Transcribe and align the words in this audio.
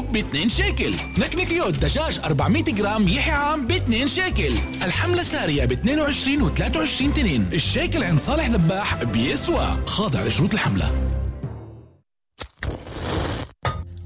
كيلو 0.00 0.12
ب 0.12 0.16
2 0.16 0.48
شيكل 0.48 0.94
نكنكيوت 1.18 1.78
دجاج 1.78 2.18
400 2.18 2.64
جرام 2.64 3.08
يحيى 3.08 3.32
عام 3.32 3.66
ب 3.66 3.72
2 3.72 4.08
شيكل. 4.08 4.52
الحملة 4.82 5.22
سارية 5.22 5.64
ب 5.64 5.72
22 5.72 6.42
و 6.42 6.48
23 6.48 7.14
تنين. 7.14 7.48
الشيكل 7.52 8.04
عند 8.04 8.20
صالح 8.20 8.48
ذباح 8.48 9.04
بيسوى. 9.04 9.82
خاضع 9.86 10.24
لشروط 10.24 10.54
الحملة. 10.54 11.16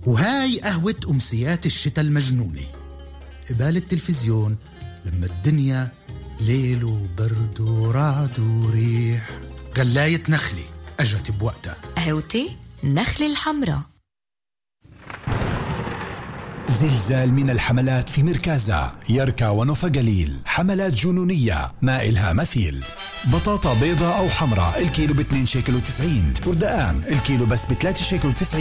وهاي 0.06 0.60
قهوة 0.60 0.94
أمسيات 1.10 1.66
الشتاء 1.66 2.04
المجنونة. 2.04 2.66
قبال 3.50 3.76
التلفزيون 3.76 4.56
لما 5.04 5.26
الدنيا 5.26 5.92
ليل 6.40 6.84
وبرد 6.84 7.60
ورعد 7.60 8.40
وريح. 8.40 9.30
قلاية 9.76 10.22
نخلة 10.28 10.64
أجت 11.00 11.30
بوقتها. 11.30 11.76
قهوتي 11.96 12.56
نخلة 12.84 13.26
الحمراء. 13.26 13.93
زلزال 16.68 17.34
من 17.34 17.50
الحملات 17.50 18.08
في 18.08 18.22
مركزها 18.22 18.96
يركا 19.08 19.48
ونوفا 19.48 19.88
قليل 19.88 20.36
حملات 20.44 20.92
جنونية 20.92 21.72
ما 21.82 22.02
إلها 22.02 22.32
مثيل. 22.32 22.84
بطاطا 23.24 23.74
بيضاء 23.74 24.18
أو 24.18 24.28
حمراء 24.28 24.82
الكيلو 24.82 25.14
ب 25.14 25.20
2 25.20 25.46
شيكل 25.46 25.80
و90 25.80 26.46
بردقان 26.46 27.02
الكيلو 27.10 27.46
بس 27.46 27.66
ب 27.66 27.72
3 27.72 28.04
شيكل 28.04 28.32
و90 28.32 28.56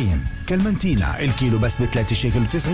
كلمنتينا 0.49 1.23
الكيلو 1.23 1.59
بس 1.59 1.81
ب 1.81 1.85
3 1.85 2.15
شيكل 2.15 2.39
و90 2.45 2.67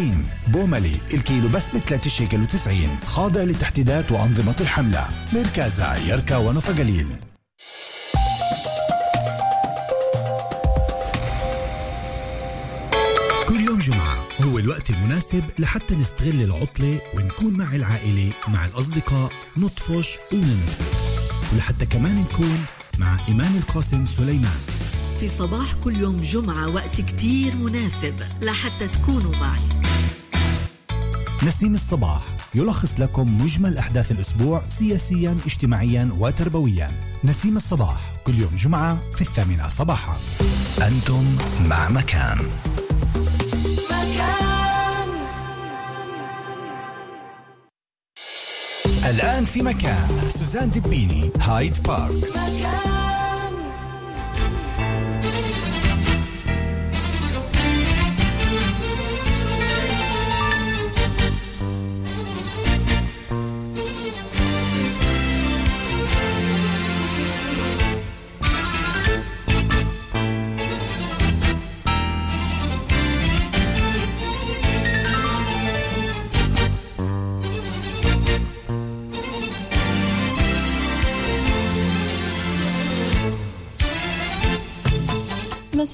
بوملي 0.47 0.97
الكيلو 1.13 1.49
بس 1.49 1.75
ب 1.75 1.77
3 1.77 2.09
شيكل 2.09 2.45
و90 2.47 3.05
خاضع 3.05 3.43
لتحديدات 3.43 4.11
وأنظمة 4.11 4.55
الحملة. 4.61 5.07
مركزها 5.33 5.97
يركا 5.97 6.37
ونوفا 6.37 6.73
قليل 6.73 7.07
هو 14.49 14.59
الوقت 14.59 14.89
المناسب 14.89 15.43
لحتى 15.59 15.95
نستغل 15.95 16.41
العطلة 16.41 17.01
ونكون 17.15 17.57
مع 17.57 17.75
العائلة 17.75 18.31
مع 18.47 18.65
الأصدقاء 18.65 19.31
نطفش 19.57 20.17
وننبسط 20.33 20.95
ولحتى 21.53 21.85
كمان 21.85 22.15
نكون 22.15 22.65
مع 22.97 23.17
إيمان 23.29 23.57
القاسم 23.57 24.05
سليمان. 24.05 24.57
في 25.19 25.29
صباح 25.39 25.73
كل 25.83 25.97
يوم 25.97 26.17
جمعة 26.17 26.67
وقت 26.75 27.01
كتير 27.01 27.55
مناسب 27.55 28.15
لحتى 28.41 28.87
تكونوا 28.87 29.31
معي. 29.41 29.61
نسيم 31.43 31.73
الصباح 31.73 32.21
يلخص 32.55 32.99
لكم 32.99 33.41
مجمل 33.41 33.77
أحداث 33.77 34.11
الأسبوع 34.11 34.67
سياسيا 34.67 35.37
اجتماعيا 35.45 36.09
وتربويا. 36.19 36.91
نسيم 37.23 37.57
الصباح 37.57 38.13
كل 38.23 38.35
يوم 38.35 38.55
جمعة 38.55 38.99
في 39.15 39.21
الثامنة 39.21 39.67
صباحا. 39.67 40.17
أنتم 40.81 41.37
مع 41.67 41.89
مكان. 41.89 42.39
الآن 49.09 49.45
في 49.45 49.61
مكان 49.61 50.07
سوزان 50.27 50.69
دبيني 50.71 51.31
هايد 51.41 51.83
بارك. 51.83 53.08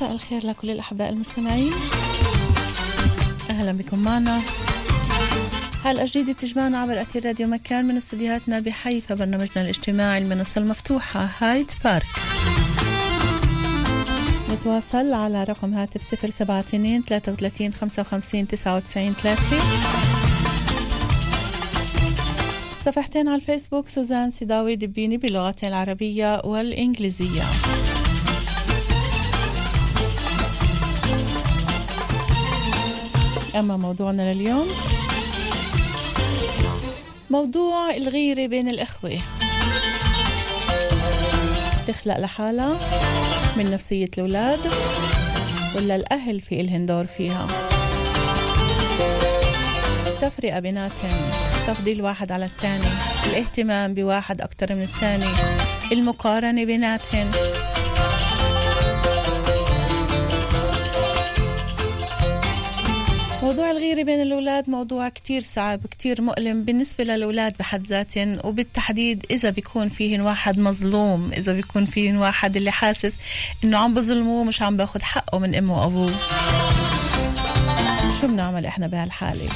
مساء 0.06 0.16
الخير 0.16 0.46
لكل 0.46 0.70
الأحباء 0.70 1.10
المستمعين. 1.10 1.72
أهلا 3.50 3.72
بكم 3.72 4.00
معنا. 4.00 4.42
حلقة 5.84 6.06
جديدة 6.06 6.34
بتجمعنا 6.34 6.78
عبر 6.78 7.02
أثير 7.02 7.26
راديو 7.26 7.48
مكان 7.48 7.86
من 7.86 7.98
استديوهاتنا 7.98 8.60
بحيفا 8.60 9.16
برنامجنا 9.16 9.64
الاجتماعي 9.64 10.18
المنصة 10.18 10.62
المفتوحة 10.62 11.30
هايد 11.40 11.72
بارك. 11.84 12.06
نتواصل 14.50 15.14
على 15.14 15.44
رقم 15.44 15.74
هاتف 15.74 16.14
072 16.14 17.02
33 17.02 17.74
55 17.74 18.48
99 18.48 19.14
3 19.14 19.42
صفحتين 22.86 23.28
على 23.28 23.36
الفيسبوك 23.36 23.88
سوزان 23.88 24.32
سيداوي 24.32 24.76
دبيني 24.76 25.18
باللغتين 25.18 25.70
العربية 25.70 26.42
والإنجليزية. 26.44 27.44
أما 33.56 33.78
موضوعنا 33.78 34.34
لليوم؟ 34.34 34.68
موضوع 37.30 37.96
الغيرة 37.96 38.48
بين 38.48 38.70
الإخوة. 38.70 39.20
تخلق 41.88 42.18
لحالها 42.18 42.78
من 43.58 43.72
نفسية 43.72 44.10
الأولاد 44.18 44.60
ولا 45.76 45.96
الأهل 45.96 46.42
في 46.42 46.62
إلهن 46.62 46.86
دور 46.86 47.06
فيها؟ 47.06 47.48
تفرقة 50.22 50.60
بيناتهم 50.60 51.30
تفضيل 51.68 52.02
واحد 52.02 52.32
على 52.32 52.46
الثاني 52.46 52.88
الاهتمام 53.30 53.94
بواحد 53.94 54.42
أكتر 54.42 54.76
من 54.76 54.82
الثاني 54.82 55.26
المقارنة 55.92 56.66
بيناتهم. 56.66 57.32
موضوع 63.46 63.72
الغيرة 63.72 64.04
بين 64.04 64.22
الأولاد 64.22 64.70
موضوع 64.70 65.10
كتير 65.10 65.42
صعب 65.42 65.80
كتير 65.92 66.22
مؤلم 66.22 66.64
بالنسبة 66.64 67.04
للأولاد 67.04 67.58
بحد 67.60 67.84
ذاتهم 67.84 68.40
وبالتحديد 68.44 69.26
إذا 69.32 69.50
بيكون 69.50 69.90
فيهن 69.90 70.22
واحد 70.22 70.60
مظلوم 70.60 71.32
إذا 71.38 71.54
بيكون 71.54 71.86
فيهن 71.86 72.18
واحد 72.18 72.58
اللي 72.58 72.72
حاسس 72.72 73.14
إنه 73.64 73.78
عم 73.78 73.94
بظلموه 73.94 74.44
مش 74.44 74.62
عم 74.62 74.78
باخد 74.78 75.02
حقه 75.02 75.40
من 75.40 75.56
أمه 75.56 75.82
وأبوه. 75.82 76.12
شو 78.22 78.28
بنعمل 78.28 78.66
إحنا 78.66 78.88
بهالحالة؟ 78.88 79.50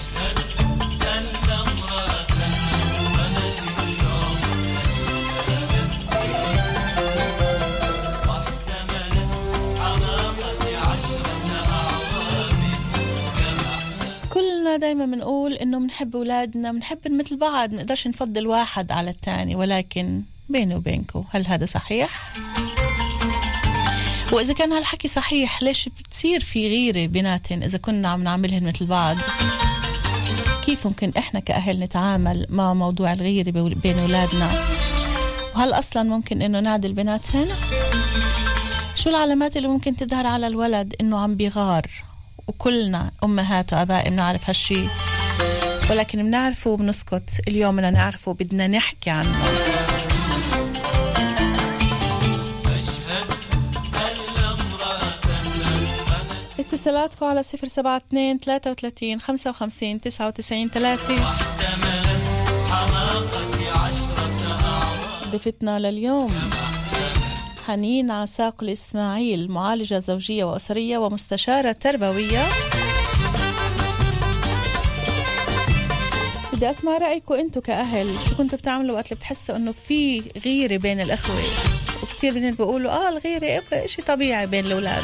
كلنا 14.69 14.81
دايما 14.81 15.05
بنقول 15.05 15.53
إنه 15.53 15.79
بنحب 15.79 16.15
أولادنا 16.15 16.71
بنحب 16.71 17.11
مثل 17.11 17.37
بعض 17.37 17.69
بنقدرش 17.69 18.07
نفضل 18.07 18.47
واحد 18.47 18.91
على 18.91 19.11
الثاني 19.11 19.55
ولكن 19.55 20.21
بيني 20.49 20.75
وبينكم 20.75 21.23
هل 21.29 21.47
هذا 21.47 21.65
صحيح؟ 21.65 22.33
وإذا 24.31 24.53
كان 24.53 24.73
هالحكي 24.73 25.07
صحيح 25.07 25.63
ليش 25.63 25.89
بتصير 25.89 26.39
في 26.39 26.67
غيرة 26.67 27.07
بيناتن 27.07 27.63
إذا 27.63 27.77
كنا 27.77 28.09
عم 28.09 28.23
نعملهن 28.23 28.63
مثل 28.63 28.85
بعض؟ 28.85 29.17
كيف 30.65 30.87
ممكن 30.87 31.11
إحنا 31.17 31.39
كأهل 31.39 31.79
نتعامل 31.79 32.45
مع 32.49 32.73
موضوع 32.73 33.13
الغيرة 33.13 33.51
بين 33.51 33.99
أولادنا؟ 33.99 34.51
وهل 35.55 35.73
أصلا 35.73 36.03
ممكن 36.03 36.41
إنه 36.41 36.59
نعدل 36.59 36.93
بيناتهن؟ 36.93 37.47
شو 38.95 39.09
العلامات 39.09 39.57
اللي 39.57 39.67
ممكن 39.67 39.95
تظهر 39.95 40.27
على 40.27 40.47
الولد 40.47 40.95
إنه 41.01 41.19
عم 41.19 41.35
بيغار 41.35 42.08
وكلنا 42.49 43.11
أمهات 43.23 43.73
واباء 43.73 44.09
بنعرف 44.09 44.49
هالشي. 44.49 44.83
ولكن 45.89 46.23
بنعرفه 46.23 46.69
وبنسكت. 46.71 47.41
اليوم 47.47 47.75
بدنا 47.75 47.89
نعرفه 47.89 48.33
بدنا 48.33 48.67
نحكي 48.67 49.09
عنه. 49.09 49.37
اتصالاتكم 56.59 57.25
على 57.25 57.43
صفر 57.43 57.67
سبعة 57.67 57.97
اتنين 57.97 58.39
ثلاثة 58.39 58.71
وثلاثين 58.71 59.21
خمسة 59.21 59.49
وخمسين 59.49 60.01
تسعة 60.01 60.27
وتسعين 60.27 60.69
ثلاثة. 60.69 61.15
ضيفتنا 65.31 65.79
لليوم. 65.79 66.33
حنين 67.69 68.11
عساق 68.11 68.63
الإسماعيل 68.63 69.51
معالجة 69.51 69.99
زوجية 69.99 70.43
وأسرية 70.43 70.97
ومستشارة 70.97 71.71
تربوية. 71.71 72.43
بدي 76.53 76.69
أسمع 76.69 76.97
رأيكم 76.97 77.33
أنتم 77.33 77.61
كأهل 77.61 78.15
شو 78.29 78.35
كنتوا 78.35 78.57
بتعملوا 78.57 78.95
وقت 78.95 79.05
اللي 79.05 79.15
بتحسوا 79.15 79.55
إنه 79.55 79.73
في 79.87 80.23
غيرة 80.45 80.77
بين 80.77 80.99
الأخوة؟ 80.99 81.35
وكتير 82.03 82.33
منهم 82.33 82.53
بيقولوا 82.53 82.91
آه 82.91 83.09
الغيرة 83.09 83.61
شيء 83.85 84.05
طبيعي 84.05 84.47
بين 84.47 84.65
الأولاد. 84.65 85.03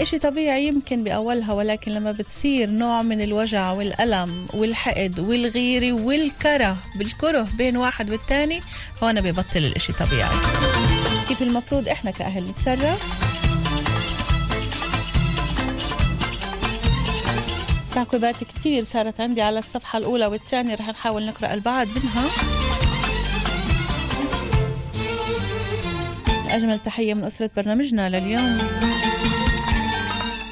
إشي 0.00 0.18
طبيعي 0.18 0.66
يمكن 0.66 1.04
بأولها 1.04 1.52
ولكن 1.52 1.92
لما 1.92 2.12
بتصير 2.12 2.70
نوع 2.70 3.02
من 3.02 3.20
الوجع 3.20 3.72
والألم 3.72 4.46
والحقد 4.54 5.20
والغيرة 5.20 5.92
والكره 5.92 6.76
بالكره 6.98 7.48
بين 7.58 7.76
واحد 7.76 8.10
والتاني 8.10 8.60
هون 9.02 9.20
ببطل 9.20 9.56
الإشي 9.56 9.92
طبيعي. 9.92 10.36
كيف 11.28 11.42
المفروض 11.42 11.88
إحنا 11.88 12.10
كأهل 12.10 12.44
نتصرف؟ 12.48 13.24
تعقيبات 17.94 18.34
كتير 18.44 18.84
صارت 18.84 19.20
عندي 19.20 19.42
على 19.42 19.58
الصفحة 19.58 19.98
الأولى 19.98 20.26
والثانية 20.26 20.74
رح 20.74 20.88
نحاول 20.88 21.26
نقرأ 21.26 21.54
البعض 21.54 21.86
منها. 21.86 22.28
أجمل 26.50 26.78
تحية 26.78 27.14
من 27.14 27.24
أسرة 27.24 27.50
برنامجنا 27.56 28.08
لليوم. 28.08 28.58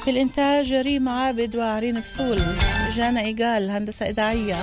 في 0.03 0.09
الإنتاج 0.09 0.73
ريم 0.73 1.09
عابد 1.09 1.55
وعرين 1.55 2.01
فصول 2.01 2.39
جانا 2.95 3.21
إيجال 3.21 3.69
هندسة 3.69 4.05
إذاعية. 4.05 4.55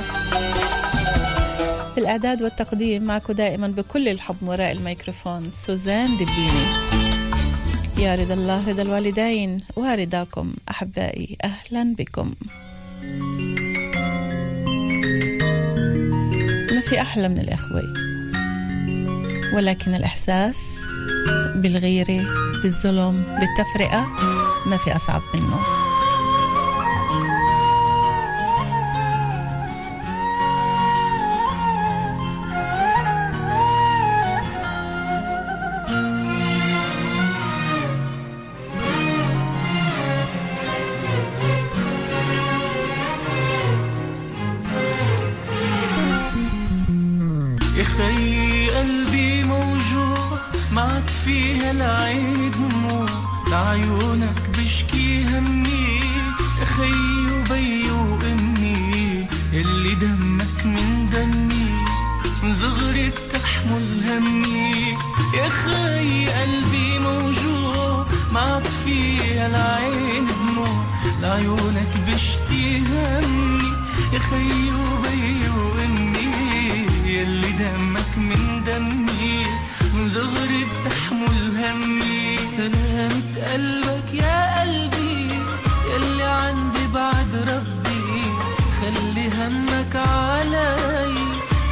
في 1.94 1.98
الإعداد 1.98 2.42
والتقديم 2.42 3.02
معكم 3.02 3.32
دائما 3.32 3.68
بكل 3.68 4.08
الحب 4.08 4.36
وراء 4.42 4.72
الميكروفون 4.72 5.50
سوزان 5.66 6.08
دبيني 6.14 6.66
يا 7.98 8.14
رضا 8.14 8.34
الله 8.34 8.68
رضا 8.70 8.82
الوالدين 8.82 9.60
ورضاكم 9.76 10.54
أحبائي 10.70 11.36
أهلا 11.44 11.94
بكم. 11.94 12.34
ما 16.72 16.80
في 16.80 17.00
أحلى 17.00 17.28
من 17.28 17.38
الإخوة 17.38 17.82
ولكن 19.54 19.94
الإحساس 19.94 20.56
بالغيرة 21.54 22.24
بالظلم 22.62 23.22
بالتفرقة 23.40 24.06
ما 24.66 24.76
في 24.76 24.96
أصعب 24.96 25.22
منه. 25.34 25.89
همي 81.70 82.36
سلامة 82.56 83.52
قلبك 83.52 84.14
يا 84.14 84.60
قلبي 84.60 85.28
يلي 85.94 86.22
عندي 86.22 86.86
بعد 86.94 87.34
ربي. 87.34 88.22
خلي 88.80 89.28
همك 89.38 89.96
علي 89.96 91.14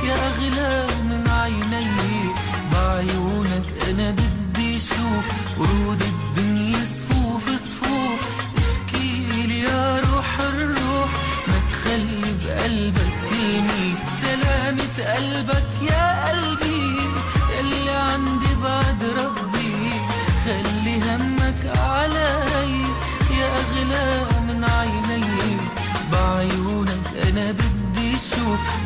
يا 0.05 0.15
أغلى 0.29 0.87
من 1.09 1.29
عيني. 1.29 2.31
بعيونك 2.73 3.67
أنا 3.91 4.11
بدي 4.11 4.81
شوف 4.81 5.27
ورود 5.59 6.03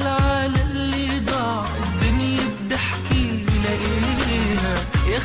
على 0.03 0.63
اللي 0.71 1.19
ضاع 1.21 1.65
الدنيا 1.83 2.41
لاقيها 3.65 4.75
يا 5.13 5.19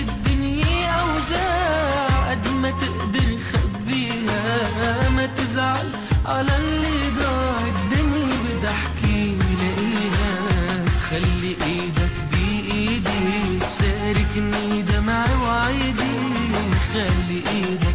الدنيا 0.00 0.90
أوجاع 0.90 2.30
قد 2.30 2.48
ما 2.62 2.70
تقدر 2.70 3.36
خبيها. 3.52 5.10
ما 5.10 5.26
تزعل 5.26 5.90
على 6.26 6.56
اللي 6.56 7.08
ضاع 7.20 7.58
الدنيا 7.60 8.36
خلي 11.10 11.56
إيدك 11.66 12.14
بايدي 12.32 13.60
شاركني 13.78 14.82
دمعي 14.82 15.34
وعيدي 15.42 16.16
خلي 16.92 17.42
إيدك 17.54 17.85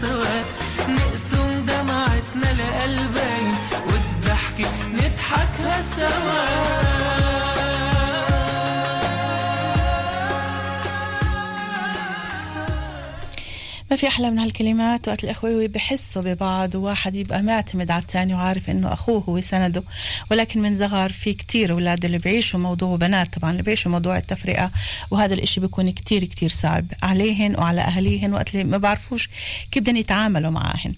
سوا. 0.00 0.36
نقسم 0.88 1.66
دمعتنا 1.66 2.50
لقلبين 2.58 3.54
والضحك 3.86 4.58
نضحكها 4.94 5.82
سوا 5.96 6.89
في 14.00 14.08
أحلى 14.08 14.30
من 14.30 14.38
هالكلمات؟ 14.38 15.08
وقت 15.08 15.24
الأخوة 15.24 15.66
بحسوا 15.66 16.22
ببعض 16.22 16.74
وواحد 16.74 17.14
يبقى 17.14 17.42
معتمد 17.42 17.90
على 17.90 18.02
الثاني 18.02 18.34
وعارف 18.34 18.70
إنه 18.70 18.92
أخوه 18.92 19.22
هو 19.28 19.40
سنده. 19.40 19.82
ولكن 20.30 20.62
من 20.62 20.78
صغار 20.78 21.12
في 21.12 21.34
كتير 21.34 21.72
أولاد 21.72 22.04
اللي 22.04 22.18
بيعيشوا 22.18 22.60
موضوع 22.60 22.96
بنات 22.96 23.34
طبعا 23.34 23.50
اللي 23.50 23.62
بيعيشوا 23.62 23.90
موضوع 23.90 24.16
التفرقة. 24.16 24.70
وهذا 25.10 25.34
الإشي 25.34 25.60
بيكون 25.60 25.90
كتير 25.90 26.24
كتير 26.24 26.48
صعب 26.48 26.86
عليهن 27.02 27.56
وعلى 27.58 27.80
أهليهن 27.80 28.32
وقت 28.34 28.54
اللي 28.54 28.64
ما 28.64 28.78
بعرفوش 28.78 29.28
كيف 29.72 29.82
بدهم 29.82 29.96
يتعاملوا 29.96 30.50
معاهن. 30.50 30.94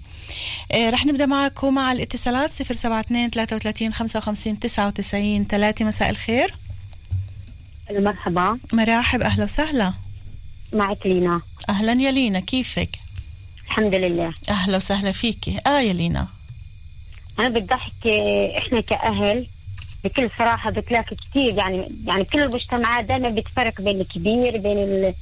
آه 0.73 0.91
رح 0.91 1.07
نبدأ 1.07 1.27
معكم 1.27 1.75
مع 1.75 1.93
الاتصالات. 1.93 2.53
072 2.53 3.31
33 3.31 3.93
55 3.93 4.59
99 4.59 5.47
3 5.47 5.85
مساء 5.85 6.11
الخير. 6.11 6.55
مرحبا. 7.91 8.59
مراحب 8.73 9.23
أهلا 9.23 9.45
وسهلا. 9.45 9.93
معك 10.73 11.07
لينا. 11.07 11.41
أهلا 11.69 11.93
يا 12.03 12.11
لينا 12.11 12.41
كيفك؟ 12.41 12.89
الحمد 13.67 13.95
لله. 13.95 14.33
أهلا 14.49 14.77
وسهلا 14.77 15.13
فيكي 15.13 15.61
آه 15.67 15.81
يا 15.81 15.93
لينا. 15.93 16.29
أنا 17.39 17.49
بدي 17.49 17.75
احكي 17.75 18.19
إحنا 18.59 18.81
كأهل 18.81 19.47
بكل 20.05 20.31
صراحة 20.39 20.71
بتلاقي 20.71 21.17
كثير 21.17 21.59
يعني 21.59 21.89
يعني 22.07 22.25
كل 22.25 22.43
المجتمعات 22.43 23.05
دائما 23.05 23.29
بتفرق 23.29 23.81
بين 23.81 24.01
الكبير 24.01 24.57
بين 24.59 24.79
ال- 24.79 25.15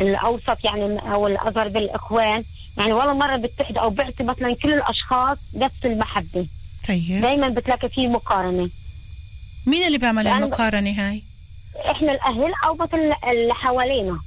الأوسط 0.00 0.58
يعني 0.64 0.98
أو 1.12 1.26
الأصغر 1.26 1.68
بين 1.68 1.82
الإخوان. 1.82 2.44
يعني 2.78 2.92
ولا 2.92 3.12
مرة 3.12 3.36
بتحد 3.36 3.78
أو 3.78 3.90
بعطي 3.90 4.24
مثلا 4.24 4.54
كل 4.54 4.72
الأشخاص 4.74 5.38
نفس 5.54 5.74
المحبة. 5.84 6.46
طيب. 6.88 7.20
دائما 7.20 7.48
بتلاقي 7.48 7.88
في 7.88 8.06
مقارنة. 8.08 8.70
مين 9.66 9.86
اللي 9.86 9.98
بيعمل 9.98 10.26
المقارنة 10.26 10.90
هاي؟ 10.90 11.22
إحنا 11.90 12.12
الأهل 12.12 12.52
أو 12.64 12.74
مثلا 12.74 13.30
اللي 13.32 13.54
حوالينا. 13.54 14.18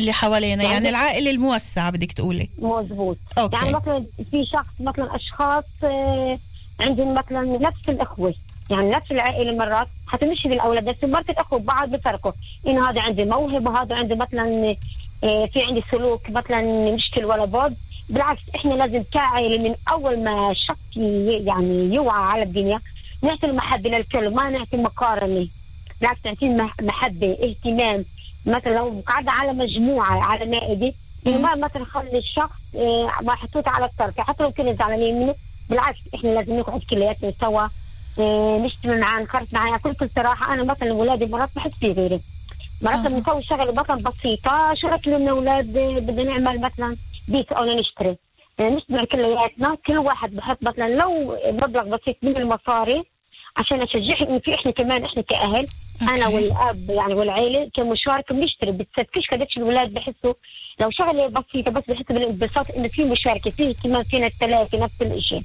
اللي 0.00 0.12
حوالينا 0.12 0.62
يعني- 0.62 0.74
يعني 0.74 0.88
العائله 0.88 1.30
الموسعه 1.30 1.90
بدك 1.90 2.12
تقولي. 2.12 2.48
مزبوط. 2.58 3.18
أوكي. 3.38 3.56
يعني 3.56 3.70
مثلا 3.72 4.04
في 4.30 4.44
شخص 4.52 4.66
مثلا 4.80 5.16
أشخاص 5.16 5.64
آه، 5.84 6.38
عندهم 6.80 7.14
مثلا 7.14 7.42
نفس 7.58 7.88
الأخوة 7.88 8.34
يعني 8.70 8.90
نفس 8.90 9.10
العائلة 9.10 9.56
مرات 9.56 9.88
حتمشي 10.06 10.48
بالأولاد 10.48 10.84
بس 10.84 10.96
مرات 11.04 11.30
الأخوة 11.30 11.58
بعض 11.58 11.90
بفرقوا. 11.90 12.32
انه 12.66 12.90
هذا 12.90 13.00
عنده 13.00 13.24
موهبة 13.24 13.82
هذا 13.82 13.94
عنده 13.96 14.16
مثلا 14.16 14.76
آه، 15.24 15.46
في 15.46 15.62
عندي 15.62 15.82
سلوك 15.90 16.30
مثلا 16.30 16.90
مشكل 16.94 17.24
ولا 17.24 17.44
بعد 17.44 17.74
بالعكس 18.08 18.40
إحنا 18.54 18.74
لازم 18.74 19.02
كعائلة 19.12 19.68
من 19.68 19.74
أول 19.92 20.24
ما 20.24 20.54
شخص 20.54 20.96
يعني 21.26 21.94
يوعى 21.94 22.22
على 22.22 22.42
الدنيا 22.42 22.80
نعطي 23.22 23.46
المحبة 23.46 23.90
للكل 23.90 24.34
ما 24.34 24.50
نعطي 24.50 24.76
مقارنة. 24.76 25.46
بالعكس 26.00 26.18
نعطي 26.26 26.48
مح- 26.48 26.80
محبة 26.82 27.36
اهتمام. 27.42 28.04
مثلا 28.46 28.74
لو 28.74 29.02
قاعدة 29.06 29.30
على 29.32 29.52
مجموعة 29.52 30.20
على 30.24 30.44
مائده 30.46 30.92
انه 31.26 31.38
ما 31.38 31.54
مثلا 31.54 31.84
خلي 31.84 32.18
الشخص 32.18 32.60
آه، 32.76 33.10
ما 33.22 33.34
حطوه 33.34 33.62
على 33.66 33.84
الطرف 33.84 34.20
حتى 34.20 34.42
لو 34.42 34.50
كنا 34.50 34.72
زعلانين 34.72 35.20
منه. 35.20 35.34
بالعكس 35.70 35.98
إحنا 36.14 36.28
لازم 36.28 36.58
نقعد 36.58 36.80
كلياتنا 36.90 37.32
سوا 37.40 37.66
آه، 38.18 38.58
نجتمع 38.58 38.96
معاه 38.96 39.22
نخرج 39.22 39.46
معاه. 39.54 39.78
كل 39.78 39.94
كل 39.94 40.08
صراحة 40.08 40.54
أنا 40.54 40.62
مثلا 40.64 40.90
اولادي 40.90 41.26
مرات 41.26 41.48
بحس 41.56 41.74
في 41.74 41.92
غيري. 41.92 42.20
مرات 42.82 42.94
أها. 42.98 43.08
لما 43.08 43.18
نسوي 43.18 43.42
شغله 43.42 43.70
مثلا 43.72 43.96
بسيطة 43.96 44.74
شغلت 44.74 45.06
لنا 45.06 45.30
أولاد 45.30 45.76
آه، 45.76 45.98
بدنا 45.98 46.38
نعمل 46.38 46.60
مثلا 46.60 46.96
بيت 47.28 47.52
أو 47.52 47.64
نشتري. 47.64 48.16
آه، 48.60 48.68
نجتمع 48.68 49.04
كلياتنا. 49.04 49.76
كل 49.86 49.98
واحد 49.98 50.30
بحط 50.36 50.58
مثلا 50.62 50.88
لو 50.88 51.38
مبلغ 51.46 51.82
بسيط 51.96 52.16
من 52.22 52.36
المصاري 52.36 53.04
عشان 53.56 53.82
أشجعهم 53.82 54.38
في 54.40 54.54
إحنا 54.54 54.70
كمان 54.72 55.04
إحنا 55.04 55.22
كأهل. 55.22 55.66
أنا 56.02 56.24
أوكي. 56.26 56.34
والأب 56.34 56.90
يعني 56.90 57.14
والعيلة 57.14 57.70
كمشاركه 57.74 58.34
بنشتري 58.34 58.72
بتسكش 58.72 59.30
قديش 59.32 59.56
الأولاد 59.56 59.92
بحسوا 59.92 60.34
لو 60.80 60.90
شغلة 60.90 61.26
بسيطة 61.26 61.70
بس 61.70 61.82
بحسوا 61.88 62.16
بالانبساط 62.16 62.70
إنه 62.76 62.88
في 62.88 63.04
مشاركة 63.04 63.50
في 63.50 63.68
اهتمام 63.68 64.02
فينا 64.02 64.26
الثلاثه 64.26 64.78
نفس 64.78 65.02
الشيء 65.02 65.42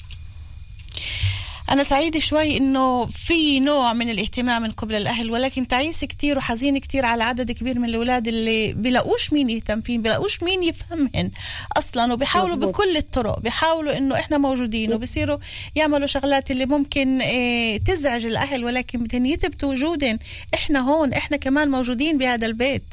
أنا 1.72 1.84
سعيدة 1.84 2.20
شوي 2.20 2.58
إنه 2.58 3.06
في 3.06 3.60
نوع 3.60 3.94
من 3.94 4.10
الاهتمام 4.10 4.62
من 4.62 4.72
قبل 4.72 4.96
الأهل 4.96 5.32
ولكن 5.32 5.68
تعيس 5.68 6.06
كتير 6.06 6.38
وحزين 6.38 6.78
كتير 6.78 7.06
على 7.06 7.24
عدد 7.24 7.52
كبير 7.52 7.80
من 7.80 7.90
الأولاد 7.90 8.28
اللي 8.28 8.74
بيلاقوش 8.74 9.34
مين 9.34 9.50
يهتم 9.50 9.82
فيهم 9.82 10.02
بيلاقوش 10.02 10.44
مين 10.44 10.64
يفهمهن 10.64 11.32
أصلا 11.78 12.14
وبيحاولوا. 12.14 12.56
بكل 12.56 12.98
الطرق 12.98 13.40
بيحاولوا 13.40 13.98
إنه 13.98 14.16
إحنا 14.16 14.38
موجودين 14.38 14.94
وبصيروا 14.94 15.38
يعملوا 15.76 16.08
شغلات 16.08 16.52
اللي 16.52 16.66
ممكن 16.66 17.22
إيه 17.22 17.80
تزعج 17.80 18.26
الأهل 18.26 18.66
ولكن 18.66 19.04
بدهم 19.04 19.26
يثبتوا 19.26 19.70
وجودهم 19.70 20.20
إحنا 20.54 20.80
هون 20.80 21.14
إحنا 21.14 21.38
كمان 21.38 21.72
موجودين 21.72 22.18
بهذا 22.18 22.46
البيت. 22.48 22.84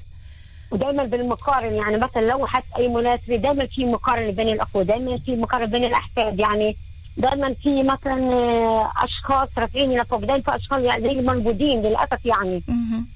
ودائما 0.71 1.05
بالمقارنة 1.05 1.77
يعني 1.77 1.97
مثلا 1.97 2.21
لو 2.21 2.47
حتى 2.47 2.67
أي 2.79 2.89
مناسبة 2.89 3.37
دائما 3.37 3.67
في 3.67 3.85
مقارنة 3.85 4.33
بين 4.33 4.49
الاخوه 4.49 4.83
دائما 4.83 5.17
في 5.17 5.37
مقارنة 5.37 5.67
بين 5.67 5.85
الأحفاد 5.85 6.39
يعني 6.39 6.77
دائما 7.17 7.55
في 7.63 7.83
مثلا 7.83 8.33
آه، 8.33 8.93
أشخاص 9.05 9.49
رافعين 9.59 10.01
لفوق. 10.01 10.21
في 10.21 10.57
أشخاص 10.57 10.83
يعني 10.83 11.13
المنبوذين 11.13 11.83
للأسف 11.83 12.27
يعني. 12.27 12.63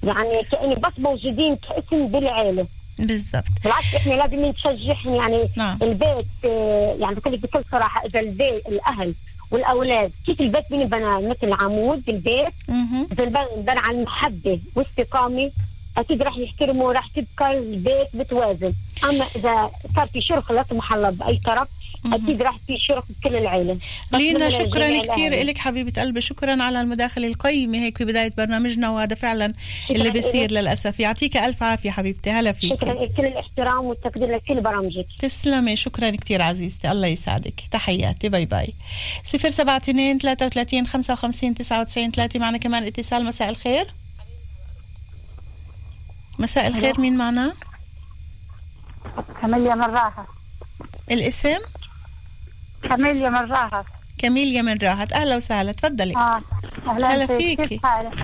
يعني 0.03 0.43
كأني 0.51 0.75
بس 0.75 0.99
موجودين 0.99 1.55
كاسم 1.55 2.07
بالعيلة. 2.07 2.67
بالضبط. 2.99 3.43
بالعكس 3.63 3.95
إحنا 3.95 4.13
لازم 4.13 4.45
نشجعهم 4.45 5.15
يعني. 5.15 5.49
نعم. 5.57 5.77
البيت 5.81 6.25
آه، 6.45 6.95
يعني 6.99 7.15
بقول 7.15 7.33
لك 7.33 7.39
بكل 7.39 7.61
صراحة 7.71 8.05
إذا 8.05 8.19
البيت 8.19 8.67
الأهل 8.67 9.13
والأولاد. 9.51 10.11
كيف 10.25 10.41
البيت 10.41 10.63
بنبنى 10.71 11.29
مثل 11.29 11.53
عمود 11.53 12.05
بالبيت 12.05 12.53
مهم. 12.69 13.07
إذا 13.11 13.23
بنبنى 13.25 13.79
على 13.79 13.97
المحبه 13.97 14.59
واستقامة 14.75 15.51
أكيد 15.97 16.21
راح 16.21 16.37
يحترموا 16.37 16.93
راح 16.93 17.07
تبقى 17.07 17.57
البيت 17.57 18.07
متوازن. 18.13 18.73
أما 19.03 19.25
إذا 19.35 19.69
صار 19.95 20.05
في 20.07 20.21
شرخ 20.21 20.51
لا 20.51 20.65
سمح 20.69 20.93
الله 20.93 21.09
بأي 21.09 21.39
طرف 21.45 21.67
أكيد 22.05 22.41
راح 22.41 22.57
في 22.67 22.77
شرخ 22.77 23.05
بكل 23.09 23.35
العيله 23.35 23.73
بس 24.11 24.19
لينا 24.19 24.49
شكرا 24.49 25.01
كثير. 25.01 25.43
لك 25.43 25.57
حبيبة 25.57 26.01
قلبي. 26.01 26.21
شكرا 26.21 26.63
على 26.63 26.81
المداخلة 26.81 27.27
القيمة 27.27 27.77
هيك 27.77 27.97
في 27.97 28.05
بداية 28.05 28.31
برنامجنا 28.37 28.89
وهذا 28.89 29.15
فعلا 29.15 29.53
اللي 29.89 30.11
بيصير 30.11 30.45
إلك. 30.45 30.51
للأسف. 30.51 30.99
يعطيك 30.99 31.37
ألف 31.37 31.63
عافية 31.63 31.91
حبيبتي. 31.91 32.29
هلا 32.29 32.51
فيك. 32.51 32.73
شكرا 32.73 33.05
كل 33.05 33.25
الاحترام 33.25 33.85
والتقدير 33.85 34.35
لكل 34.35 34.61
برامجك. 34.61 35.05
تسلمي. 35.19 35.75
شكرا 35.75 36.09
كثير 36.09 36.41
عزيزتي. 36.41 36.91
الله 36.91 37.07
يسعدك 37.07 37.61
تحياتي. 37.71 38.29
باي 38.29 38.45
باي. 38.45 38.73
صفر 39.23 39.49
سبعة 39.49 39.77
اتنين 39.77 40.19
ثلاثة 40.19 40.45
وثلاثين 40.45 40.87
خمسة 40.87 41.13
وخمسين 41.13 41.55
تسعة 41.55 41.81
وتسعين 41.81 42.11
ثلاثة. 42.11 42.39
معنا 42.39 42.57
كمان 42.57 42.83
اتصال. 42.83 43.25
مساء 43.25 43.49
الخير. 43.49 43.93
مساء 46.39 46.67
الخير. 46.67 47.01
مين 47.01 47.17
معنا؟ 47.17 47.53
كاميليا 49.41 49.75
من 49.75 49.81
راحة. 49.81 50.27
الاسم؟ 51.11 51.59
كاميليا 52.89 53.29
من 53.29 53.51
راحه 53.51 53.85
كميليا 54.17 54.61
من 54.61 54.77
راحت. 54.77 55.13
أهلا 55.13 55.35
وسهلا 55.35 55.71
تفضلي. 55.71 56.15
آه 56.15 56.39
هلا 56.87 57.25
فيكي. 57.25 57.79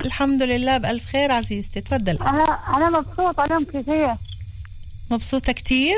الحمد 0.06 0.44
لله 0.44 0.78
بألف 0.78 1.06
خير 1.06 1.32
عزيزتي 1.32 1.82
تفضلي. 1.82 2.22
أنا 2.22 2.44
أنا 2.78 2.90
مبسوطة 2.90 3.46
اليوم 3.46 3.66
كثير. 3.66 4.16
مبسوطة 5.12 5.54
كتير 5.54 5.98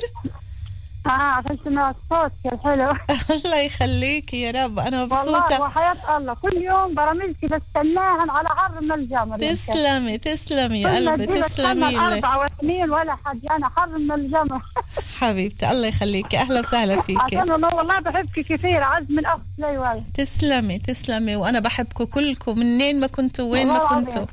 آه 1.07 1.09
عشان 1.09 1.57
سمعت 1.65 1.95
صوتك 2.09 2.53
الحلو 2.53 2.85
الله 3.45 3.57
يخليكي 3.59 4.41
يا 4.41 4.51
رب. 4.51 4.79
أنا 4.79 5.01
والله 5.03 5.21
مبسوطة. 5.21 5.61
وحياة 5.61 6.17
الله. 6.17 6.33
كل 6.33 6.57
يوم 6.57 6.95
برامجك 6.95 7.45
بستناها 7.45 8.31
على 8.31 8.49
حر 8.49 8.81
من 8.81 8.91
الجمر 8.91 9.37
تسلمي 9.37 10.17
تسلمي 10.17 10.81
يا 10.81 10.95
قلبي 10.95 11.25
تسلمي 11.25 11.81
لي. 11.81 11.89
الأربعة 11.89 12.39
واثنين 12.39 12.89
ولا 12.91 13.17
حد. 13.25 13.39
أنا 13.51 13.69
حر 13.75 13.87
من 13.97 14.11
الجمر 14.11 14.61
حبيبتي 15.19 15.71
الله 15.71 15.87
يخليكي 15.87 16.37
أهلا 16.37 16.59
وسهلا 16.59 17.01
فيكي 17.01 17.37
عشان 17.37 17.51
والله 17.51 17.75
والله 17.75 17.99
بحبك 17.99 18.39
كثير. 18.39 18.83
عز 18.83 19.05
من 19.09 19.25
أخت 19.25 19.41
ليوال 19.57 20.03
تسلمي 20.13 20.79
تسلمي. 20.79 21.35
وأنا 21.35 21.59
بحبكم 21.59 22.03
كلكم. 22.03 22.59
منين 22.59 22.99
ما 22.99 23.07
كنتوا 23.07 23.51
وين 23.51 23.67
ما 23.67 23.73
والله. 23.83 23.89
كنتوا. 24.03 24.25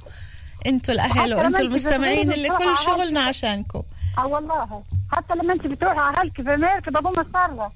أنتوا 0.67 0.95
الأهل 0.95 1.35
وأنتوا 1.35 1.47
أنت 1.47 1.61
المستمعين 1.61 2.33
اللي 2.33 2.49
كل 2.49 2.77
شغلنا 2.87 3.21
عشانكم. 3.21 3.83
آه 4.19 4.27
والله. 4.27 4.83
حتى 5.13 5.35
لما 5.35 5.53
انت 5.53 5.67
بتروحي 5.67 5.99
على 5.99 6.17
هلك 6.19 6.37
في 6.37 6.43
أمريكا 6.43 6.91
بقوم 6.91 7.21
اتصرف 7.21 7.73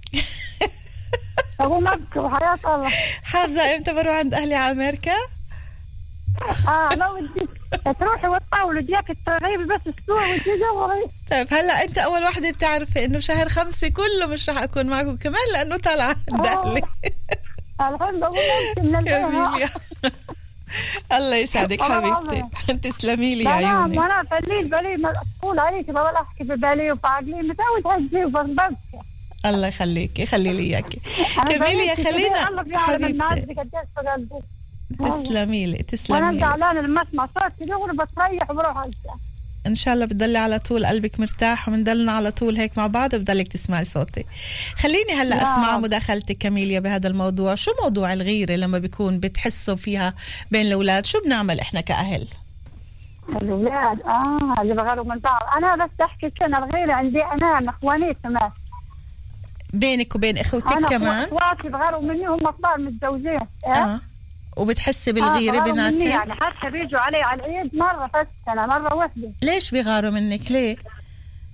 بقوم 1.61 1.89
ابكي 1.89 2.19
وحياة 2.19 2.59
الله 2.65 2.89
حافظة 3.25 3.75
إمتى 3.77 3.93
بروح 3.95 4.15
عند 4.17 4.35
أهلي 4.35 4.55
على 4.55 4.73
أمريكا؟ 4.73 5.13
آه 6.69 6.89
لو 6.95 7.17
انت 7.17 7.99
تروحي 7.99 8.29
وتطاولي 8.29 8.83
ديك 8.83 9.19
تغيبي 9.27 9.65
بس 9.65 9.81
أسبوع 9.81 10.23
وتجي 10.35 10.65
طيب 11.31 11.55
هلأ 11.55 11.85
أنت 11.85 11.99
أول 11.99 12.25
وحدة 12.25 12.51
بتعرفي 12.51 13.05
إنه 13.05 13.19
شهر 13.19 13.49
خمسة 13.49 13.89
كله 13.89 14.27
مش 14.27 14.51
رح 14.51 14.63
أكون 14.63 14.87
معكم 14.87 15.17
كمان 15.17 15.43
لأنه 15.53 15.77
طالعة 15.77 16.17
عند. 16.33 16.81
أهلي 17.81 18.21
بقوم 18.21 18.37
امشي 18.39 18.81
من 18.81 18.97
الله 21.17 21.37
يسعدك 21.37 21.83
حبيبتي. 21.83 22.43
تسلمي 22.91 23.35
لي 23.35 23.45
يا 23.45 23.49
عيوني 23.51 23.99
وأنا 23.99 24.23
فليل 24.23 24.69
بلي 24.69 24.97
مسؤول 24.97 25.59
عليك 25.59 25.91
بقول 25.91 26.15
أحكي 26.15 26.45
ببالي 26.45 26.93
وبعقلي 26.93 27.33
متعود 27.43 27.87
هالشي 27.87 28.25
بس 28.25 28.47
بس. 28.47 29.01
الله 29.47 29.67
يخليكي 29.69 30.27
خلي 30.27 30.53
لي 30.53 30.63
اياكي 30.63 31.01
كميليا 31.49 31.95
خلينا. 31.95 32.79
حبيبتي. 32.79 33.47
تسلمي 34.99 35.67
لي 35.67 35.73
وأنا 35.73 35.83
تسلمي 35.83 36.33
لي. 36.33 36.41
زعلانة 36.41 36.81
لما 36.81 37.03
أسمع 37.03 37.27
صوت 37.27 37.53
كده 37.67 37.77
وأنا 37.77 38.05
بتريح 38.05 38.51
وبروح 38.51 38.77
أنسى. 38.79 38.97
إن 39.67 39.75
شاء 39.75 39.95
الله 39.95 40.07
بتضلي 40.07 40.39
على 40.39 40.59
طول 40.59 40.87
قلبك 40.87 41.21
مرتاح 41.21 41.69
وبنضلنا 41.69 42.13
على 42.13 42.31
طول 42.31 42.57
هيك 42.57 42.79
مع 42.79 42.87
بعض 42.87 43.15
وبضلك 43.15 43.49
تسمعي 43.49 43.85
صوتي. 43.85 44.25
خليني 44.77 45.13
هلأ 45.13 45.37
يا 45.37 45.43
أسمع. 45.43 45.79
مداخلتك 45.79 46.39
كاميليا 46.39 46.81
بهذا 46.81 47.09
الموضوع. 47.09 47.55
شو 47.55 47.71
موضوع 47.83 48.13
الغيرة 48.13 48.53
لما 48.57 48.79
بيكون 48.79 49.21
بتحسوا 49.21 49.77
فيها 49.77 50.15
بين 50.51 50.67
الأولاد؟ 50.67 51.07
شو 51.07 51.19
بنعمل 51.25 51.61
إحنا 51.61 51.81
كأهل؟ 51.81 52.29
الأولاد 53.29 54.07
آه 54.07 54.63
اللي 54.63 54.75
بغيروا 54.75 55.05
من 55.05 55.19
بعض. 55.19 55.43
أنا 55.57 55.75
بس 55.75 55.91
أحكي 56.01 56.33
سنه 56.41 56.59
الغيرة 56.59 56.93
عندي 56.93 57.25
أنا 57.25 57.71
إخواني 57.71 58.15
كمان. 58.23 58.51
بينك 59.73 60.15
وبين 60.15 60.39
إخوتك 60.39 60.73
أنا 60.73 60.87
كمان؟ 60.87 61.25
أخواتي 61.25 61.69
بغيروا 61.69 62.03
مني 62.03 62.27
هم 62.27 62.51
كبار 62.51 62.79
متجوزين 62.79 63.41
إيه؟ 63.67 63.73
آه. 63.73 64.01
وبتحسي 64.57 65.13
بالغيرة 65.13 65.57
آه 65.57 65.61
بغيروا 65.61 65.73
مني 65.73 65.73
بيناتهم 65.73 66.11
يعني 66.11 66.33
حتى 66.35 66.71
بيجوا 66.71 67.01
علي 67.01 67.17
على 67.23 67.47
العيد 67.47 67.75
مرة 67.75 68.11
بس 68.15 68.27
أنا 68.49 68.67
مرة 68.67 68.95
واحدة 68.95 69.33
ليش 69.43 69.71
بيغاروا 69.71 70.11
منك؟ 70.11 70.51
ليه؟ 70.51 70.77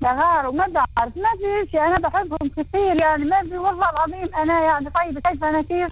بغاروا 0.03 0.53
ما 0.53 0.67
بعرف 0.67 1.17
ما 1.17 1.29
في 1.39 1.71
شيء 1.71 1.81
أنا 1.81 1.99
بحبهم 2.09 2.49
كثير 2.49 3.01
يعني 3.01 3.25
ما 3.25 3.43
في 3.43 3.59
والله 3.59 3.91
العظيم 3.91 4.35
أنا 4.37 4.61
يعني 4.61 4.91
طيب 4.91 5.19
كيف 5.19 5.45
أنا 5.45 5.63
كيف؟ 5.63 5.89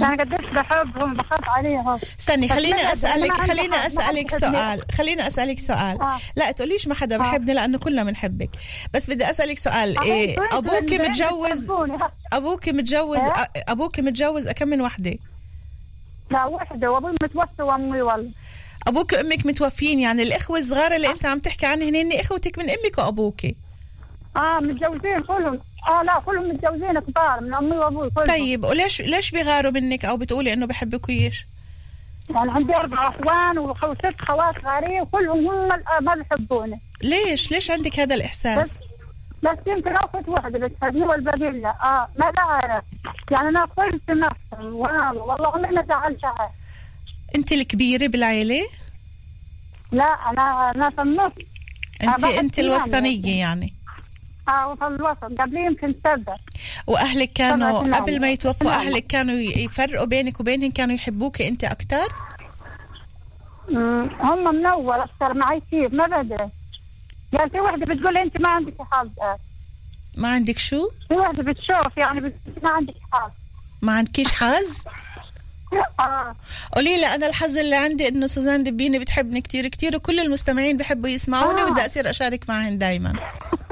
يعني 0.00 0.22
قديش 0.22 0.50
بحبهم 0.50 1.14
بخاف 1.14 1.48
عليهم. 1.48 1.98
استني 2.20 2.48
خليني 2.48 2.92
أسألك 2.92 3.32
خليني 3.36 3.76
أسألك 3.86 4.26
بحبني. 4.26 4.40
سؤال 4.52 4.82
خليني 4.92 5.26
أسألك 5.26 5.58
سؤال. 5.58 6.02
آه. 6.02 6.18
لا 6.36 6.50
تقوليش 6.50 6.88
ما 6.88 6.94
حدا 6.94 7.16
آه. 7.16 7.18
بحبني 7.18 7.54
لأنه 7.54 7.78
كلنا 7.78 8.04
بنحبك. 8.04 8.50
بس 8.94 9.10
بدي 9.10 9.30
أسألك 9.30 9.58
سؤال 9.58 10.00
إيه 10.02 10.36
أنتوا- 10.36 10.42
أنتوا 10.42 10.58
أبوك 10.58 10.92
اللي 10.92 10.98
متجوز 11.08 11.60
بتحبوني. 11.60 11.98
أبوك 12.32 12.68
متجوز 12.68 13.18
إيه؟ 13.18 13.28
أ- 13.32 13.46
أبوك 13.68 14.00
متجوز 14.00 14.50
كم 14.50 14.68
من 14.68 14.80
وحدة؟ 14.80 15.14
لا 16.30 16.44
وحدة 16.44 16.90
وأبوي 16.92 17.16
متوفى 17.22 17.62
وأمي 17.62 18.02
والله. 18.02 18.30
أبوك 18.88 19.12
وأمك 19.12 19.46
متوفين 19.46 20.00
يعني 20.00 20.22
الإخوة 20.22 20.58
الصغار 20.58 20.92
اللي 20.94 21.10
أنت 21.10 21.26
عم 21.26 21.38
تحكي 21.38 21.66
عنهم 21.66 21.94
هن 21.94 22.12
إخوتك 22.12 22.58
من 22.58 22.64
أمك 22.70 22.98
وأبوك. 22.98 23.40
آه 24.36 24.58
متجوزين 24.60 25.20
كلهم. 25.20 25.60
آه 25.88 26.02
لا 26.02 26.18
كلهم 26.26 26.48
متجوزين 26.48 27.00
كبار 27.00 27.40
من 27.40 27.54
أمي 27.54 27.76
وأبوي 27.76 28.10
كلهم. 28.10 28.26
طيب 28.26 28.64
وليش 28.64 29.00
ليش 29.02 29.30
بيغاروا 29.30 29.70
منك؟ 29.72 30.04
أو 30.04 30.16
بتقولي 30.16 30.52
إنه 30.52 30.66
بحبكويش 30.66 31.44
يعني 32.30 32.50
عندي 32.52 32.76
أربع 32.76 33.08
إخوان 33.08 33.58
وست 33.58 34.20
خوات 34.28 34.54
صغارين 34.62 35.00
وكلهم 35.00 35.48
هم 35.48 35.72
ال- 35.72 35.84
ما 36.04 36.14
بيحبوني. 36.14 36.80
ليش؟ 37.02 37.50
ليش 37.52 37.70
عندك 37.70 38.00
هذا 38.00 38.14
الإحساس؟ 38.14 38.62
بس 38.62 38.78
بس 39.42 39.58
يمكن 39.66 39.92
اخت 39.92 40.28
واحدة 40.28 40.70
والباقي 40.82 41.50
لا. 41.50 41.68
آه 41.68 42.08
ما 42.18 42.30
بعرف. 42.30 42.84
يعني 43.30 43.48
أنا 43.48 43.64
قلت 43.64 44.10
نفسي 44.10 44.62
والله 44.62 45.56
ما 45.56 45.84
زعلت 45.88 46.24
أحد. 46.24 46.50
أنت 47.36 47.52
الكبيرة 47.52 48.06
بالعيلة 48.06 48.60
لا 49.92 50.04
أنا 50.04 50.70
أنا 50.74 50.90
في 50.90 51.02
النص 51.02 51.32
انت 52.02 52.24
أنت 52.24 52.58
يعني. 52.58 52.70
الوسطانية 52.70 53.38
يعني 53.40 53.72
آه 54.48 54.68
وفي 54.68 54.86
الوسط 54.86 55.24
قبل 55.40 55.56
يمكن 55.56 55.94
سبع 56.04 56.36
وأهلك 56.86 57.32
كانوا. 57.32 57.78
قبل 57.78 58.20
ما 58.20 58.30
يتوفوا 58.30 58.70
نعم. 58.70 58.80
أهلك 58.80 59.06
كانوا 59.06 59.34
يفرقوا 59.34 60.06
بينك 60.06 60.40
وبينهم 60.40 60.70
كانوا 60.70 60.94
يحبوك 60.94 61.42
أنت 61.42 61.64
أكثر 61.64 62.12
هم 64.20 64.54
من 64.54 64.66
أول 64.66 65.00
أكثر 65.00 65.34
معي 65.34 65.62
كيف 65.70 65.92
ما 65.92 66.06
بدري 66.06 66.48
يعني 67.32 67.50
في 67.50 67.60
وحدة 67.60 67.94
بتقول 67.94 68.16
أنت 68.16 68.40
ما 68.40 68.48
عندك 68.48 68.74
حظ. 68.80 69.08
ما 70.16 70.28
عندك 70.28 70.58
شو؟ 70.58 70.88
وحده 71.12 71.42
بتشوف؟ 71.42 71.96
يعني 71.96 72.20
ما 72.62 72.70
عندك 72.70 72.94
حظ 73.12 73.30
ما 73.82 73.92
عندكيش 73.92 74.28
حظ 74.28 74.78
آه. 76.00 76.34
قولي 76.74 76.96
لي 76.96 77.06
أنا 77.06 77.26
الحظ 77.26 77.58
اللي 77.58 77.76
عندي 77.76 78.08
إنه 78.08 78.26
سوزان 78.26 78.62
دبيني 78.62 78.98
بتحبني 78.98 79.40
كتير 79.40 79.68
كتير 79.68 79.96
وكل 79.96 80.20
المستمعين 80.20 80.76
بحبوا 80.76 81.08
يسمعوني 81.08 81.62
آه. 81.62 81.66
وبدي 81.66 81.86
أصير 81.86 82.10
أشارك 82.10 82.48
معهم 82.48 82.78
دايما. 82.78 83.12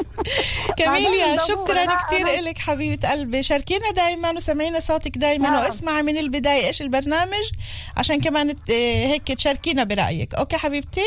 كاميليا. 0.78 1.38
شكرا 1.38 1.84
كتير 1.84 2.26
إلك 2.38 2.58
حبيبة 2.58 3.10
قلبي. 3.10 3.42
شاركينا 3.42 3.90
دايما 3.90 4.30
وسمعينا 4.30 4.80
صوتك 4.80 5.18
دايما 5.18 5.50
نعم. 5.50 5.62
واسمعي 5.62 6.02
من 6.02 6.18
البداية 6.18 6.66
إيش 6.66 6.82
البرنامج 6.82 7.50
عشان 7.96 8.20
كمان 8.20 8.54
هيك 8.68 9.32
تشاركينا 9.32 9.84
برأيك. 9.84 10.34
okay 10.34 10.56
حبيبتي؟ 10.56 11.06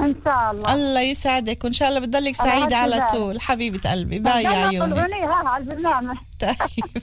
إن 0.00 0.14
شاء 0.24 0.50
الله. 0.50 0.74
الله 0.74 1.00
يسعدك 1.00 1.64
وإن 1.64 1.72
شاء 1.72 1.88
الله 1.88 2.00
بتضلك 2.00 2.34
سعيدة 2.36 2.76
على. 2.76 3.06
طول. 3.12 3.40
حبيبة 3.40 3.90
قلبي 3.90 4.18
باي 4.18 4.42
يا 4.42 4.48
عيوني 4.48 5.00
على 5.24 5.62
البرنامج. 5.62 6.16
طيب. 6.40 7.02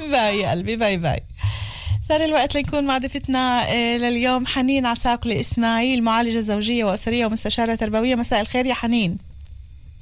باي 0.12 0.38
يا 0.40 0.50
قلبي 0.50 0.76
باي 0.76 0.96
باي. 0.96 1.20
صار 2.08 2.24
الوقت 2.24 2.54
لنكون 2.54 2.84
مع 2.84 2.98
ضيفتنا 2.98 3.62
آه، 3.72 3.96
لليوم 3.96 4.46
حنين 4.46 4.86
عساقلي 4.86 5.40
اسماعيل 5.40 6.02
معالجة 6.04 6.38
زوجية 6.40 6.84
وأسرية 6.84 7.26
ومستشارة 7.26 7.74
تربوية. 7.74 8.14
مساء 8.14 8.40
الخير 8.40 8.66
يا 8.66 8.74
حنين. 8.74 9.18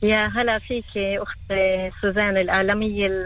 يا 0.03 0.27
هلا 0.37 0.59
فيك 0.59 0.85
أخت 0.97 1.39
سوزان 2.03 2.37
الإعلامية 2.37 3.07
ال- 3.07 3.25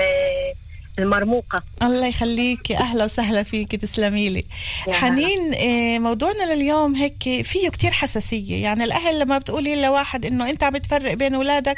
المرموقة. 1.01 1.63
الله 1.83 2.07
يخليك. 2.07 2.73
أهلا 2.73 3.05
وسهلا 3.05 3.43
فيك 3.43 3.77
تسلمي 3.77 4.29
لي. 4.29 4.45
حنين 4.91 5.55
آه، 5.55 5.99
موضوعنا 5.99 6.55
لليوم 6.55 6.95
هيك 6.95 7.43
فيه 7.47 7.69
كتير 7.69 7.91
حساسية. 7.91 8.63
يعني 8.63 8.85
الأهل 8.85 9.19
لما 9.19 9.39
بتقولي 9.39 9.83
لواحد 9.83 10.27
إنه 10.27 10.51
أنت 10.51 10.63
عم 10.63 10.73
بتفرق 10.73 11.15
بين 11.15 11.35
أولادك 11.35 11.77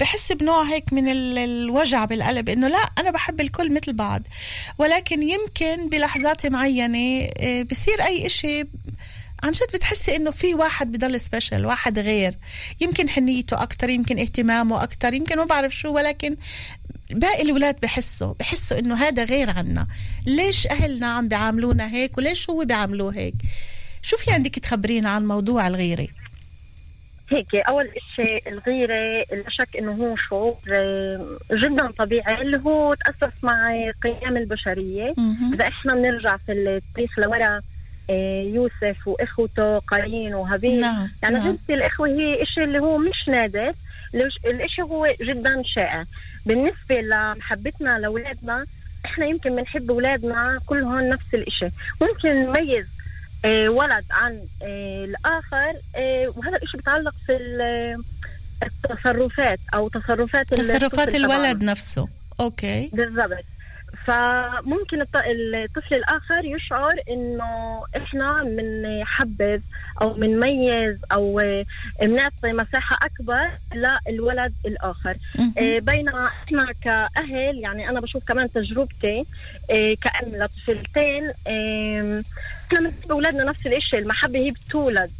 بحس 0.00 0.32
بنوع 0.32 0.62
هيك 0.62 0.92
من 0.92 1.08
ال- 1.08 1.38
الوجع 1.38 2.04
بالقلب 2.04 2.48
إنه 2.48 2.68
لا 2.68 2.78
أنا 2.98 3.10
بحب 3.10 3.40
الكل 3.40 3.74
مثل 3.74 3.92
بعض. 3.92 4.22
ولكن 4.78 5.22
يمكن 5.22 5.88
بلحظات 5.88 6.46
معينة 6.46 7.28
آه، 7.40 7.62
بصير 7.62 8.02
أي 8.02 8.26
إشي 8.26 8.64
عن 9.44 9.52
جد 9.52 9.66
بتحسي 9.74 10.16
إنه 10.16 10.30
في 10.30 10.54
واحد 10.54 10.92
بضل 10.92 11.20
سبيشل 11.20 11.66
واحد 11.66 11.98
غير. 11.98 12.34
يمكن 12.80 13.08
حنيته 13.08 13.62
أكتر 13.62 13.90
يمكن 13.90 14.18
اهتمامه 14.18 14.82
أكتر 14.82 15.14
يمكن 15.14 15.36
ما 15.36 15.44
بعرف 15.44 15.76
شو 15.76 15.92
ولكن 15.94 16.36
باقي 17.14 17.42
الاولاد 17.42 17.80
بحسوا 17.80 18.34
بحسوا 18.40 18.78
إنه 18.78 18.94
هذا 18.94 19.24
غير 19.24 19.50
عنا. 19.50 19.86
ليش 20.26 20.66
أهلنا 20.66 21.06
عم 21.06 21.28
بيعاملونا 21.28 21.90
هيك 21.90 22.18
وليش 22.18 22.50
هو 22.50 22.64
بيعاملوه 22.64 23.14
هيك؟ 23.16 23.34
شو 24.02 24.16
في 24.16 24.30
عندك 24.30 24.58
تخبرينا 24.58 25.08
عن 25.10 25.26
موضوع 25.26 25.66
الغيرة؟ 25.66 26.08
هيك 27.30 27.54
أول 27.54 27.90
شيء 28.16 28.48
الغيرة 28.48 29.24
لا 29.32 29.44
شك 29.48 29.76
إنه 29.76 29.92
هو 29.92 30.16
شعور 30.16 30.56
آه، 30.72 31.38
جدا 31.52 31.90
طبيعي 31.98 32.42
اللي 32.42 32.60
هو 32.66 32.94
تأسس 32.94 33.32
مع 33.42 33.74
قيم 34.02 34.36
البشرية. 34.36 35.14
مهم. 35.18 35.54
إذا 35.54 35.68
إحنا 35.68 35.94
بنرجع 35.94 36.36
في 36.36 36.52
التاريخ 36.52 37.18
لورا 37.18 37.60
آه، 38.10 38.42
يوسف 38.42 39.08
وإخوته 39.08 39.78
قايين 39.78 40.34
وهابيل. 40.34 40.80
نعم 40.80 41.08
يعني 41.22 41.34
نعم. 41.34 41.44
جنس 41.44 41.58
الإخوة 41.70 42.08
هي 42.08 42.42
إشي 42.42 42.64
اللي 42.64 42.78
هو 42.78 42.98
مش 42.98 43.28
نادر. 43.28 43.70
الإشي 44.44 44.82
هو 44.82 45.14
جدا 45.20 45.62
شائع؟ 45.74 46.04
بالنسبة 46.46 47.00
لمحبتنا 47.00 47.98
لأولادنا 47.98 48.66
إحنا 49.04 49.26
يمكن 49.26 49.56
بنحب 49.56 49.90
أولادنا 49.90 50.56
كلهم 50.66 51.00
نفس 51.00 51.34
الإشي. 51.34 51.68
ممكن 52.00 52.34
نميز 52.46 52.86
آه، 53.44 53.68
ولد 53.68 54.04
عن 54.10 54.40
آه، 54.62 55.04
الآخر 55.04 55.72
آه، 55.96 56.28
وهذا 56.36 56.56
الإشي 56.56 56.76
بيتعلق 56.76 57.14
في 57.26 57.36
ال- 57.36 58.02
التصرفات 58.62 59.58
أو 59.74 59.88
تصرفات 59.88 60.48
تصرفات 60.54 60.82
الطفل 60.82 61.24
طبعاً. 61.26 61.36
الولد 61.36 61.64
نفسه. 61.64 62.08
أوكي. 62.40 62.90
بالضبط. 62.92 63.44
فممكن 64.06 65.00
الط- 65.00 65.22
الطفل 65.26 65.94
الآخر 65.94 66.44
يشعر 66.44 66.92
إنه 67.10 67.82
إحنا 67.96 68.42
بنحبذ 68.44 69.60
أو 70.02 70.08
بنميز 70.12 70.96
أو 71.12 71.42
بنعطي 72.02 72.48
مساحة 72.48 72.98
أكبر 73.02 73.48
للولد 74.08 74.52
الآخر. 74.66 75.16
إيه، 75.58 75.80
بينما 75.80 76.26
إحنا 76.26 76.72
كأهل 76.82 77.58
يعني 77.58 77.88
أنا 77.88 78.00
بشوف 78.00 78.24
كمان 78.28 78.52
تجربتي 78.52 79.24
إيه، 79.70 79.96
كأم 79.96 80.30
لطفلتين 80.30 81.30
إيه، 81.46 82.22
إحنا 82.66 82.80
بنحب 82.80 83.10
أولادنا 83.10 83.44
نفس 83.44 83.66
الشيء 83.66 83.98
المحبة 83.98 84.38
هي 84.38 84.50
بتولد. 84.50 85.10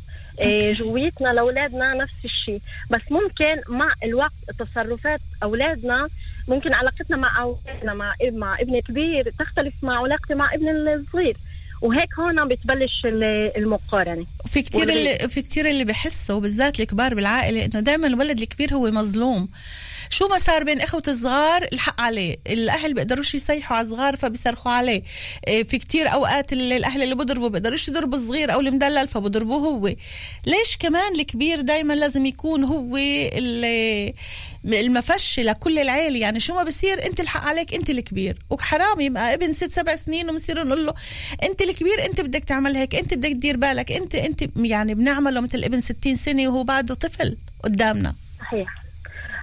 إيه، 0.40 0.74
جويتنا 0.74 1.28
لأولادنا 1.32 1.94
نفس 1.94 2.14
الشيء 2.24 2.60
بس 2.90 3.00
ممكن 3.10 3.60
مع 3.68 3.88
الوقت 4.04 4.32
تصرفات 4.58 5.20
أولادنا 5.42 6.08
ممكن 6.48 6.74
علاقتنا 6.74 7.16
مع 7.16 7.42
أولادنا 7.42 7.94
مع 7.94 8.14
مع 8.32 8.60
ابن 8.60 8.80
كبير 8.80 9.30
تختلف 9.38 9.74
مع 9.82 10.02
علاقتي 10.02 10.34
مع 10.34 10.54
ابن 10.54 10.68
الصغير 10.68 11.36
وهيك 11.80 12.14
هون 12.18 12.48
بتبلش 12.48 13.06
ال- 13.06 13.56
المقارنة 13.56 14.26
في 14.46 14.62
كتير. 14.62 14.88
اللي 14.88 15.28
في 15.28 15.42
كتير 15.42 15.68
اللي 15.68 15.84
بحسوا 15.84 16.40
بالذات 16.40 16.80
الكبار 16.80 17.14
بالعائلة 17.14 17.64
إنه 17.64 17.80
دائما 17.80 18.06
الولد 18.06 18.40
الكبير 18.40 18.74
هو 18.74 18.90
مظلوم 18.90 19.48
شو 20.10 20.28
ما 20.28 20.38
صار 20.38 20.64
بين 20.64 20.80
اخوته 20.80 21.12
الصغار 21.12 21.68
الحق 21.72 22.00
عليه. 22.00 22.36
الاهل 22.46 22.94
بيقدروش 22.94 23.34
يسيحوا 23.34 23.76
على 23.76 23.86
الصغار 23.86 24.16
فبيصرخوا 24.16 24.72
عليه. 24.72 25.02
إيه، 25.48 25.62
في 25.64 25.78
كتير 25.78 26.12
اوقات 26.12 26.52
ال- 26.52 26.72
الاهل 26.72 27.02
اللي 27.02 27.14
بضربوا 27.14 27.48
بيقدروش 27.48 27.88
يضربوا 27.88 28.18
الصغير 28.18 28.52
أو 28.52 28.60
المدلل 28.60 29.08
فبضربوه 29.08 29.58
هو. 29.58 29.86
ليش 30.46 30.76
كمان 30.78 31.14
الكبير 31.14 31.60
دايما 31.60 31.92
لازم 31.94 32.26
يكون 32.26 32.64
هو 32.64 32.96
ال- 32.96 34.12
المفش 34.66 35.40
لكل 35.40 35.78
العيله 35.78 36.18
يعني 36.18 36.40
شو 36.40 36.54
ما 36.54 36.62
بصير 36.62 37.06
انت 37.06 37.20
الحق 37.20 37.44
عليك 37.44 37.74
انت 37.74 37.90
الكبير. 37.90 38.38
وحرام 38.50 39.00
يبقى 39.00 39.34
ابن 39.34 39.52
ست 39.52 39.72
سبع 39.72 39.96
سنين 39.96 40.30
وبنصير 40.30 40.64
نقول 40.64 40.86
له 40.86 40.94
انت 41.42 41.62
الكبير 41.62 42.04
انت 42.06 42.20
بدك 42.20 42.44
تعمل 42.44 42.76
هيك 42.76 42.94
انت 42.94 43.14
بدك 43.14 43.28
تدير 43.32 43.56
بالك 43.56 43.92
انت 43.92 44.14
انت 44.14 44.44
يعني 44.56 44.94
بنعمله 44.94 45.40
مثل 45.40 45.64
ابن 45.64 45.80
60 45.80 46.16
سنة 46.16 46.48
وهو 46.48 46.64
بعده 46.64 46.94
طفل 46.94 47.36
قدامنا. 47.64 48.14
صحيح. 48.40 48.83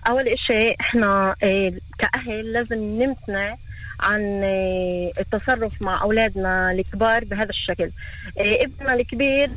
أول 0.07 0.27
إشي 0.27 0.75
إحنا 0.81 1.35
آه، 1.43 1.73
كأهل 1.99 2.53
لازم 2.53 2.77
نمتنع 2.77 3.57
عن 3.99 4.41
آه، 4.43 5.11
التصرف 5.19 5.81
مع 5.81 6.01
أولادنا 6.01 6.71
الكبار 6.71 7.23
بهذا 7.23 7.49
الشكل. 7.49 7.91
آه، 8.37 8.63
ابننا 8.63 8.93
الكبير 8.93 9.49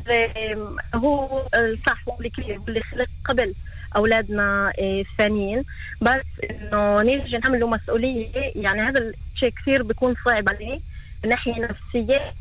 هو 0.95 1.43
صح 1.87 2.09
هو 2.09 2.21
الكبير 2.21 2.61
واللي 2.61 2.81
خلق 2.81 3.09
قبل 3.25 3.55
أولادنا 3.97 4.73
الثانيين. 4.79 5.65
بس 6.01 6.23
إنه 6.51 7.03
نيجي 7.03 7.37
نحمل 7.39 7.61
له 7.61 7.69
مسؤولية 7.69 8.53
يعني 8.57 8.81
هذا 8.81 9.13
الشيء 9.35 9.51
كثير 9.51 9.83
بيكون 9.83 10.15
صعب 10.25 10.49
عليه 10.49 10.81
من 11.25 11.31
ناحيه 11.31 11.61
نفسية 11.63 12.33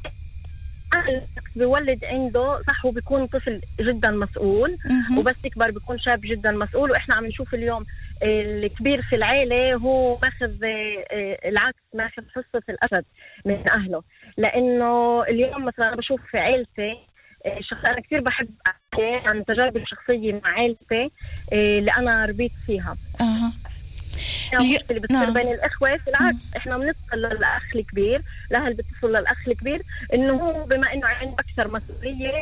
بيولد 1.55 2.05
عنده 2.05 2.61
صح 2.67 2.85
هو 2.85 2.91
بيكون 2.91 3.27
طفل 3.27 3.61
جدا 3.79 4.11
مسؤول. 4.11 4.77
وبس 5.17 5.45
يكبر 5.45 5.71
بيكون 5.71 5.99
شاب 5.99 6.21
جدا 6.21 6.51
مسؤول. 6.51 6.91
وإحنا 6.91 7.15
عم 7.15 7.25
نشوف 7.25 7.53
اليوم 7.53 7.85
الكبير 8.23 9.01
في 9.01 9.15
العيلة 9.15 9.73
هو 9.75 10.17
ماخذ 10.23 10.63
آه، 10.63 11.49
العكس 11.49 11.79
ماخذ 11.93 12.23
حصة 12.35 12.63
الأسد 12.69 13.05
من 13.45 13.69
أهله. 13.69 14.03
لأنه 14.37 15.23
اليوم 15.23 15.65
مثلا 15.65 15.87
أنا 15.87 15.95
بشوف 15.95 16.21
في 16.31 16.37
عيلتي 16.37 16.95
آه، 17.45 17.59
شخص 17.61 17.85
أنا 17.85 18.01
كثير 18.01 18.21
بحب 18.21 18.49
أحكي 18.67 19.29
عن 19.29 19.45
تجاربي 19.45 19.79
الشخصية 19.79 20.33
مع 20.33 20.51
عيلتي 20.59 21.11
آه، 21.53 21.79
اللي 21.79 21.91
أنا 21.91 22.25
ربيت 22.25 22.51
فيها. 22.65 22.95
أها. 23.21 23.51
يعني 24.53 24.65
اليو- 24.65 24.79
اللي 24.89 24.99
بتصير 24.99 25.19
نعم. 25.19 25.33
بين 25.33 25.47
الإخوة. 25.53 25.97
في 25.97 26.09
العكس 26.09 26.37
إحنا 26.57 26.77
بنتصل 26.77 27.17
للأخ 27.17 27.63
الكبير 27.75 28.21
الاهل 28.51 28.73
بتصل 28.73 29.09
للأخ 29.15 29.47
الكبير 29.47 29.81
إنه 30.13 30.33
هو 30.33 30.65
بما 30.65 30.93
إنه 30.93 31.07
عنده 31.07 31.33
أكثر 31.39 31.67
مسؤولية 31.73 32.33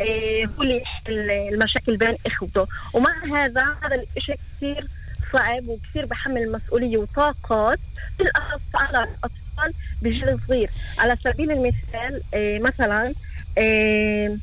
آه، 0.00 0.44
هو 0.58 0.62
اللي 0.62 0.76
يحل 0.82 1.30
المشاكل 1.30 1.96
بين 1.96 2.16
إخوته. 2.26 2.66
ومع 2.92 3.24
هذا 3.24 3.64
هذا 3.84 4.02
الشيء 4.16 4.36
كثير 4.56 4.86
صعب 5.32 5.68
وكثير 5.68 6.06
بحمل 6.06 6.52
مسؤوليه 6.52 6.96
وطاقات 6.96 7.78
بالأخص 8.18 8.60
على 8.74 8.98
الأطفال 9.04 9.74
بجيل 10.02 10.38
صغير. 10.48 10.70
على 10.98 11.16
سبيل 11.24 11.50
المثال 11.50 12.22
آه، 12.34 12.58
مثلا 12.58 13.14
آه، 13.58 14.36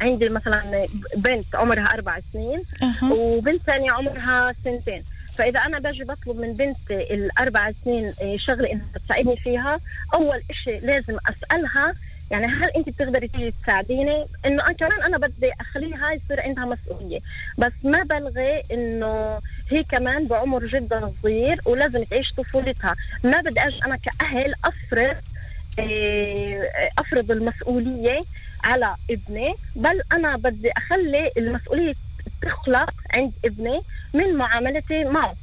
عندي 0.00 0.28
مثلا 0.28 0.86
بنت 1.16 1.54
عمرها 1.56 1.84
أربع 1.94 2.18
سنين 2.32 2.62
وبنت 3.10 3.62
ثانية 3.62 3.90
عمرها 3.92 4.54
سنتين. 4.64 5.02
فإذا 5.36 5.60
أنا 5.60 5.78
باجي 5.78 6.04
بطلب 6.04 6.36
من 6.36 6.52
بنتي 6.52 7.14
الأربع 7.14 7.70
سنين 7.84 8.12
إيه، 8.20 8.38
شغلة 8.38 8.72
إنها 8.72 8.86
تساعدني 9.04 9.36
فيها 9.36 9.78
أول 10.14 10.42
إشي 10.50 10.78
لازم 10.78 11.16
أسألها 11.28 11.92
يعني 12.30 12.46
هل 12.46 12.70
أنت 12.76 12.88
بتقدري 12.88 13.28
تيجي 13.28 13.54
تساعديني؟ 13.62 14.26
إنه 14.46 14.66
أنا 14.66 14.72
كمان 14.72 15.02
أنا 15.02 15.18
بدي 15.18 15.52
أخليها 15.60 16.12
يصير 16.12 16.40
عندها 16.40 16.64
مسؤولية 16.64 17.18
بس 17.58 17.72
ما 17.84 18.02
بلغي 18.02 18.62
إنه 18.72 19.38
هي 19.70 19.84
كمان 19.84 20.26
بعمر 20.26 20.66
جدا 20.66 21.12
صغير 21.22 21.60
ولازم 21.64 22.04
تعيش 22.04 22.32
طفولتها 22.32 22.96
ما 23.24 23.40
بدي 23.40 23.60
أجي 23.60 23.80
أنا 23.84 23.96
كأهل 23.96 24.54
أفرض 24.64 25.16
إيه، 25.78 26.70
أفرض 26.98 27.30
المسؤولية 27.30 28.20
على 28.64 28.94
ابني 29.10 29.54
بل 29.76 30.02
أنا 30.12 30.36
بدي 30.36 30.70
أخلي 30.76 31.30
المسؤولية 31.36 31.94
تخلق 32.42 32.90
عند 33.14 33.32
ابني 33.44 33.80
من 34.14 34.34
معاملتي 34.34 35.04
معه. 35.04 35.34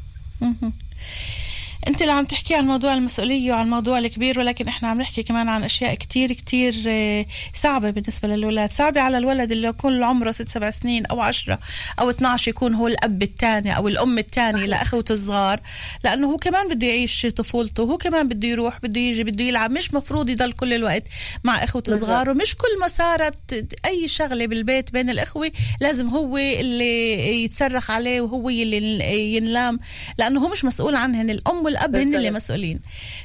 أنت 1.88 2.02
اللي 2.02 2.14
عم 2.14 2.26
تحكي 2.26 2.56
عن 2.56 2.66
موضوع 2.66 2.94
المسؤولية 2.94 3.52
وعن 3.52 3.66
الموضوع 3.66 3.98
الكبير 4.00 4.40
ولكن 4.40 4.68
إحنا 4.68 4.88
عم 4.88 5.02
نحكي 5.02 5.24
كمان 5.24 5.50
عن 5.50 5.64
أشياء 5.64 5.96
كتير 5.96 6.34
كتير 6.34 6.76
آه، 6.88 7.26
صعبة 7.54 7.90
بالنسبة 7.92 8.28
للولاد. 8.28 8.72
صعبة 8.72 9.02
على 9.02 9.18
الولد 9.18 9.52
اللي 9.52 9.68
يكون 9.68 10.04
عمره 10.04 10.32
ست 10.32 10.50
سبع 10.50 10.72
سنين 10.72 11.06
أو 11.06 11.22
عشرة 11.22 11.60
أو 12.00 12.10
12 12.10 12.50
يكون 12.50 12.74
هو 12.74 12.88
الأب 12.88 13.24
الثاني 13.24 13.78
أو 13.78 13.88
الأم 13.88 14.18
الثانية 14.18 14.66
لأخوته 14.66 15.14
الصغار 15.14 15.60
لأنه 16.04 16.28
هو 16.32 16.38
كمان 16.38 16.70
بده 16.70 16.88
يعيش 16.88 17.26
طفولته 17.26 17.84
هو 17.84 17.98
كمان 17.98 18.28
بده 18.28 18.48
يروح 18.48 18.80
بده 18.84 19.00
يجي 19.02 19.24
بده 19.24 19.44
يلعب. 19.44 19.72
مش 19.72 19.94
مفروض 19.94 20.30
يضل 20.30 20.52
كل 20.52 20.74
الوقت 20.74 21.04
مع 21.44 21.64
أخوته 21.64 21.94
الصغار 21.94 22.30
ومش 22.30 22.56
كل 22.56 22.80
ما 22.82 22.88
صارت 22.88 23.66
أي 23.86 24.08
شغلة 24.08 24.48
بالبيت 24.48 24.92
بين 24.92 25.10
الأخوة 25.10 25.52
لازم 25.82 26.08
هو 26.08 26.38
اللي 26.38 27.44
يتصرخ 27.44 27.92
عليه 27.92 28.22
وهو 28.22 28.50
اللي 28.50 29.36
ينلام 29.36 29.80
لأنه 30.18 30.40
هو 30.46 30.48
مش 30.52 30.66
مسؤول 30.66 30.96
عنهن. 30.96 31.30
الأم 31.30 31.69
والاب 31.70 31.96
هن 31.96 32.16
اللي 32.16 32.32
مسؤولين. 32.32 32.80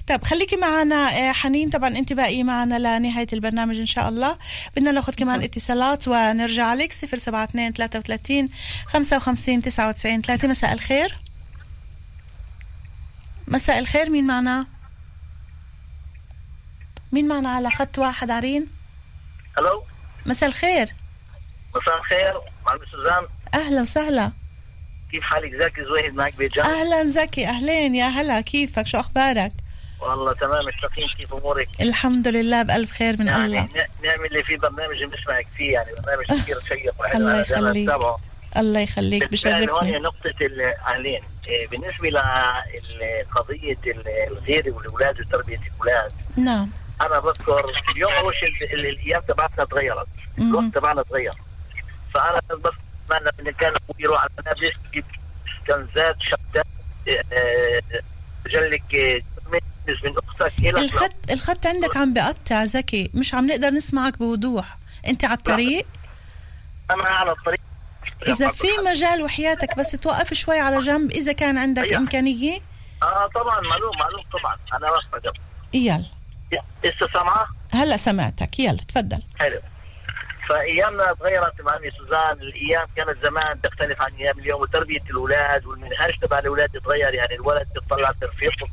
طب 0.06 0.24
خليكي 0.24 0.56
معنا 0.56 0.94
آه، 0.94 1.32
حنين 1.32 1.70
طبعا 1.70 1.88
انت 1.88 2.12
باقي 2.12 2.42
معنا 2.42 2.98
لنهاية 2.98 3.26
البرنامج 3.32 3.78
إن 3.78 3.86
شاء 3.86 4.08
الله. 4.08 4.38
بدنا 4.76 4.92
ناخذ 4.92 5.14
كمان 5.14 5.42
اتصالات 5.42 6.08
ونرجع 6.08 6.64
عليك 6.64 6.92
072 6.92 7.72
33 7.72 8.48
55 8.86 9.62
99 9.62 10.22
3 10.22 10.48
مساء 10.48 10.72
الخير. 10.72 11.18
مساء 13.48 13.78
الخير. 13.78 14.10
مين 14.10 14.26
معنا؟ 14.26 14.66
مين 17.12 17.28
معنا 17.28 17.48
على 17.48 17.70
خط 17.70 17.98
واحد؟ 17.98 18.30
عرين. 18.30 18.66
ألو 19.58 19.84
مساء 20.26 20.48
الخير. 20.48 20.94
مساء 21.76 21.98
الخير. 21.98 22.40
معلم 22.66 22.80
سوزان. 22.92 23.26
أهلا 23.54 23.82
وسهلا. 23.82 24.32
كيف 25.14 25.22
حالك؟ 25.24 25.54
زكي 25.54 25.84
زويد 25.84 26.14
معك 26.14 26.34
بيجان 26.38 26.64
أهلا 26.64 27.04
زكي 27.08 27.46
أهلين 27.46 27.94
يا 27.94 28.04
هلا 28.06 28.40
كيفك؟ 28.40 28.86
شو 28.86 28.98
أخبارك؟ 29.00 29.52
والله 30.00 30.32
تمام 30.32 30.64
مشتاقين 30.66 31.08
كيف 31.16 31.34
أمورك؟ 31.34 31.68
الحمد 31.80 32.28
لله 32.28 32.62
بألف 32.62 32.90
خير 32.90 33.16
من 33.18 33.26
يعني 33.26 33.44
الله. 33.44 33.62
ن- 33.62 34.06
نعمل 34.06 34.26
اللي 34.26 34.42
في 34.42 34.56
برنامج 34.56 35.02
بنسمعك 35.04 35.46
فيه 35.56 35.72
يعني 35.72 35.88
برنامج 36.02 36.24
كثير 36.24 36.56
شيق 36.68 36.94
وحلو. 37.00 37.18
الله 37.20 37.40
يخليك. 37.40 37.90
الله 38.56 38.80
يخليك 38.80 39.30
بالفعل 39.30 39.70
هون 39.70 39.80
بشرفني. 39.80 39.98
نقطة 39.98 40.34
الأهلين. 40.40 41.20
إيه، 41.48 41.68
بالنسبة 41.68 42.08
لقضية 42.10 43.78
الغيرة 44.30 44.70
والأولاد 44.74 45.20
وتربية 45.20 45.60
الأولاد. 45.74 46.12
نعم. 46.36 46.70
أنا 47.00 47.18
بذكر 47.20 47.72
اليوم 47.92 48.12
أول 48.12 48.34
شيء 48.34 48.48
ال- 48.48 48.74
ال- 48.74 48.86
الأيام 48.86 49.20
تبعتنا 49.28 49.64
تغيرت. 49.64 50.06
الوقت 50.38 50.74
تبعنا 50.74 51.02
تغير. 51.02 51.32
فأنا 52.14 52.40
بس 52.64 52.72
أتمنى 53.10 53.30
إن 53.40 53.52
كان 53.52 53.72
يروح 53.98 54.20
على 54.20 54.30
الملابس 54.38 54.76
يجيب 54.90 55.04
كنزات 55.66 56.16
شتات 56.20 56.66
جلك 58.46 58.94
آه، 58.94 59.22
من 60.04 60.14
أختك. 60.18 60.52
إلى 60.58 60.80
الخط 60.80 61.30
الخط 61.30 61.66
عندك 61.66 61.96
عم 61.96 62.12
بقطع 62.12 62.64
زكي 62.64 63.10
مش 63.14 63.34
عم 63.34 63.46
نقدر 63.46 63.70
نسمعك 63.70 64.18
بوضوح. 64.18 64.78
أنت 65.06 65.24
على 65.24 65.34
الطريق؟ 65.34 65.86
أنا 66.90 67.02
على 67.08 67.30
الطريق. 67.32 67.60
إذا 68.28 68.50
في 68.50 68.66
مجال 68.86 69.22
وحياتك 69.22 69.76
بس 69.78 69.90
توقف 69.90 70.34
شوي 70.34 70.58
على 70.60 70.78
جنب 70.78 71.10
إذا 71.10 71.32
كان 71.32 71.58
عندك 71.58 71.84
أيوة. 71.84 71.96
إمكانية؟ 71.98 72.58
آه 73.02 73.28
طبعا 73.34 73.60
معلوم 73.60 73.98
معلوم 73.98 74.22
طبعا. 74.32 74.56
أنا 74.76 74.90
واقفة 74.90 75.18
جنب. 75.18 75.34
يلا. 75.74 76.04
لسه 76.84 77.12
سامعة؟ 77.12 77.48
هلا 77.72 77.96
سمعتك. 77.96 78.60
يلا 78.60 78.78
تفضل. 78.88 79.22
حلو. 79.38 79.60
فأيامنا 80.48 81.12
تغيرت 81.12 81.60
معلمي 81.60 81.90
سوزان. 81.90 82.32
الأيام 82.32 82.86
كانت 82.96 83.24
زمان 83.24 83.60
تختلف 83.60 84.02
عن 84.02 84.12
أيام 84.14 84.38
اليوم 84.38 84.60
وتربية 84.60 85.02
الأولاد 85.10 85.66
والمنهاج 85.66 86.18
تبع 86.22 86.38
الأولاد 86.38 86.74
يتغير. 86.74 87.14
يعني 87.14 87.34
الولد 87.34 87.66
بيطلع 87.74 88.12
برفيقه 88.20 88.66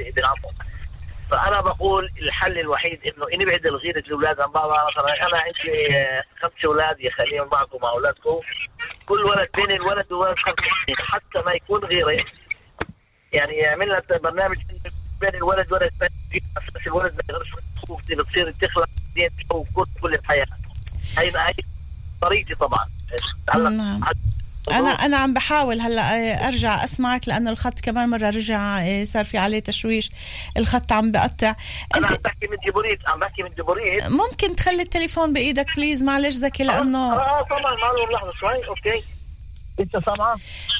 ابن 0.00 0.24
عمه 0.24 0.50
فأنا 1.30 1.60
بقول 1.60 2.08
الحل 2.22 2.58
الوحيد 2.58 3.00
إنه 3.04 3.26
نبعد 3.44 3.66
الغيرة 3.66 3.98
الأولاد 3.98 4.40
عن 4.40 4.52
بعض. 4.52 4.70
مثلا 4.70 5.26
أنا 5.26 5.38
عندي 5.38 5.96
خمس 6.42 6.64
أولاد 6.64 7.00
يخليهم 7.00 7.48
معكم 7.52 7.78
مع 7.82 7.90
أولادكم. 7.90 8.40
كل 9.06 9.24
ولد 9.24 9.48
بين 9.56 9.72
الولد 9.72 10.12
وولد 10.12 10.34
حتى 10.98 11.38
ما 11.46 11.52
يكون 11.52 11.84
غيرة. 11.84 12.16
يعني 13.32 13.56
يعمل 13.56 13.86
لنا 13.86 14.02
برنامج 14.10 14.56
بين 15.20 15.34
الولد 15.34 15.72
والولد. 15.72 15.92
الولد 16.86 17.14
ما 17.14 17.22
دي 18.08 18.14
بتصير 18.14 18.50
تخلق 18.50 18.88
كل 20.00 20.14
الحياة. 20.14 20.46
هي 21.18 21.28
هي 21.28 21.54
طريقتي 22.22 22.54
طبعا. 22.54 22.84
نعم. 23.54 24.00
أنا 24.72 24.90
أنا 24.90 25.16
عم 25.16 25.34
بحاول 25.34 25.80
هلأ 25.80 26.02
آه، 26.14 26.48
أرجع 26.48 26.84
أسمعك 26.84 27.28
لأنه 27.28 27.50
الخط 27.50 27.80
كمان 27.80 28.08
مرة 28.08 28.30
رجع 28.30 28.80
آه، 28.80 29.04
صار 29.04 29.24
في 29.24 29.38
عليه 29.38 29.58
تشويش. 29.58 30.10
الخط 30.56 30.92
عم 30.92 31.12
بقطع. 31.12 31.54
أنا 31.96 32.06
عم 32.06 32.16
بحكي 32.24 32.46
من 32.46 32.56
ديبوريت 32.64 32.98
عم 33.08 33.20
بحكي 33.20 33.42
من 33.42 33.54
ديبوريت 33.54 34.06
ممكن 34.06 34.56
تخلي 34.56 34.82
التليفون 34.82 35.32
بإيدك 35.32 35.76
please 35.76 36.02
معلش 36.02 36.34
زكي 36.34 36.64
لأنه 36.64 37.12
آه 37.12 37.46
طبعا 37.50 37.74
معلوم 37.82 38.10
لحظة 38.12 38.30
شوي. 38.40 38.68
okay. 38.68 39.04
أنت 39.80 40.04
سامعة؟ 40.06 40.36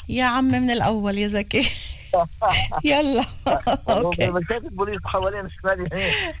يا 0.09 0.25
عم 0.25 0.45
من 0.45 0.71
الأول 0.71 1.17
يا 1.17 1.27
زكي 1.27 1.69
يلا. 2.83 3.23
أوكي. 3.89 4.31
بس 4.31 4.43
شايف 4.49 4.63
البوليس 4.63 4.99
حوالين 5.05 5.49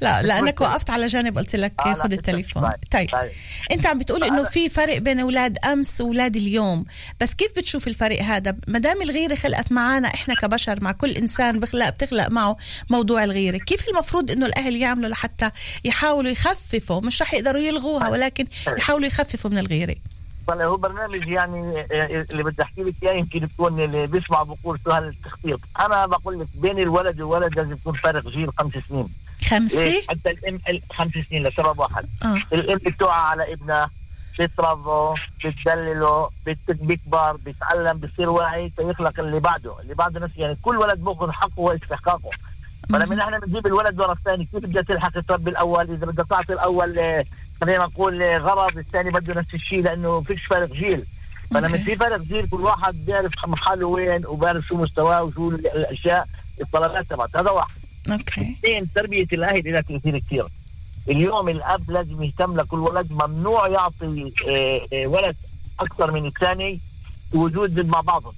لا 0.01 0.21
لانك 0.21 0.61
وقفت 0.61 0.89
على 0.89 1.07
جانب 1.07 1.37
قلت 1.37 1.55
لك 1.55 1.73
آه، 1.85 1.93
خذ 1.93 2.11
التليفون. 2.11 2.63
طيب، 2.63 2.73
طيب. 2.91 3.11
طيب. 3.11 3.31
أنت 3.71 3.85
عم 3.85 3.97
بتقول 3.97 4.23
إنه 4.23 4.43
في 4.43 4.69
فرق 4.69 4.97
بين 4.97 5.19
أولاد 5.19 5.57
أمس 5.65 6.01
وأولاد 6.01 6.35
اليوم. 6.35 6.85
بس 7.21 7.33
كيف 7.33 7.51
بتشوف 7.57 7.87
الفرق 7.87 8.21
هذا؟ 8.21 8.57
ما 8.67 8.79
دام 8.79 9.01
الغيرة 9.01 9.35
خلقت 9.35 9.71
معنا 9.71 10.07
إحنا 10.07 10.35
كبشر 10.35 10.83
مع 10.83 10.91
كل 10.91 11.11
إنسان 11.11 11.59
بخلق 11.59 11.89
بتخلق 11.89 12.29
معه 12.29 12.57
موضوع 12.89 13.23
الغيرة. 13.23 13.57
كيف 13.57 13.89
المفروض 13.89 14.31
إنه 14.31 14.45
الأهل 14.45 14.75
يعملوا 14.75 15.09
لحتى 15.09 15.51
يحاولوا 15.85 16.31
يخففوا؟ 16.31 17.01
مش 17.01 17.21
رح 17.21 17.33
يقدروا 17.33 17.61
يلغوها 17.61 18.09
ولكن 18.09 18.47
يحاولوا 18.77 19.07
يخففوا 19.07 19.51
من 19.51 19.57
الغيرة. 19.57 19.95
طلع 20.47 20.65
هو 20.65 20.77
برنامج 20.77 21.27
يعني 21.27 21.85
اللي 22.31 22.43
بدي 22.43 22.61
أحكي 22.63 22.83
لك 22.83 22.93
إياه 23.03 23.13
يمكن 23.13 23.47
تكون 23.49 23.79
اللي 23.79 24.07
بيسمع 24.07 24.43
بقول 24.43 24.79
سهل 24.85 25.03
التخطيط 25.07 25.59
أنا 25.79 26.05
بقول 26.05 26.39
لك 26.39 26.47
بين 26.55 26.79
الولد 26.79 27.21
والولد 27.21 27.55
لازم 27.55 27.71
يكون 27.71 27.93
فارق 27.93 28.27
جيل 28.27 28.49
خمس 28.57 28.73
سنين. 28.89 29.07
خمسه 29.49 29.83
ليش؟ 29.83 30.07
حتى 30.07 30.31
الام 30.31 30.59
ال- 30.69 30.81
خمس 30.93 31.11
سنين 31.29 31.47
لسبب 31.47 31.79
واحد. 31.79 32.05
آه. 32.25 32.41
الإم 32.53 32.77
بتوعى 32.77 33.21
على 33.21 33.53
ابنها 33.53 33.89
بتربه 34.39 35.13
بتدلله 35.45 36.29
بت- 36.45 36.71
بيكبر 36.81 37.37
بيتعلم 37.45 37.97
بيصير 37.97 38.29
واعي 38.29 38.69
فيخلق 38.69 39.19
اللي 39.19 39.39
بعده. 39.39 39.79
اللي 39.81 39.93
بعده 39.93 40.19
نفس 40.19 40.37
يعني 40.37 40.57
كل 40.61 40.77
ولد 40.77 41.03
بياخذ 41.03 41.31
حقه 41.31 41.59
واستحقاقه. 41.59 42.29
فلما 42.89 43.15
نحن 43.15 43.39
بنجيب 43.39 43.67
الولد 43.67 43.99
ورا 43.99 44.11
الثاني 44.13 44.45
كيف 44.45 44.63
بدها 44.65 44.81
تلحق 44.81 45.19
تربي 45.19 45.49
الأول؟ 45.49 45.91
إذا 45.91 46.05
بدها 46.05 46.25
تعطي 46.29 46.53
الأول 46.53 46.99
آه، 46.99 47.25
خلينا 47.61 47.85
نقول 47.85 48.23
غرض 48.23 48.77
الثاني 48.77 49.11
بده 49.11 49.33
نفس 49.33 49.53
الشيء 49.53 49.83
لأنه 49.83 50.21
فيش 50.21 50.45
فرق 50.45 50.71
جيل. 50.71 51.05
فلما. 51.51 51.67
في 51.67 51.95
فرق 51.95 52.21
جيل 52.21 52.47
كل 52.49 52.61
واحد 52.61 53.05
بيعرف 53.05 53.31
محله 53.47 53.85
وين 53.85 54.25
وبيعرف 54.25 54.65
شو 54.65 54.75
مستواه 54.75 55.23
وشو 55.23 55.49
الأشياء 55.49 56.27
الطلبات 56.61 57.05
تبعته. 57.09 57.39
هذا 57.39 57.49
واحد. 57.49 57.75
أوكي. 58.11 58.55
اثنين 58.59 58.93
تربية 58.95 59.27
الأهل 59.33 59.71
لها 59.73 59.81
تاثير 59.81 60.19
كثير. 60.19 60.45
اليوم 61.09 61.49
الأب 61.49 61.91
لازم 61.91 62.23
يهتم 62.23 62.57
لكل 62.57 62.79
ولد 62.79 63.11
ممنوع 63.11 63.67
يعطي 63.67 64.31
آه، 64.49 64.81
آه، 64.93 65.07
ولد 65.07 65.35
أكثر 65.79 66.11
من 66.11 66.25
الثاني 66.25 66.79
وجود 67.33 67.85
مع 67.85 68.01
بعضهم 68.01 68.33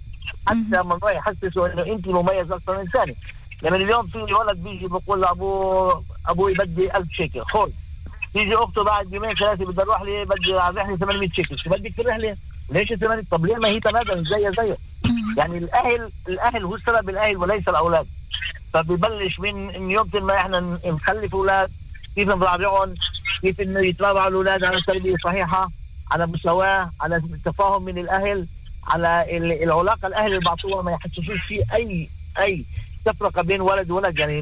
حتى 0.48 0.82
ممنوع 0.84 1.12
يحسسه 1.12 1.74
إنه 1.74 1.82
انت 1.82 2.08
مميز 2.08 2.52
أكثر 2.52 2.78
من 2.78 2.80
الثاني. 2.80 3.16
لما 3.64 3.76
اليوم 3.76 4.08
في 4.08 4.18
ولد 4.18 4.64
بيجي 4.64 4.88
بقول 4.88 5.22
لأبوه 5.22 6.04
أبوي 6.26 6.54
بدي 6.54 6.98
1000 6.98 7.12
شيكل 7.12 7.42
خذ. 7.42 7.70
تيجي 8.34 8.56
أخته 8.56 8.84
بعد 8.84 9.14
يومين 9.14 9.36
ثلاثة 9.36 9.66
بدي 9.66 9.82
أروح 9.82 10.02
لي 10.02 10.26
بدي 10.26 10.54
على 10.60 10.82
رحله 10.82 10.96
800 10.98 11.30
شيكل. 11.30 11.60
شو 11.60 11.70
بدك 11.70 11.92
في 11.94 12.02
الرحله؟ 12.02 12.38
ليش 12.70 12.88
800 12.94 13.24
طب 13.32 13.46
ليه 13.46 13.56
ما 13.56 13.68
هي 13.68 13.80
تماما 13.80 14.16
زي 14.16 14.52
زيه 14.58 14.78
يعني 15.38 15.58
الأهل 15.58 16.10
الأهل 16.28 16.64
هو 16.64 16.76
السبب 16.76 17.10
الأهل 17.10 17.38
وليس 17.38 17.68
الأولاد. 17.68 18.08
فبيبلش 18.74 19.40
من 19.40 19.66
من 19.82 19.92
يوم 19.92 20.10
ما 20.14 20.36
إحنا 20.38 20.80
نخلف 20.86 21.36
أولاد 21.36 21.72
كيف 22.16 22.30
نراجعهم 22.30 22.96
كيف 23.42 23.62
إنه 23.62 23.80
يتربعوا 23.80 24.28
الأولاد؟ 24.28 24.64
على 24.64 24.82
تربيه 24.88 25.16
صحيحه 25.24 25.70
على 26.12 26.26
مساواه 26.28 26.90
على 27.02 27.22
تفاهم 27.46 27.84
من 27.84 27.98
الأهل 27.98 28.48
على 28.88 29.38
ال- 29.38 29.64
العلاقة 29.64 30.08
الأهل 30.08 30.26
اللي 30.34 30.46
بعطوها 30.46 30.82
ما 30.82 30.92
يحسسوش 30.92 31.42
في 31.48 31.64
اي 31.74 32.10
أي 32.40 32.66
تفرقه 33.06 33.42
بين 33.42 33.62
ولد 33.62 33.92
وولد 33.92 34.20
يعني 34.20 34.42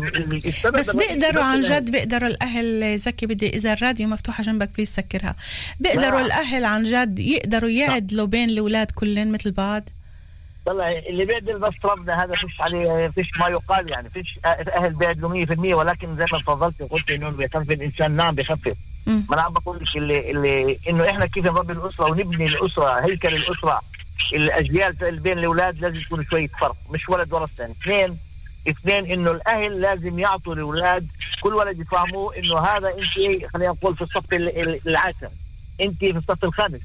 بس 0.73 0.89
بيقدروا 0.89 1.43
عن. 1.43 1.61
جد 1.61 1.91
بيقدروا 1.91 2.29
الأهل 2.29 2.97
زكي 2.97 3.25
بدي 3.25 3.49
إذا 3.49 3.73
الراديو 3.73 4.07
مفتوحة 4.07 4.43
جنبك 4.43 4.69
please 4.75 4.89
سكرها 4.91 5.35
بيقدروا 5.79 6.19
لا. 6.19 6.25
الأهل 6.25 6.65
عن 6.65 6.83
جد 6.83 7.19
يقدروا 7.19 7.69
يعدلوا 7.69 8.27
بين 8.27 8.49
الأولاد 8.49 8.91
كلهم 8.91 9.31
مثل 9.31 9.51
بعض 9.51 9.89
طلع 10.65 10.91
اللي 10.91 11.25
بيعدل 11.25 11.59
بس 11.59 11.73
ربنا 11.83 12.23
هذا 12.23 12.33
فيش 12.35 12.61
عليه 12.61 13.07
فيش 13.15 13.27
ما 13.39 13.47
يقال 13.47 13.89
يعني 13.89 14.09
فيش 14.09 14.39
أهل 14.45 14.93
بيعدلوا 14.93 15.45
100% 15.45 15.73
ولكن 15.73 16.17
زي 16.17 16.25
ما 16.31 16.39
تفضلت 16.39 16.81
قلت 16.89 17.09
إنه 17.09 17.29
بيخفف 17.29 17.71
الإنسان 17.71 18.11
نعم 18.11 18.35
بيخفف. 18.35 18.73
ما 19.07 19.25
أنا 19.33 19.41
عم 19.41 19.53
بقول 19.53 19.77
لك 19.77 19.95
اللي 19.95 20.31
اللي 20.31 20.77
إنه 20.89 21.09
إحنا 21.09 21.25
كيف 21.25 21.45
نربي 21.45 21.73
الأسرة 21.73 22.11
ونبني 22.11 22.45
الأسرة 22.45 23.05
هيكل 23.05 23.35
الأسرة 23.35 23.81
الأجيال 24.33 25.19
بين 25.19 25.37
الأولاد 25.37 25.81
لازم 25.81 25.99
يكون 25.99 26.25
شوية 26.25 26.47
فرق 26.47 26.75
مش 26.91 27.09
ولد 27.09 27.33
ورا 27.33 27.43
الثاني 27.43 27.73
اثنين 27.81 28.17
اثنين 28.69 29.11
انه 29.11 29.31
الاهل 29.31 29.81
لازم 29.81 30.19
يعطوا 30.19 30.53
الاولاد 30.53 31.07
كل 31.43 31.53
ولد 31.55 31.79
يفهموا 31.79 32.37
انه 32.39 32.59
هذا 32.59 32.87
انت 32.89 33.45
خلينا 33.53 33.71
نقول 33.71 33.95
في 33.95 34.01
الصف 34.01 34.33
ال- 34.33 34.61
ال- 34.61 34.79
العاشر. 34.87 35.29
انت 35.81 35.97
في 35.99 36.17
الصف 36.17 36.43
الخامس. 36.43 36.79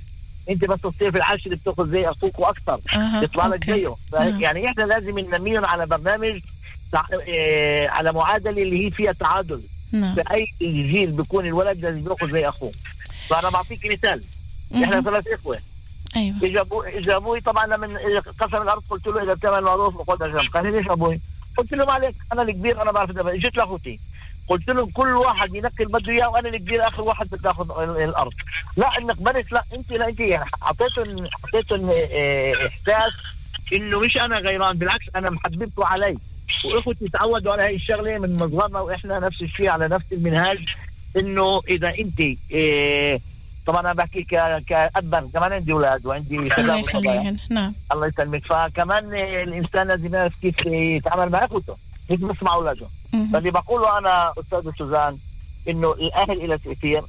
انت 0.51 0.65
بس 0.65 0.81
تصير 0.81 1.11
في 1.11 1.17
العاشر 1.17 1.51
بتاخذ 1.55 1.89
زي 1.91 2.11
أخوك 2.11 2.39
وأكثر. 2.39 2.79
يطلع 3.23 3.47
لك. 3.47 3.65
زيه. 3.67 3.95
نعم. 4.13 4.41
يعني 4.43 4.69
إحنا 4.69 4.83
لازم 4.83 5.19
ننميهم 5.19 5.65
على 5.65 5.87
برنامج 5.87 6.41
تع... 6.93 7.05
إيه 7.13 7.89
على 7.89 8.13
معادلة 8.13 8.63
اللي 8.63 8.87
هي 8.87 8.91
فيها 8.91 9.13
تعادل. 9.13 9.61
نعم. 9.93 10.15
في 10.15 10.23
أي 10.31 10.47
جيل 10.63 11.11
بيكون 11.11 11.47
الولد 11.47 11.79
لازم 11.85 12.09
ياخذ 12.11 12.33
زي 12.33 12.49
أخوه. 12.49 12.71
فأنا 13.29 13.51
بعطيك 13.51 13.87
مثال. 13.93 14.23
إحنا. 14.75 15.01
ثلاث 15.01 15.27
إخوة. 15.29 15.59
أيوه. 16.17 16.37
اجى 16.73 17.17
أبوي 17.17 17.41
طبعا 17.41 17.67
لما 17.67 17.99
قسم 18.41 18.57
الأرض 18.63 18.83
قلت 18.91 19.07
له 19.07 19.23
إذا 19.23 19.35
بتعمل 19.35 19.61
معروف 19.65 20.11
خذ 20.11 20.19
جنب 20.19 20.51
قال 20.55 20.65
لي 20.67 20.71
ليش 20.79 20.89
أبوي؟ 20.91 21.21
قلت 21.57 21.73
له 21.75 21.85
ما 21.85 21.93
عليك 21.93 22.15
أنا 22.33 22.43
الكبير 22.43 22.83
أنا 22.83 22.93
بعرف 22.93 23.11
أدبر. 23.11 23.35
جيت 23.37 23.57
لأخوتي 23.57 24.01
قلت 24.49 24.69
له 24.71 24.89
كل 24.95 25.09
واحد 25.17 25.55
ينقي 25.55 25.85
اللي 25.85 25.99
بده 25.99 26.13
إياه 26.13 26.29
وأنا 26.29 26.49
الكبير 26.49 26.89
آخر 26.89 27.03
واحد 27.03 27.29
بدي 27.33 27.51
اخذ 27.51 27.83
ال- 27.83 28.03
الأرض 28.03 28.33
لا 28.77 28.99
إنك 28.99 29.23
بنت 29.23 29.53
لا 29.53 29.63
انت 29.75 29.91
لا 29.93 30.09
أنت 30.09 30.21
يعني 30.21 30.51
أعطيتهم 30.63 31.91
آه، 32.13 32.53
إحساس 32.67 33.13
إنه 33.73 34.01
مش 34.01 34.17
أنا 34.17 34.39
غيران 34.39 34.79
بالعكس 34.79 35.05
أنا 35.17 35.31
محببته 35.31 35.87
علي 35.87 36.19
وأخوتي 36.65 37.09
تعودوا 37.09 37.53
على 37.53 37.63
هاي 37.63 37.75
الشغلة 37.75 38.19
من 38.19 38.35
مصغرنا 38.35 38.81
وإحنا 38.81 39.19
نفس 39.19 39.43
الشيء 39.43 39.69
على 39.69 39.89
نفس 39.89 40.05
المنهاج 40.13 40.59
إنه 41.17 41.61
إذا 41.69 41.89
أنت 41.99 42.21
آه، 42.55 43.21
طبعا 43.67 43.81
أنا 43.81 43.93
بحكي 43.93 44.23
كأب 44.23 45.31
كمان 45.35 45.53
عندي 45.53 45.73
أولاد 45.73 46.07
وعندي 46.07 46.39
الله 46.39 46.57
شباب. 46.57 46.79
يخليهن 46.79 47.37
نعم. 47.51 47.73
الله 47.93 48.07
يسلمك. 48.07 48.47
فكمان 48.47 49.15
الإنسان 49.15 49.89
لازم 49.89 50.15
يعرف 50.15 50.33
كيف 50.43 50.67
يتعامل 50.67 51.33
مع 51.33 51.45
أخوته 51.45 51.77
بس 52.11 52.43
مع 52.43 52.55
أولاده. 52.55 52.87
فاللي 53.33 53.51
بقوله 53.51 53.99
أنا 53.99 54.33
أستاذ 54.41 54.71
سوزان 54.79 55.19
إنه 55.69 55.93
الأهل 55.93 56.45
إلى 56.45 56.59
تأثير. 56.59 57.03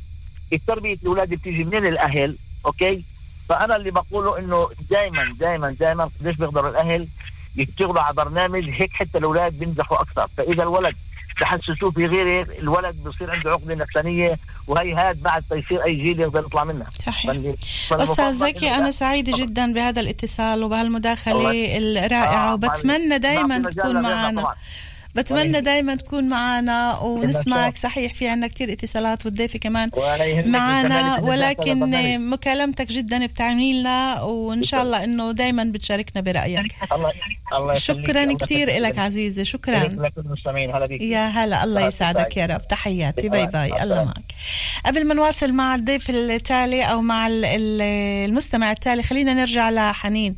التربية 0.53 0.93
الأولاد 0.93 1.29
بتيجي 1.29 1.63
من 1.63 1.85
الأهل 1.87 2.37
okay؟ 2.65 3.03
فأنا 3.49 3.75
اللي 3.75 3.91
بقوله 3.91 4.39
إنه 4.39 4.69
دائما 4.89 5.35
دائما 5.39 5.75
دائما 5.79 6.09
قديش 6.19 6.35
بيقدروا 6.35 6.69
الأهل 6.69 7.07
يشتغلوا 7.55 8.01
على 8.01 8.15
برنامج 8.15 8.69
هيك 8.69 8.93
حتى 8.93 9.17
الأولاد 9.17 9.59
بينجحوا 9.59 10.01
أكثر. 10.01 10.27
فإذا 10.37 10.63
الولد 10.63 10.95
تحسسوه 11.39 11.91
في 11.91 12.05
غيره 12.05 12.47
الولد 12.59 12.95
بصير 13.05 13.31
عنده 13.31 13.51
عقدة 13.51 13.75
نفسانية 13.75 14.37
وهي 14.67 14.93
هاد 14.93 15.21
بعد 15.21 15.43
تيصير 15.49 15.83
أي 15.83 15.95
جيل 15.95 16.19
يقدر 16.19 16.39
يطلع 16.39 16.63
منها 16.63 16.87
صحيح 17.05 17.35
أستاذ 17.91 18.33
زكي 18.33 18.69
أنا. 18.69 18.91
سعيدة 18.91 19.31
طبعاً. 19.31 19.45
جدا 19.45 19.73
بهذا 19.73 20.01
الاتصال 20.01 20.63
وبهالمداخلة 20.63 21.77
الرائعة 21.77 22.51
آه، 22.51 22.53
وبتمنى 22.53 23.07
ما 23.07 23.17
دائما 23.17 23.59
تكون 23.69 24.01
معنا 24.01 24.41
طبعاً. 24.41 24.53
بتمنى 25.17 25.41
ولا 25.49 25.59
دائما 25.59 25.95
تكون 25.95 26.23
معنا 26.29 26.99
ونسمعك. 26.99 27.77
صحيح 27.77 28.13
في 28.13 28.27
عنا 28.27 28.47
كتير 28.47 28.71
اتصالات 28.71 29.25
والضيفة 29.25 29.59
كمان 29.59 29.89
معنا 30.51 31.19
ولكن. 31.19 32.29
مكالمتك 32.29 32.87
جدا 32.87 33.25
بتعني 33.25 33.79
لنا 33.81 34.21
وإن 34.21 34.63
شاء 34.63 34.83
الله 34.83 35.03
إنه 35.03 35.31
دائما 35.31 35.63
بتشاركنا 35.63 36.21
برأيك. 36.21 36.59
الله. 37.53 37.73
شكرا 37.73 38.21
يخليك. 38.21 38.79
لك 38.79 38.99
عزيزي. 38.99 39.45
شكرا. 39.45 39.77
يا 41.01 41.25
هلا. 41.27 41.63
الله 41.63 41.81
يسعدك 41.87 42.37
يا. 42.37 42.45
رب. 42.45 42.67
تحياتي. 42.67 43.29
باي. 43.29 43.47
باي. 43.47 43.83
الله. 43.83 44.03
معك. 44.03 44.15
قبل 44.85 45.07
ما 45.07 45.13
نواصل 45.13 45.53
مع 45.53 45.75
الضيف 45.75 46.09
التالي 46.09 46.83
أو 46.83 47.01
مع 47.01 47.27
ال- 47.27 47.45
ال- 47.45 47.81
المستمع 48.29 48.71
التالي 48.71 49.03
خلينا 49.03 49.33
نرجع 49.33 49.69
لحنين. 49.69 50.35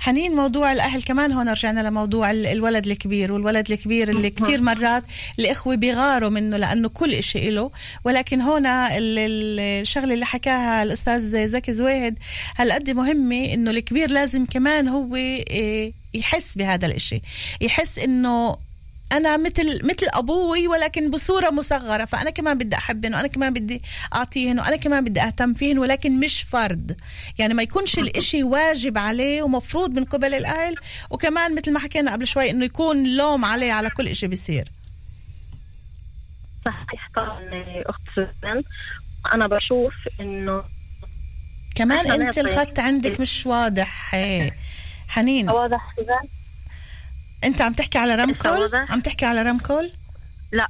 حنين 0.00 0.32
موضوع 0.32 0.72
الأهل 0.72 1.02
كمان 1.02 1.32
هون. 1.32 1.48
رجعنا 1.48 1.80
لموضوع 1.80 2.30
ال- 2.30 2.46
الولد 2.46 2.86
الكبير 2.86 3.32
والولد 3.32 3.70
الكبير 3.70 4.10
اللي 4.26 4.30
كتير 4.30 4.62
مرات 4.62 5.04
الإخوة 5.38 5.74
بيغاروا 5.74 6.28
منه 6.30 6.56
لأنه 6.56 6.88
كل 6.88 7.14
إشي 7.14 7.50
له 7.50 7.70
ولكن 8.04 8.40
هون 8.40 8.66
ال- 8.66 9.18
ال- 9.18 9.60
الشغلة 9.60 10.14
اللي 10.14 10.26
حكاها 10.26 10.82
الأستاذ 10.82 11.48
زكي 11.48 11.72
زويهد 11.74 12.18
هالقد 12.56 12.90
مهمة 12.90 13.44
إنه 13.44 13.70
الكبير 13.70 14.10
لازم 14.10 14.46
كمان 14.46 14.88
هو 14.88 15.16
إيه، 15.16 15.92
يحس 16.14 16.54
بهذا 16.56 16.86
الإشي. 16.86 17.20
يحس 17.60 17.98
إنه 17.98 18.56
أنا 19.12 19.36
مثل 19.36 19.86
مثل 19.86 20.06
أبوي 20.14 20.68
ولكن 20.68 21.10
بصورة 21.10 21.50
مصغرة. 21.50 22.04
فأنا 22.04 22.30
كمان 22.30 22.58
بدي 22.58 22.76
أحبهن 22.76 23.14
وأنا 23.14 23.26
كمان 23.26 23.52
بدي 23.52 23.82
أعطيهن 24.14 24.58
وأنا 24.60 24.76
كمان 24.76 25.04
بدي 25.04 25.20
أهتم 25.20 25.54
فيهن 25.54 25.78
ولكن 25.78 26.20
مش 26.20 26.42
فرض 26.42 26.96
يعني 27.38 27.54
ما 27.54 27.62
يكونش 27.62 27.98
الإشي 27.98 28.42
واجب 28.42 28.98
عليه 28.98 29.42
ومفروض 29.42 29.90
من 29.90 30.04
قبل 30.04 30.34
الأهل. 30.34 30.74
وكمان 31.10 31.54
مثل 31.54 31.72
ما 31.72 31.78
حكينا 31.78 32.12
قبل 32.12 32.26
شوي 32.26 32.50
إنه 32.50 32.64
يكون 32.64 33.16
لوم 33.16 33.44
عليه 33.44 33.72
على 33.72 33.90
كل 33.90 34.08
إشي 34.08 34.26
بيصير. 34.26 34.68
صحيح 36.64 37.10
طبعا 37.16 37.40
أخت 37.86 38.00
سوزان. 38.14 38.62
أنا 39.34 39.46
بشوف 39.46 39.94
إنه 40.20 40.62
كمان 41.74 42.10
أنت 42.22 42.38
الخط 42.38 42.78
عندك 42.78 43.20
مش 43.20 43.46
واضح. 43.46 44.14
إيه. 44.14 44.56
حنين. 45.08 45.50
واضح 45.50 45.94
سوزان. 45.96 46.41
أنت 47.44 47.62
عم 47.62 47.72
تحكي 47.72 47.98
على 47.98 48.14
רמקול؟ 48.14 48.70
عم 48.90 49.00
تحكي 49.00 49.24
على 49.26 49.42
רמקול؟ 49.42 49.92
لا. 50.52 50.68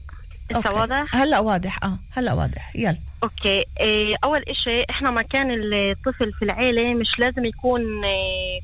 لسه. 0.51 0.75
واضح. 0.75 1.17
هلأ 1.17 1.39
واضح. 1.39 1.79
آه 1.85 1.99
هلأ 2.17 2.33
واضح. 2.33 2.77
يلا. 2.77 2.97
okay. 3.23 3.65
إيه 3.81 4.17
أول 4.25 4.45
إشي 4.49 4.85
إحنا 4.91 5.11
مكان 5.11 5.51
الطفل 5.51 6.33
في 6.33 6.45
العيلة 6.45 6.95
مش 6.95 7.19
لازم 7.19 7.45
يكون 7.45 8.05
إيه 8.05 8.61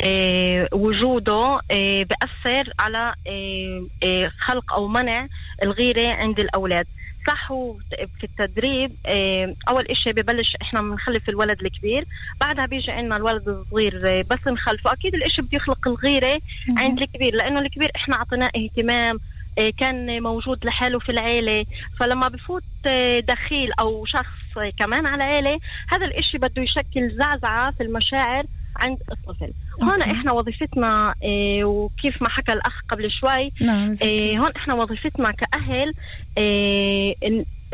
إيه 0.00 0.68
وجوده 0.72 1.60
إيه 1.70 2.04
بأثر 2.04 2.72
على 2.78 3.14
إيه 3.26 3.82
إيه 4.02 4.28
خلق 4.46 4.72
أو 4.72 4.88
منع 4.88 5.26
الغيرة 5.62 6.12
عند 6.14 6.40
الأولاد. 6.40 6.86
صح 7.28 7.52
هو 7.52 7.74
في 8.18 8.24
التدريب 8.24 8.92
إيه 9.06 9.54
أول 9.68 9.86
إشي 9.86 10.12
ببلش 10.12 10.52
إحنا 10.62 10.82
بنخلف 10.82 11.28
الولد 11.28 11.60
الكبير 11.64 12.04
بعدها 12.40 12.66
بيجي 12.66 12.90
عندنا 12.90 13.16
الولد 13.16 13.48
الصغير 13.48 14.22
بس 14.30 14.48
نخلفه. 14.48 14.92
أكيد 14.92 15.14
الإشي 15.14 15.42
بده 15.42 15.56
يخلق 15.56 15.88
الغيرة 15.88 16.40
عند 16.76 17.02
الكبير 17.02 17.34
لأنه 17.34 17.60
الكبير 17.60 17.90
إحنا 17.96 18.16
اعطيناه 18.16 18.50
اهتمام 18.56 19.18
إيه، 19.58 19.72
كان 19.78 20.22
موجود 20.22 20.64
لحاله 20.64 20.98
في 20.98 21.12
العيلة. 21.12 21.66
فلما 22.00 22.28
بفوت 22.28 22.62
إيه، 22.86 23.20
دخيل 23.20 23.72
أو 23.80 24.04
شخص 24.06 24.58
كمان 24.78 25.06
على 25.06 25.24
عيلة 25.24 25.58
هذا 25.88 26.06
الإشي 26.06 26.38
بده 26.38 26.62
يشكل 26.62 27.10
زعزعة 27.18 27.70
في 27.70 27.82
المشاعر 27.82 28.44
عند 28.76 28.98
الطفل. 29.12 29.52
هون. 29.82 30.02
إحنا 30.02 30.32
وظيفتنا 30.32 31.14
إيه، 31.22 31.64
وكيف 31.64 32.22
ما 32.22 32.28
حكى 32.28 32.52
الأخ 32.52 32.82
قبل 32.88 33.10
شوي 33.10 33.52
نعم. 33.60 33.92
إيه، 34.02 34.38
هون 34.38 34.50
إحنا 34.56 34.74
وظيفتنا 34.74 35.30
كأهل 35.30 35.94
إيه، 36.38 37.14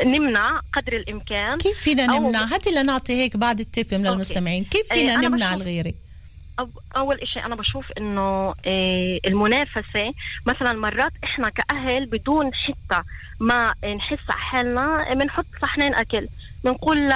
نمنع 0.05 0.61
قدر 0.73 0.93
الإمكان. 0.95 1.57
كيف 1.57 1.77
فينا 1.79 2.05
نمنع؟ 2.05 2.43
هاتي 2.43 2.71
لنعطي 2.71 3.13
هيك 3.13 3.37
بعض 3.37 3.59
ال 3.59 3.64
tips 3.64 3.85
من 3.91 4.05
okay. 4.05 4.15
المستمعين. 4.15 4.63
كيف 4.63 4.91
إيه، 4.91 5.07
فينا 5.07 5.15
نمنع 5.15 5.53
أو 6.59 6.69
أول 6.95 7.19
إشي 7.19 7.39
أنا 7.39 7.55
بشوف 7.55 7.85
إنه 7.97 8.53
إيه 8.67 9.19
المنافسة 9.25 10.13
مثلا 10.45 10.73
مرات 10.73 11.11
إحنا 11.23 11.49
كأهل 11.49 12.05
بدون 12.05 12.51
حتى 12.53 13.01
ما 13.39 13.73
نحس 13.95 14.19
على 14.29 14.39
حالنا 14.39 15.13
بنحط 15.13 15.45
صحنين 15.61 15.93
أكل. 15.95 16.27
بنقول 16.63 17.09
ل- 17.09 17.11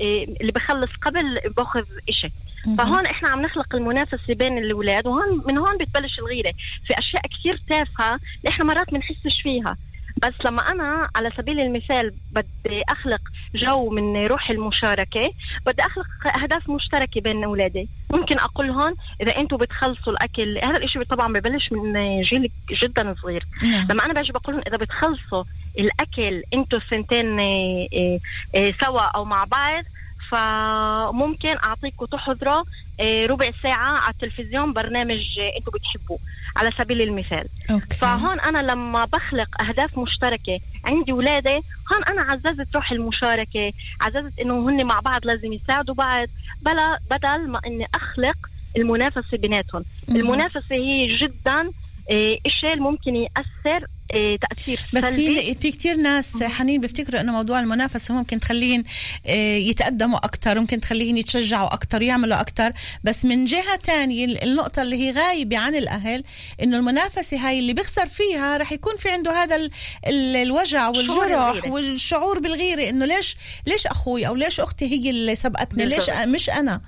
إيه 0.00 0.24
اللي 0.40 0.52
بخلص 0.52 0.90
قبل 1.02 1.40
بأخذ 1.56 1.84
إشي. 2.08 2.30
فهون 2.78 3.06
إحنا 3.06 3.28
عم 3.28 3.42
نخلق 3.42 3.74
المنافسة 3.74 4.34
بين 4.34 4.58
الأولاد 4.58 5.06
وهون 5.06 5.42
من 5.46 5.58
هون 5.58 5.78
بتبلش 5.78 6.18
الغيرة 6.18 6.52
في 6.86 6.98
أشياء 6.98 7.22
كثير 7.26 7.60
تافهة 7.68 8.14
اللي 8.14 8.48
إحنا 8.48 8.64
مرات 8.64 8.90
بنحسش 8.90 9.42
فيها. 9.42 9.76
بس 10.22 10.34
لما 10.44 10.70
أنا 10.70 11.08
على 11.16 11.30
سبيل 11.36 11.60
المثال 11.60 12.12
بدي 12.32 12.82
أخلق 12.88 13.20
جو 13.54 13.90
من 13.90 14.26
روح 14.26 14.50
المشاركة 14.50 15.32
بدي 15.66 15.82
أخلق 15.82 16.06
أهداف 16.42 16.70
مشتركة 16.70 17.20
بين 17.20 17.44
أولادي. 17.44 17.88
ممكن 18.10 18.38
أقول 18.38 18.70
هون 18.70 18.94
إذا 19.20 19.36
أنتم 19.38 19.56
بتخلصوا 19.56 20.12
الأكل 20.12 20.58
هذا 20.64 20.76
الإشي 20.76 21.04
طبعا 21.04 21.32
ببلش 21.32 21.72
من 21.72 22.22
جيل 22.22 22.50
جدا 22.82 23.14
صغير. 23.22 23.44
نعم. 23.62 23.86
لما 23.90 24.04
أنا 24.04 24.12
باجي 24.12 24.32
بقول 24.32 24.54
لهم 24.54 24.64
إذا 24.66 24.76
بتخلصوا 24.76 25.44
الأكل 25.78 26.42
أنتوا 26.54 26.78
الثنتين 26.78 27.38
إيه، 27.40 27.88
إيه، 27.92 28.18
إيه، 28.54 28.74
سوا 28.80 29.00
أو 29.00 29.24
مع 29.24 29.44
بعض 29.44 29.84
فممكن 30.30 31.56
اعطيكم 31.64 32.06
تحضروا 32.06 32.64
إيه، 33.00 33.26
ربع 33.26 33.50
ساعة 33.62 33.98
على 33.98 34.14
التلفزيون 34.14 34.72
برنامج 34.72 35.38
إيه، 35.38 35.58
أنتم 35.58 35.72
بتحبوه 35.74 36.18
على 36.56 36.70
سبيل 36.78 37.02
المثال. 37.02 37.44
أوكي. 37.70 37.96
فهون 37.96 38.40
أنا 38.40 38.72
لما 38.72 39.04
بخلق 39.04 39.62
أهداف 39.62 39.98
مشتركة 39.98 40.60
عندي 40.84 41.12
ولادي 41.12 41.60
هون 41.92 42.04
أنا 42.08 42.22
عززت 42.22 42.74
روح 42.74 42.92
المشاركة 42.92 43.72
عززت 44.00 44.38
إنه 44.40 44.64
هن 44.68 44.84
مع 44.84 45.00
بعض 45.00 45.26
لازم 45.26 45.52
يساعدوا 45.52 45.94
بعض 45.94 46.28
بلا 46.62 46.98
بدل 47.10 47.48
ما 47.48 47.60
إني 47.66 47.86
أخلق 47.94 48.36
المنافسة 48.76 49.38
بيناتهم. 49.38 49.84
المنافسة 50.08 50.74
هي 50.76 51.16
جدا 51.16 51.70
إيه، 52.10 52.38
إشي 52.46 52.72
اللي 52.72 52.80
ممكن 52.84 53.16
يأثر 53.16 53.86
إيه، 54.14 54.38
تأثير 54.38 54.80
بس 54.94 55.04
في 55.04 55.54
في 55.54 55.70
كثير 55.70 55.96
ناس 55.96 56.42
حنين 56.42 56.80
بيفتكروا 56.80 57.20
إنه 57.20 57.32
موضوع 57.32 57.60
المنافسة 57.60 58.14
ممكن 58.14 58.40
تخليهم 58.40 58.84
آه، 59.26 59.56
يتقدموا 59.56 60.18
أكثر 60.18 60.60
ممكن 60.60 60.80
تخليهم 60.80 61.16
يتشجعوا 61.16 61.74
أكثر 61.74 62.02
يعملوا 62.02 62.40
أكثر 62.40 62.72
بس 63.04 63.24
من 63.24 63.44
جهة 63.44 63.76
تانية 63.76 64.24
ال- 64.24 64.42
النقطة 64.44 64.82
اللي 64.82 64.96
هي 64.96 65.10
غايبة 65.12 65.58
عن 65.58 65.74
الأهل 65.74 66.24
إنه 66.62 66.76
المنافسة 66.76 67.48
هاي 67.48 67.58
اللي 67.58 67.72
بيخسر 67.72 68.08
فيها 68.08 68.56
رح 68.56 68.72
يكون 68.72 68.96
في 68.96 69.10
عنده 69.10 69.42
هذا 69.42 69.56
ال- 69.56 69.70
ال- 70.06 70.36
الوجع 70.36 70.88
والجرح. 70.88 71.64
والشعور 71.66 72.38
بالغيرة 72.38 72.90
إنه 72.90 73.06
ليش 73.06 73.36
ليش 73.66 73.86
أخوي 73.86 74.26
أو 74.28 74.34
ليش 74.34 74.60
أختي 74.60 74.84
هي 74.86 75.10
اللي 75.10 75.34
سبقتني؟ 75.34 75.84
ليش 75.86 76.10
مش 76.26 76.50
أنا؟ 76.50 76.80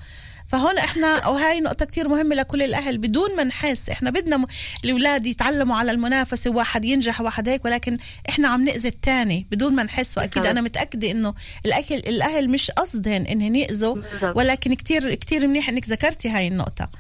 فهون 0.53 0.79
إحنا 0.79 1.27
وهي 1.29 1.61
نقطة 1.61 1.85
كتير 1.85 2.09
مهمة 2.09 2.35
لكل 2.35 2.63
الأهل 2.63 2.99
بدون 2.99 3.37
ما 3.37 3.45
نحس 3.45 3.91
إحنا 3.91 4.11
بدنا 4.11 4.37
م- 4.37 4.47
الأولاد 4.85 5.27
يتعلموا 5.27 5.77
على 5.77 5.91
المنافسة 5.93 6.51
واحد 6.51 6.85
ينجح 6.85 7.21
واحد 7.21 7.49
هيك 7.49 7.65
ولكن 7.65 7.99
إحنا 8.29 8.49
عم 8.49 8.65
نأذي 8.65 8.89
الثاني 8.89 9.47
بدون 9.51 9.75
ما 9.75 9.83
نحس 9.83 10.19
وأكيد 10.19 10.33
بالضبط. 10.35 10.51
أنا 10.51 10.61
متأكدة 10.61 11.11
إنه 11.11 11.35
الأكل 11.67 11.95
الأهل 11.95 12.51
مش 12.51 12.71
قصدهن 12.71 13.23
إنهن 13.27 13.55
يأذوا 13.57 13.95
بالضبط. 13.95 14.37
ولكن 14.37 14.75
كتير 14.75 15.15
كتير 15.15 15.47
منيح 15.47 15.69
إنك 15.69 15.89
ذكرتي 15.89 16.29
هاي 16.29 16.49
النقطة 16.49 16.91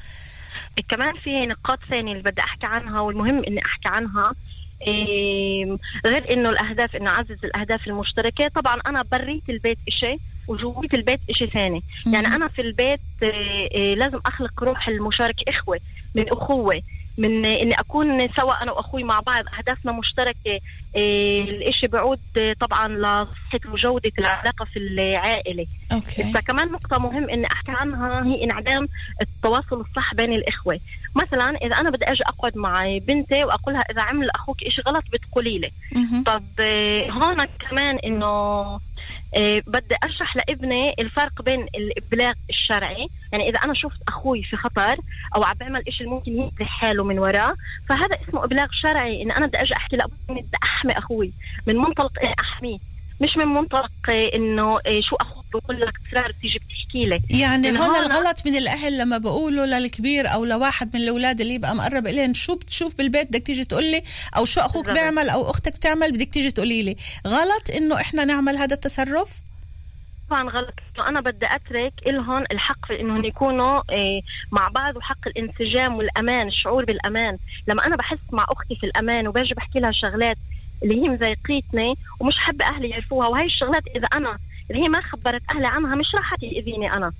كمان 0.88 1.14
في 1.24 1.46
نقاط 1.46 1.78
ثانية 1.90 2.12
اللي 2.12 2.22
بدي 2.22 2.40
أحكي 2.40 2.66
عنها 2.66 3.00
والمهم 3.00 3.44
إني 3.44 3.60
أحكي 3.66 3.88
عنها 3.88 4.32
إيه، 4.86 5.76
غير 6.06 6.32
إنه 6.32 6.50
الأهداف 6.50 6.96
إنه 6.96 7.10
أعزز 7.10 7.36
الأهداف 7.44 7.86
المشتركة 7.86 8.48
طبعا 8.48 8.80
أنا 8.86 9.02
بريت 9.02 9.42
البيت 9.48 9.78
إشي 9.88 10.16
وجويت 10.48 10.94
البيت 10.94 11.20
إشي 11.30 11.46
ثاني. 11.46 11.82
يعني 12.06 12.26
أنا 12.26 12.48
في 12.48 12.62
البيت 12.62 13.00
إيه، 13.22 13.70
إيه، 13.70 13.94
لازم 13.94 14.18
أخلق 14.26 14.64
روح 14.64 14.88
المشاركة 14.88 15.44
إخوة 15.48 15.80
من 16.14 16.28
أخوة 16.28 16.82
من 17.18 17.44
إني 17.44 17.74
أكون 17.74 18.28
سوا 18.28 18.62
أنا 18.62 18.72
وأخوي 18.72 19.04
مع 19.04 19.20
بعض 19.20 19.44
أهدافنا 19.58 19.92
مشتركة 19.92 20.60
إيه 20.96 21.42
الإشي 21.42 21.86
بعود 21.86 22.20
طبعا 22.60 22.88
لصحة 22.88 23.72
وجودة 23.72 24.12
العلاقة 24.18 24.64
في 24.64 24.78
العائلة. 24.78 25.66
أوكي. 25.92 26.32
بس 26.32 26.40
كمان 26.40 26.72
نقطة 26.72 26.98
مهم 26.98 27.30
إني 27.30 27.46
أحكي 27.46 27.72
عنها 27.72 28.26
هي 28.26 28.44
انعدام 28.44 28.88
التواصل 29.20 29.80
الصح 29.80 30.14
بين 30.14 30.32
الإخوة. 30.32 30.80
مثلا 31.16 31.56
إذا 31.56 31.76
أنا 31.76 31.90
بدي 31.90 32.04
أجي 32.04 32.22
أقعد 32.22 32.58
مع 32.58 32.98
بنتي 32.98 33.44
وأقولها 33.44 33.80
إذا 33.90 34.02
عمل 34.02 34.30
أخوك 34.30 34.62
إشي 34.62 34.82
غلط 34.82 35.04
بتقولي 35.12 35.58
لي. 35.58 35.70
طب 36.26 36.44
آه، 36.60 37.10
هون 37.10 37.44
كمان 37.44 37.96
إنه 37.96 38.26
آه، 38.26 38.80
بدي 39.66 39.94
أشرح 40.04 40.36
لابني 40.36 40.94
الفرق 40.98 41.42
بين 41.42 41.62
الإبلاغ 41.74 42.32
الشرعي 42.50 43.08
يعني 43.32 43.48
إذا 43.48 43.58
أنا 43.64 43.74
شفت 43.74 44.02
أخوي 44.08 44.42
في 44.42 44.56
خطر 44.56 44.96
أو 45.36 45.44
عم 45.44 45.54
بيعمل 45.60 45.82
شيء 45.88 46.08
ممكن 46.08 46.32
يأذي 46.32 46.64
حاله 46.64 47.04
من 47.04 47.18
وراه 47.18 47.54
فهذا 47.88 48.16
اسمه 48.28 48.44
إبلاغ 48.44 48.66
شرعي. 48.70 49.22
إن 49.22 49.30
أنا 49.30 49.46
بدي 49.46 49.58
أجي 49.62 49.74
أحكي 49.76 49.96
إني 50.30 50.40
بدي 50.40 50.58
أحمي 50.62 50.92
أخوي 50.98 51.34
من 51.66 51.76
منطلق 51.76 52.12
أحميه. 52.40 52.89
مش 53.20 53.36
من 53.36 53.46
منطلق 53.46 53.90
إنه 54.10 54.78
آه، 54.86 55.00
شو 55.00 55.16
أخوك 55.16 55.44
بقول 55.54 55.80
لك 55.80 55.92
اسرار 56.08 56.32
بتيجي 56.32 56.58
بتحكي 56.58 57.06
لي. 57.06 57.20
يعني 57.40 57.78
هون 57.78 57.96
الغلط 57.96 58.46
من 58.46 58.56
الأهل 58.56 58.98
لما 58.98 59.18
بقولوا 59.18 59.66
للكبير 59.66 60.28
أو 60.34 60.44
لواحد 60.44 60.96
من 60.96 61.02
الأولاد 61.02 61.40
اللي 61.40 61.54
يبقى 61.54 61.74
مقرب 61.74 62.06
الين 62.06 62.34
شو 62.34 62.54
بتشوف 62.54 62.94
بالبيت 62.94 63.28
بدك 63.28 63.42
تيجي 63.42 63.64
تقول 63.64 63.84
لي؟ 63.84 64.02
أو 64.36 64.44
شو 64.44 64.60
أخوك 64.60 64.84
بالضبط. 64.86 64.98
بيعمل 65.02 65.28
أو 65.28 65.50
أختك 65.50 65.76
بتعمل؟ 65.76 66.12
بدك 66.12 66.28
تيجي 66.28 66.50
تقولي 66.50 66.82
لي. 66.82 66.96
غلط 67.26 67.70
إنه 67.76 68.00
إحنا 68.00 68.24
نعمل 68.24 68.56
هذا 68.56 68.74
التصرف؟ 68.74 69.30
طبعا 70.30 70.50
غلط. 70.50 70.74
أنا 71.08 71.20
بدي 71.20 71.46
أترك 71.46 71.92
لهم 72.06 72.44
الحق 72.52 72.86
في 72.86 73.00
إنهم 73.00 73.24
يكونوا 73.24 73.78
آه، 73.90 74.20
مع 74.52 74.68
بعض 74.68 74.96
وحق 74.96 75.18
الانسجام 75.28 75.96
والأمان 75.96 76.48
الشعور 76.48 76.84
بالأمان. 76.84 77.38
لما 77.68 77.86
أنا 77.86 77.96
بحس 77.96 78.18
مع 78.32 78.46
أختي 78.48 78.76
في 78.76 78.86
الأمان 78.86 79.28
وباجي 79.28 79.54
بحكي 79.54 79.80
لها 79.80 79.92
شغلات 79.92 80.36
اللي 80.82 81.02
هي 81.02 81.08
مضايقتني 81.08 81.94
ومش 82.20 82.36
حابة 82.36 82.64
أهلي 82.64 82.88
يعرفوها. 82.88 83.28
وهي 83.28 83.44
الشغلات 83.44 83.82
إذا 83.96 84.06
أنا 84.06 84.38
اللي 84.70 84.82
هي 84.82 84.88
ما 84.88 85.00
خبرت 85.00 85.42
أهلي 85.54 85.66
عنها 85.66 85.94
مش 85.94 86.14
راح 86.14 86.34
تأذيني 86.34 86.92
أنا. 86.92 87.12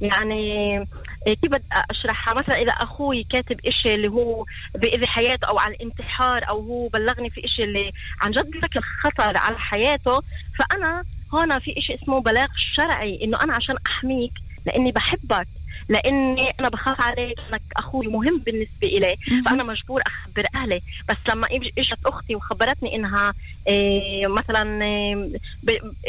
يعني 0.00 0.78
آه، 0.78 1.34
كيف 1.34 1.50
بدي 1.50 1.64
أشرحها؟ 1.90 2.34
مثلا 2.34 2.62
إذا 2.62 2.72
أخوي 2.72 3.24
كاتب 3.30 3.60
إشي 3.66 3.94
اللي 3.94 4.08
هو 4.08 4.44
باذي 4.74 5.06
حياته 5.06 5.46
أو 5.46 5.58
على 5.58 5.74
الانتحار 5.74 6.48
أو 6.48 6.60
هو 6.60 6.88
بلغني 6.88 7.30
في 7.30 7.44
إشي 7.44 7.64
اللي 7.64 7.92
عن 8.20 8.30
جد 8.30 8.50
بشكل 8.50 8.80
خطر 8.80 9.36
على 9.36 9.58
حياته 9.58 10.22
فأنا 10.58 11.04
هون 11.34 11.58
في 11.58 11.78
إشي 11.78 11.94
اسمه 11.94 12.20
بلاغ 12.20 12.48
شرعي 12.56 13.24
إنه 13.24 13.42
أنا 13.42 13.54
عشان 13.54 13.76
أحميك 13.86 14.32
لأني 14.66 14.92
بحبك. 14.92 15.46
لاني 15.88 16.50
أنا 16.60 16.68
بخاف 16.68 17.00
عليك 17.00 17.38
انك 17.50 17.62
أخوي 17.76 18.06
مهم 18.06 18.38
بالنسبة 18.38 18.88
إلي 18.88 19.16
فأنا 19.44 19.62
مجبور 19.62 20.02
أخبر 20.06 20.46
أهلي. 20.54 20.80
بس 21.08 21.16
لما 21.28 21.46
إجت 21.78 22.06
أختي 22.06 22.34
وخبرتني 22.36 22.94
إنها 22.94 23.34
إيه 23.68 24.26
مثلا 24.26 24.80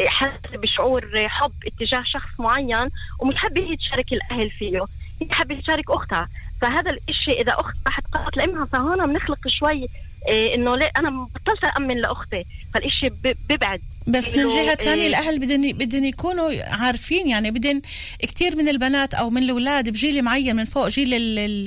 حست 0.07 0.55
بشعور 0.55 1.11
حب 1.27 1.51
اتجاه 1.67 2.03
شخص 2.05 2.29
معين 2.39 2.89
ومش 3.19 3.35
حابة 3.35 3.61
هي 3.61 3.75
تشارك 3.77 4.13
الأهل 4.13 4.49
فيه 4.51 4.85
هي 5.21 5.27
حابة 5.31 5.59
تشارك 5.59 5.91
أختها. 5.91 6.27
فهذا 6.61 6.91
الإشي 6.91 7.31
إذا 7.31 7.53
أخت 7.53 7.75
راحت 7.87 8.03
قالت 8.13 8.37
لأمها 8.37 8.65
فهون 8.65 9.07
بنخلق 9.13 9.47
شوي 9.47 9.87
إيه 10.27 10.55
إنه 10.55 10.75
ليه 10.75 10.91
أنا 10.97 11.09
بطلت 11.35 11.63
امن 11.77 11.97
لأختي. 11.97 12.45
فالإشي 12.73 13.09
ببعد. 13.49 13.81
بس 14.09 14.27
من 14.27 14.43
له، 14.43 14.55
جهة 14.55 14.75
ثانية 14.75 15.01
إيه، 15.01 15.07
الأهل 15.07 15.39
بدهم 15.39 15.71
بدهم 15.71 16.05
يكونوا 16.05 16.63
عارفين 16.63 17.27
يعني 17.27 17.51
بدهم 17.51 17.81
كثير 18.19 18.55
من 18.55 18.69
البنات 18.69 19.13
أو 19.13 19.29
من 19.29 19.43
الأولاد 19.43 19.89
بجيل 19.89 20.21
معين 20.21 20.55
من 20.55 20.65
فوق 20.65 20.87
جيل 20.87 21.13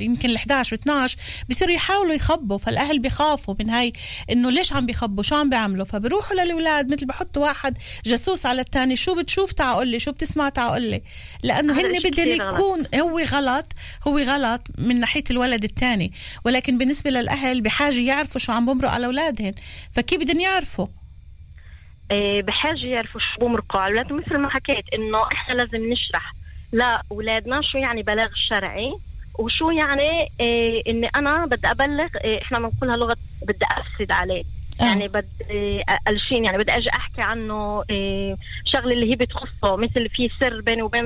يمكن 0.03 0.31
ال 0.31 0.37
11 0.37 0.75
و 0.75 0.79
12 0.79 1.17
بصيروا 1.51 1.75
يحاولوا 1.75 2.15
يخبوا 2.15 2.59
فالأهل 2.59 2.99
بيخافوا 2.99 3.55
من 3.61 3.71
هاي 3.71 3.93
إنه 4.31 4.51
ليش 4.51 4.73
عم 4.73 4.87
بيخبوا؟ 4.87 5.23
شو 5.23 5.35
عم 5.35 5.51
بيعملوا؟ 5.51 5.85
فبروحوا 5.85 6.37
للأولاد 6.37 6.93
مثل 6.93 7.07
بحطوا 7.07 7.43
واحد 7.43 7.79
جاسوس 8.07 8.47
على 8.47 8.61
الثاني 8.61 8.97
شو 8.97 9.15
بتشوف؟ 9.15 9.53
تعا 9.53 9.75
قول 9.75 9.89
لي 9.89 9.99
شو 9.99 10.13
بتسمع؟ 10.13 10.49
تعا 10.49 10.71
قول 10.71 10.83
لي. 10.83 11.03
لأنه 11.43 11.73
هذا 11.73 11.89
هن 11.89 11.99
بدهم. 12.03 12.29
يكون 12.29 12.87
هو 12.95 13.19
غلط 13.19 13.73
هو 14.09 14.19
غلط 14.19 14.69
من 14.79 15.01
ناحية 15.01 15.25
الولد 15.31 15.65
الثاني. 15.65 16.13
ولكن 16.45 16.79
بالنسبة 16.79 17.11
للأهل 17.11 17.61
بحاجة 17.61 18.01
يعرفوا 18.01 18.41
شو 18.41 18.53
عم 18.53 18.67
بمرق 18.67 18.91
على 18.91 19.07
أولادهم 19.07 19.53
فكيف 19.93 20.21
بدهم 20.21 20.41
يعرفوا؟ 20.41 20.87
بحاجة 22.43 22.87
يعرفوا 22.87 23.21
شو 23.21 23.41
بمرقوا 23.47 23.81
على 23.81 23.93
الاولاد 23.93 24.13
مثل 24.13 24.39
ما 24.39 24.51
حكيت 24.51 24.85
إنه 24.95 25.23
إحنا 25.33 25.55
لازم 25.55 25.93
نشرح 25.93 26.33
لأولادنا 26.73 27.61
شو 27.63 27.79
يعني 27.79 28.03
بلاغ 28.03 28.29
شرعي 28.49 28.93
وشو 29.39 29.71
يعني 29.71 30.29
إيه 30.41 30.83
إني 30.91 31.07
أنا 31.17 31.47
بدي 31.47 31.71
أبلغ 31.71 32.09
إيه 32.25 32.43
إحنا 32.43 32.59
بنقولها 32.59 32.97
لغة 32.97 33.17
بدي 33.43 33.65
أفسد 33.77 34.11
عليه. 34.13 34.43
آه. 34.81 34.85
يعني 34.85 35.09
بدي 35.09 35.27
الشين 36.09 36.45
يعني 36.45 36.59
بدي 36.59 36.73
أجي 36.73 36.91
أحكي 36.91 37.23
عنه 37.23 37.83
إيه 37.91 38.37
شغلة 38.65 38.93
اللي 38.93 39.11
هي 39.11 39.17
بتخصه. 39.17 39.77
مثل 39.77 40.09
في 40.09 40.31
سر 40.41 40.61
بيني 40.61 40.83
وبين 40.83 41.05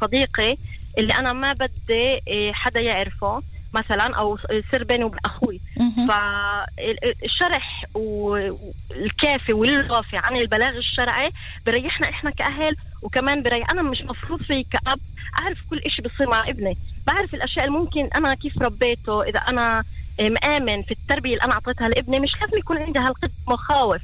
صديقي 0.00 0.56
اللي 0.98 1.14
أنا 1.14 1.32
ما 1.32 1.52
بدي 1.52 2.20
إيه 2.28 2.52
حدا 2.52 2.80
يعرفه. 2.80 3.42
مثلا 3.74 4.16
أو 4.16 4.38
سر 4.72 4.84
بيني 4.84 5.04
وبين 5.04 5.18
أخوي. 5.24 5.60
فالشرح 6.08 7.84
والكافي 7.94 9.52
والوافي 9.52 10.16
عن 10.16 10.36
البلاغ 10.36 10.76
الشرعي 10.76 11.30
بريحنا 11.66 12.08
إحنا 12.08 12.30
كأهل 12.30 12.76
وكمان 13.02 13.42
بريح 13.42 13.70
أنا 13.70 13.82
مش 13.82 14.02
مفروض 14.02 14.42
في 14.42 14.62
كأب 14.62 14.98
أعرف 15.38 15.58
كل 15.70 15.78
إشي 15.78 16.02
بصير 16.02 16.28
مع 16.30 16.48
ابني. 16.48 16.76
بعرف 17.06 17.34
الأشياء 17.34 17.66
اللي 17.66 17.78
ممكن 17.78 18.08
أنا 18.14 18.34
كيف 18.34 18.62
ربيته 18.62 19.22
إذا 19.22 19.38
أنا 19.38 19.84
مآمن 20.20 20.82
في 20.82 20.90
التربية 20.90 21.32
اللي 21.34 21.44
أنا 21.44 21.52
أعطيتها 21.52 21.88
لابني 21.88 22.20
مش 22.20 22.32
لازم 22.40 22.58
يكون 22.58 22.78
عندي 22.78 22.98
هالقد 22.98 23.30
مخاوف. 23.48 24.00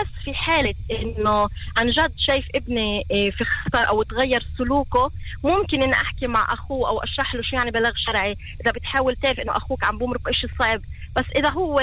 بس 0.00 0.06
في 0.24 0.34
حالة 0.34 0.74
إنه 0.90 1.48
عن 1.76 1.90
جد 1.90 2.12
شايف 2.18 2.46
ابني 2.54 3.04
إيه، 3.10 3.30
في 3.30 3.44
خطر 3.44 3.88
أو 3.88 4.02
تغير 4.02 4.46
سلوكه 4.58 5.10
ممكن 5.44 5.82
إني 5.82 5.92
أحكي 5.92 6.26
مع 6.26 6.52
أخوه 6.52 6.88
أو 6.88 7.02
أشرح 7.02 7.34
له 7.34 7.42
شو 7.42 7.56
يعني 7.56 7.70
بلاغ 7.70 7.92
شرعي. 7.96 8.36
إذا 8.60 8.70
بتحاول 8.70 9.16
تعرف 9.16 9.40
إنه 9.40 9.56
أخوك 9.56 9.84
عم 9.84 9.98
بمرق 9.98 10.28
إشي 10.28 10.48
صعب. 10.58 10.80
بس 11.16 11.24
إذا 11.36 11.48
هو 11.48 11.80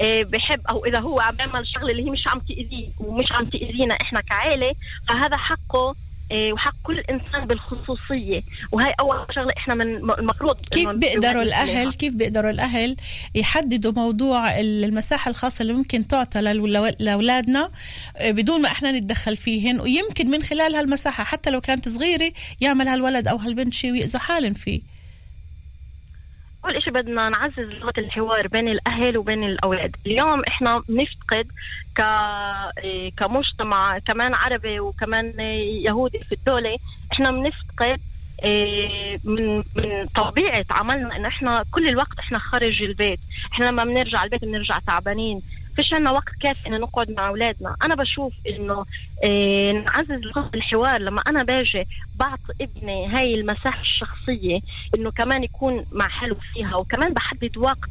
إيه، 0.00 0.24
بحب 0.24 0.60
أو 0.66 0.84
إذا 0.84 1.00
هو 1.00 1.20
عم 1.20 1.34
بيعمل 1.36 1.66
شغلة 1.66 1.90
اللي 1.90 2.06
هي 2.06 2.10
مش 2.10 2.28
عم 2.28 2.38
تأذيه 2.38 2.88
ومش 3.00 3.32
عم 3.32 3.44
تأذينا 3.44 3.94
إحنا 4.02 4.20
كعائلة 4.20 4.74
فهذا 5.08 5.36
حقه 5.36 5.94
وحق 6.32 6.74
كل 6.82 6.98
إنسان 6.98 7.46
بالخصوصية. 7.46 8.42
وهي 8.72 8.94
أول 9.00 9.26
شغلة 9.34 9.52
إحنا 9.56 9.74
من 9.74 9.96
المفروض 10.10 10.60
كيف 10.60 10.90
بيقدروا. 10.90 11.42
الأهل؟ 11.42 11.92
كيف 11.92 12.14
بيقدروا 12.14 12.50
الأهل 12.50 12.96
يحددوا 13.34 13.92
موضوع 13.92 14.60
ال- 14.60 14.84
المساحة 14.84 15.28
الخاصة 15.30 15.62
اللي 15.62 15.72
ممكن 15.72 16.06
تعطى 16.06 16.40
لأولادنا؟ 17.00 17.68
آه، 18.16 18.30
بدون 18.30 18.62
ما 18.62 18.68
إحنا 18.68 18.92
نتدخل 18.92 19.36
فيهن 19.36 19.80
ويمكن 19.80 20.30
من 20.30 20.42
خلال 20.42 20.74
هالمساحة 20.74 21.24
حتى 21.24 21.50
لو 21.50 21.60
كانت 21.60 21.88
صغيرة 21.88 22.32
يعمل 22.60 22.88
هالولد 22.88 23.28
أو 23.28 23.36
هالبنت 23.36 23.74
شيء 23.74 23.92
ويأذوا 23.92 24.20
حالهم 24.20 24.54
فيه. 24.54 24.80
أول 26.64 26.76
إشي 26.76 26.90
بدنا 26.90 27.28
نعزز 27.28 27.58
لغة 27.58 27.92
الحوار 27.98 28.48
بين 28.48 28.68
الأهل 28.68 29.18
وبين 29.18 29.44
الأولاد. 29.44 29.96
اليوم 30.06 30.42
ك... 31.30 31.32
إيه، 31.32 31.44
كمجتمع 33.16 33.98
كمان 33.98 34.34
عربي 34.34 34.80
وكمان 34.80 35.34
إيه، 35.40 35.84
يهودي 35.84 36.18
في 36.18 36.32
الدولة 36.32 36.78
إحنا 37.12 37.30
بنفقد 37.30 38.00
إيه، 38.44 39.18
من 39.24 39.56
من 39.56 40.06
طبيعة 40.14 40.64
عملنا 40.70 41.16
إنه 41.16 41.28
إحنا 41.28 41.64
كل 41.70 41.88
الوقت 41.88 42.18
إحنا 42.18 42.38
خارج 42.38 42.82
البيت. 42.82 43.20
إحنا 43.52 43.64
لما 43.64 43.84
بنرجع 43.84 44.24
البيت 44.24 44.44
بنرجع 44.44 44.78
تعبانين. 44.78 45.42
فيش 45.76 45.92
عنا 45.94 46.10
وقت 46.10 46.32
كافي 46.40 46.66
إنه 46.68 46.76
نقعد 46.76 47.10
مع 47.10 47.28
أولادنا 47.28 47.76
أنا 47.82 47.94
بشوف 47.94 48.32
إنه 48.48 48.84
إيه، 49.24 49.72
نعزز 49.72 50.20
الحوار 50.54 51.00
لما 51.00 51.20
أنا 51.26 51.42
باجي 51.42 51.84
بعطي 52.16 52.52
ابني 52.60 53.06
هاي 53.06 53.34
المساحة 53.34 53.80
الشخصية 53.80 54.60
إنه 54.94 55.10
كمان 55.10 55.42
يكون 55.44 55.84
مع 55.92 56.08
حاله 56.08 56.36
فيها 56.54 56.76
وكمان 56.76 57.12
بحدد 57.12 57.56
وقت 57.56 57.90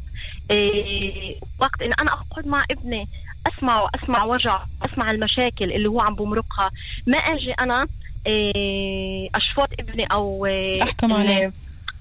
إيه 0.50 1.36
وقت 1.60 1.82
ان 1.82 1.92
أنا 2.00 2.12
أقعد 2.12 2.46
مع 2.46 2.64
ابني 2.70 3.08
اسمعه 3.46 3.90
اسمع 3.94 4.24
وجع 4.24 4.60
أسمع 4.82 5.10
المشاكل 5.10 5.72
اللي 5.72 5.88
هو 5.88 6.00
عم 6.00 6.14
بمرقها 6.14 6.70
ما 7.06 7.18
أجي 7.18 7.52
أنا 7.52 7.86
إيه 8.26 9.28
اشفط 9.34 9.68
ابني 9.80 10.04
أو 10.06 10.46
إيه 10.46 10.82
أحكم 10.82 11.08
إن- 11.08 11.18
عليه. 11.18 11.52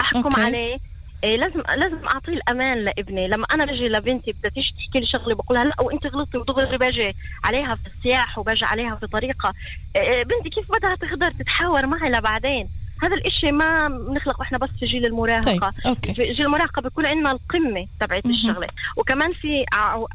أحكم 0.01 0.23
okay. 0.23 0.41
عليه 0.41 0.79
إيه 1.23 1.37
لازم 1.37 1.61
لازم 1.77 2.07
أعطيه 2.07 2.33
الأمان 2.33 2.77
لابني. 2.77 3.27
لما 3.27 3.45
أنا 3.51 3.65
بجي 3.65 3.89
لبنتي 3.89 4.31
بدها 4.31 4.51
تيجي 4.51 4.73
تحكي 4.77 4.99
لي 4.99 5.05
شغلة 5.05 5.35
بقولها 5.35 5.63
لا 5.63 5.81
وإنت 5.81 6.07
غلطتي 6.07 6.37
ودغري 6.37 6.77
باجي 6.77 7.15
عليها 7.43 7.75
في 7.75 7.87
السياح 7.87 8.37
وباجي 8.39 8.65
عليها 8.65 8.95
في 8.95 9.07
طريقة. 9.07 9.53
إيه 9.95 10.23
بنتي 10.23 10.49
كيف 10.49 10.71
بدها 10.71 10.95
تقدر 10.95 11.31
تتحاور 11.31 11.85
معي 11.85 12.09
لبعدين؟ 12.09 12.69
هذا 13.01 13.15
الإشي 13.15 13.51
ما 13.51 13.87
بنخلق 13.87 14.39
وإحنا 14.39 14.57
بس 14.57 14.69
في 14.79 14.85
جيل 14.85 15.05
المراهقة. 15.05 15.69
طيب، 15.69 15.85
okay. 15.85 16.13
في 16.13 16.33
جيل 16.33 16.45
المراهقة 16.45 16.81
بيكون 16.81 17.05
عندنا 17.05 17.31
القمة 17.31 17.87
تبعت 17.99 18.25
الشغلة. 18.25 18.67
وكمان 18.97 19.33
في 19.33 19.65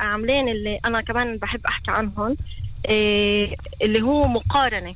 عاملين 0.01 0.49
اللي 0.49 0.79
أنا 0.85 1.01
كمان 1.01 1.37
بحب 1.37 1.67
أحكي 1.67 1.91
عنهم 1.91 2.37
إيه 2.89 3.57
اللي 3.83 4.03
هو 4.03 4.27
مقارنة. 4.27 4.95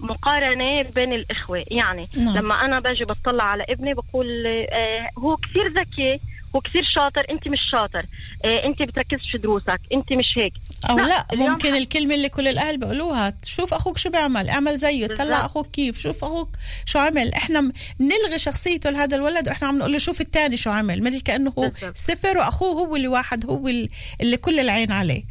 مقارنة 0.00 0.82
بين 0.82 1.12
الإخوة 1.12 1.64
يعني 1.70 2.08
نعم. 2.16 2.36
لما 2.38 2.54
أنا 2.64 2.80
باجي 2.80 3.04
بطلع 3.04 3.44
على 3.44 3.64
ابني 3.68 3.94
بقول 3.94 4.46
آه 4.46 5.08
هو 5.18 5.36
كثير 5.36 5.68
ذكي 5.72 6.14
هو 6.56 6.60
كثير 6.60 6.84
شاطر 6.84 7.24
أنت 7.30 7.48
مش 7.48 7.60
شاطر 7.72 8.04
آه 8.44 8.64
أنت 8.66 8.82
بتركزش 8.82 9.30
في 9.32 9.38
دروسك 9.38 9.80
أنت 9.92 10.12
مش 10.12 10.34
هيك 10.38 10.52
أو 10.90 10.98
لا, 10.98 11.04
لا 11.06 11.26
ممكن 11.50 11.74
الكلمة 11.74 12.14
اللي 12.14 12.28
كل 12.28 12.48
الأهل 12.48 12.78
بيقولوها 12.78 13.34
شوف 13.44 13.74
أخوك 13.74 13.98
شو 13.98 14.10
بيعمل 14.10 14.48
اعمل 14.48 14.78
زيه 14.78 15.06
طلع. 15.06 15.44
أخوك 15.44 15.70
كيف 15.70 15.98
شوف 16.00 16.24
أخوك 16.24 16.48
شو 16.86 16.98
عمل 16.98 17.34
إحنا 17.34 17.60
م- 17.60 17.72
نلغي 18.00 18.38
شخصيته 18.38 18.90
لهذا 18.90 19.16
الولد 19.16 19.48
وإحنا 19.48 19.68
عم 19.68 19.78
نقول 19.78 19.92
له 19.92 19.98
شوف 19.98 20.20
الثاني 20.20 20.56
شو 20.56 20.70
عمل 20.70 21.02
مثل 21.02 21.20
كأنه 21.20 21.52
هو 21.58 21.68
بالضبط. 21.68 21.96
صفر 21.96 22.38
وأخوه 22.38 22.70
هو 22.86 22.96
اللي 22.96 23.08
واحد 23.08 23.46
هو 23.50 23.68
ال- 23.68 23.88
اللي 24.20 24.36
كل 24.36 24.60
العين 24.60 24.92
عليه 24.92 25.22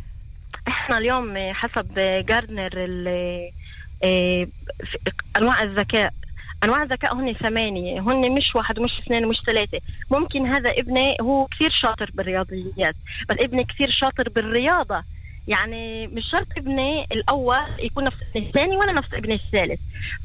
إحنا 0.67 0.97
اليوم 0.97 1.33
حسب 1.53 1.93
جاردنر 2.29 2.71
ال- 2.75 3.49
في 3.49 3.56
أنواع 5.37 5.63
الذكاء. 5.63 6.13
أنواع 6.63 6.83
الذكاء 6.83 7.15
هن 7.15 7.33
ثمانية. 7.33 8.01
هن 8.01 8.31
مش 8.31 8.55
واحد 8.55 8.79
ومش 8.79 8.99
اثنين 8.99 9.25
ومش 9.25 9.37
ثلاثة. 9.45 9.79
ممكن 10.11 10.47
هذا 10.47 10.69
ابني 10.69 11.17
هو 11.21 11.45
كثير 11.45 11.71
شاطر 11.71 12.11
بالرياضيات. 12.13 12.95
بس 13.29 13.35
ابني 13.39 13.63
كثير 13.63 13.91
شاطر 13.91 14.29
بالرياضة. 14.29 15.03
يعني 15.47 16.07
مش 16.07 16.23
شرط 16.31 16.47
ابني 16.57 17.03
الأول 17.11 17.65
يكون 17.79 18.03
نفس 18.03 18.17
ابني 18.31 18.47
الثاني 18.47 18.77
ولا 18.77 18.91
نفس 18.91 19.13
ابني 19.13 19.33
الثالث. 19.33 19.79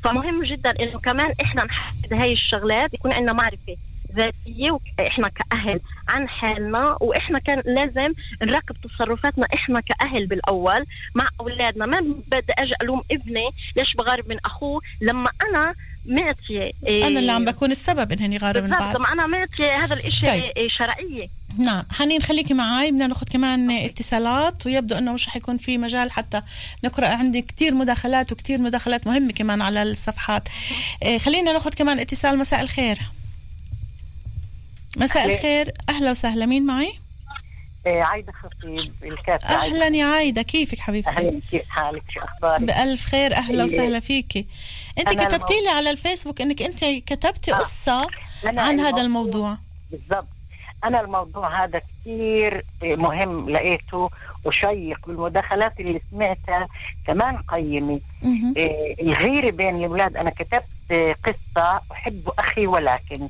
فمهم 0.04 0.42
جدا 0.44 0.70
إنه 0.80 0.98
كمان 1.00 1.32
إحنا 1.42 1.64
نحدد 1.64 2.12
هاي 2.12 2.32
الشغلات 2.32 2.94
يكون 2.94 3.12
عندنا 3.12 3.32
معرفة. 3.32 3.76
ذاتية 4.16 4.70
وإحنا 4.70 5.28
كأهل 5.28 5.80
عن 6.08 6.28
حالنا 6.28 6.96
وإحنا 7.00 7.38
كان 7.38 7.62
لازم 7.66 8.12
نراقب 8.42 8.76
تصرفاتنا 8.82 9.46
إحنا 9.54 9.80
كأهل 9.80 10.26
بالأول 10.26 10.84
مع 11.14 11.28
أولادنا. 11.40 11.86
ما 11.86 12.00
بدي 12.00 12.52
أجي 12.58 12.72
ألوم 12.82 13.02
ابني 13.10 13.50
ليش 13.76 13.94
بغارب 13.94 14.28
من 14.28 14.36
أخوه؟ 14.44 14.80
لما 15.00 15.30
أنا 15.48 15.74
معطيه 16.06 16.72
إيه 16.86 17.06
أنا 17.06 17.18
اللي 17.18 17.32
عم 17.32 17.44
بكون 17.44 17.70
السبب 17.70 18.12
انهن 18.12 18.32
يغاروا 18.32 18.62
من 18.62 18.70
بعض. 18.70 18.96
لما 18.96 19.12
أنا 19.12 19.26
معطيه 19.26 19.84
هذا 19.84 19.94
الإشي 19.94 20.26
طيب. 20.26 20.42
إيه 20.56 20.68
شرعية. 20.68 21.28
نعم. 21.58 21.84
حنين 21.92 22.22
خليكي 22.22 22.54
معي 22.54 22.90
بدنا 22.90 23.06
ناخذ 23.06 23.26
كمان 23.26 23.70
اتصالات 23.70 24.66
ويبدو 24.66 24.98
إنه 24.98 25.12
مش 25.12 25.26
حيكون 25.26 25.58
في 25.58 25.78
مجال 25.78 26.12
حتى 26.12 26.42
نقرأ. 26.84 27.08
عندي 27.08 27.42
كتير 27.42 27.74
مداخلات 27.74 28.32
وكتير 28.32 28.58
مداخلات 28.58 29.06
مهمة 29.06 29.32
كمان 29.32 29.62
على 29.62 29.82
الصفحات. 29.82 30.48
إيه 31.02 31.18
خلينا 31.18 31.52
ناخذ 31.52 31.70
كمان 31.70 31.98
اتصال. 31.98 32.38
مساء 32.38 32.60
الخير. 32.60 32.98
مساء 34.96 35.22
أهلا. 35.22 35.34
الخير. 35.34 35.72
أهلا 35.88 36.10
وسهلا. 36.10 36.46
مين 36.46 36.66
معي؟ 36.66 36.92
إيه، 37.86 38.02
عايدة 38.02 38.32
خطيب 38.32 38.92
الكاتبة 39.02 39.48
عايدة. 39.54 39.76
أهلا 39.86 39.96
يا 39.96 40.04
عايدة. 40.06 40.42
كيفك 40.42 40.78
حبيبتي؟ 40.78 41.10
أهلا 41.10 41.40
كيف 41.50 41.68
حالك 41.68 42.02
شو 42.14 42.20
أخبارك؟ 42.20 42.62
بألف 42.62 43.04
خير. 43.04 43.34
أهلا 43.34 43.64
إيه. 43.64 43.74
وسهلا 43.74 44.00
فيكي. 44.00 44.46
أنت 44.98 45.08
أنا 45.08 45.24
كتبتي 45.24 45.54
لي 45.64 45.68
على 45.68 45.90
الفيسبوك 45.90 46.40
إنك 46.40 46.62
أنت 46.62 46.84
كتبتي 47.06 47.52
آه. 47.52 48.06
أنا 48.46 48.62
عن 48.62 48.80
هذا 48.80 49.02
الموضوع- 49.02 49.58
بالضبط. 49.90 50.26
أنا 50.84 51.00
الموضوع 51.00 51.64
هذا 51.64 51.78
كثير 52.00 52.64
مهم 52.82 53.50
لقيته 53.50 54.10
وشيق. 54.44 54.98
والمداخلات 55.08 55.80
اللي 55.80 56.00
سمعتها 56.10 56.68
كمان 57.06 57.36
قيمة. 57.36 58.00
إيه، 58.56 59.02
الغيرة 59.02 59.50
بين 59.50 59.76
الأولاد. 59.76 60.16
أنا 60.16 60.30
كتبت 60.30 60.64
إيه، 60.90 61.14
قصة 61.24 61.80
أحب 61.92 62.30
أخي 62.38 62.66
ولكن. 62.66 63.28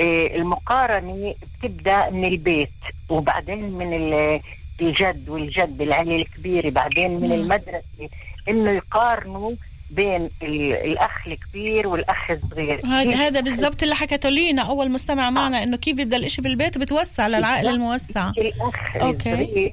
إيه، 0.00 0.36
المقارنة 0.36 1.34
بتبدأ 1.62 2.10
من 2.10 2.24
البيت 2.24 2.70
وبعدين 3.08 3.70
من 3.70 3.92
ال- 3.92 4.40
الجد 4.80 5.28
والجد 5.28 5.80
العيلة 5.82 6.16
الكبيرة 6.16 6.70
بعدين 6.70 7.20
من. 7.20 7.32
المدرسة. 7.32 8.08
إنه 8.48 8.70
يقارنوا 8.70 9.52
بين 9.90 10.30
ال- 10.42 10.72
الأخ 10.72 11.26
الكبير 11.26 11.86
والأخ 11.86 12.30
الصغير. 12.30 12.86
هذا 12.86 13.14
هذا 13.14 13.40
بالضبط 13.40 13.82
اللي 13.82 13.94
حكته 13.94 14.28
لينا 14.28 14.62
أول 14.62 14.90
مستمع 14.90 15.30
معنا 15.30 15.62
إنه 15.62 15.76
كيف 15.76 15.96
بيبدأ 15.96 16.16
الإشي 16.16 16.42
بالبيت 16.42 16.76
وبتوسع 16.76 17.26
للعائلة 17.26 17.70
الموسعة. 17.70 18.30
الأخ 18.38 18.96
أوكي. 19.02 19.32
الصغير 19.32 19.70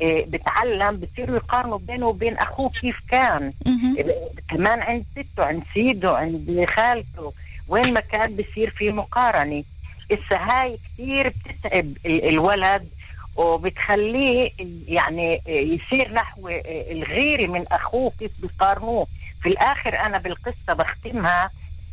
إيه، 0.00 0.24
بتعلم 0.26 0.96
بصيروا 1.00 1.36
يقارنوا 1.36 1.78
بينه 1.78 2.06
وبين 2.06 2.38
أخوه 2.38 2.70
كيف 2.80 2.96
كان. 3.10 3.52
إيه، 3.66 4.14
كمان 4.50 4.80
عند 4.80 5.04
سته 5.16 5.44
عند 5.44 5.62
سيده 5.74 6.16
عند 6.16 6.66
خالته. 6.76 7.32
وين 7.68 7.92
ما 7.92 8.00
كان 8.00 8.36
بصير 8.36 8.70
في 8.70 8.90
مقارنة. 8.90 9.64
إسا 10.12 10.36
هاي 10.36 10.78
كثير 10.94 11.28
بتتعب 11.28 11.84
ال- 12.06 12.28
الولد 12.28 12.88
وبتخليه 13.36 14.50
يعني 14.88 15.40
يصير 15.46 16.12
نحو 16.12 16.48
الغيرة 16.90 17.46
من 17.50 17.64
أخوه 17.72 18.12
كيف 18.18 18.32
بيقارنوه. 18.42 19.06
في 19.42 19.48
الآخر 19.48 19.98
أنا 20.00 20.18
بالقصة 20.18 20.72
بختمها 20.72 21.50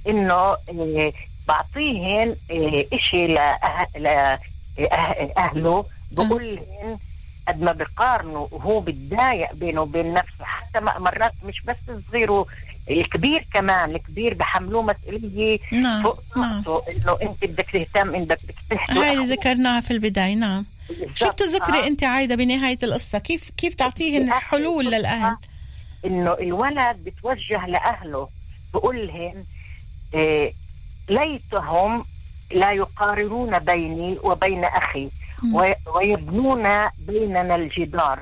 إنه 0.08 0.58
إيه، 0.70 1.14
بعطيهن 1.48 2.36
إيه، 2.52 2.88
إشي 2.94 3.36
لأه- 3.36 3.98
لأه- 3.98 4.40
أهله 5.38 5.86
بقول 6.12 6.56
لهم 6.56 7.00
قد 7.48 7.62
ما 7.62 7.72
بقارنوا 7.72 8.48
وهو 8.52 8.80
بتضايق 8.80 9.54
بينه 9.54 9.82
وبين 9.82 10.14
نفسه. 10.14 10.46
حتى 10.46 10.80
مرات 10.80 11.32
مش 11.46 11.62
بس 11.62 11.76
الصغير 11.90 12.32
و- 12.32 12.48
الكبير 12.90 13.46
كمان 13.54 13.96
الكبير 13.96 14.34
بحملوه 14.34 14.82
مسؤولية 14.82 15.60
نعم، 15.72 16.04
فوق 16.04 16.20
طاقته 16.36 16.82
إنه 16.92 17.18
أنت 17.22 17.46
بدك 17.46 17.70
تهتم 17.74 18.16
إنك 18.16 18.28
بدك 18.44 18.56
تحكي. 18.70 19.00
هاي 19.00 19.14
اللي 19.14 19.26
ذكرناها 19.26 19.82
في 19.82 19.92
البداية 19.92 20.36
نعم. 20.36 20.66
شو 21.16 21.30
بتذكري 21.30 21.78
آه. 21.84 21.88
أنت 21.88 22.04
عايدة 22.04 22.36
بنهاية 22.36 22.78
القصة؟ 22.84 23.20
كيف 23.20 23.50
كيف 23.58 23.76
تعطيهن 23.76 24.32
حلول 24.32 24.86
للأهل؟ 24.86 25.38
إنه 26.06 26.34
الولد 26.34 26.98
بتوجه 27.06 27.66
لأهله 27.68 28.30
بقول 28.74 29.08
لهم 29.08 29.46
إيه 30.14 30.54
ليتهم 31.10 32.06
لا 32.52 32.72
يقارنون 32.72 33.60
بيني 33.60 34.18
وبين 34.24 34.64
أخي 34.66 35.10
وي- 35.54 35.76
ويبنون 35.96 36.68
بيننا 37.00 37.56
الجدار 37.56 38.20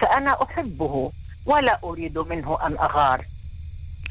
فأنا 0.00 0.42
أحبه 0.42 1.12
ولا 1.46 1.78
أريد 1.84 2.18
منه 2.18 2.58
أن 2.66 2.72
أغار. 2.78 3.24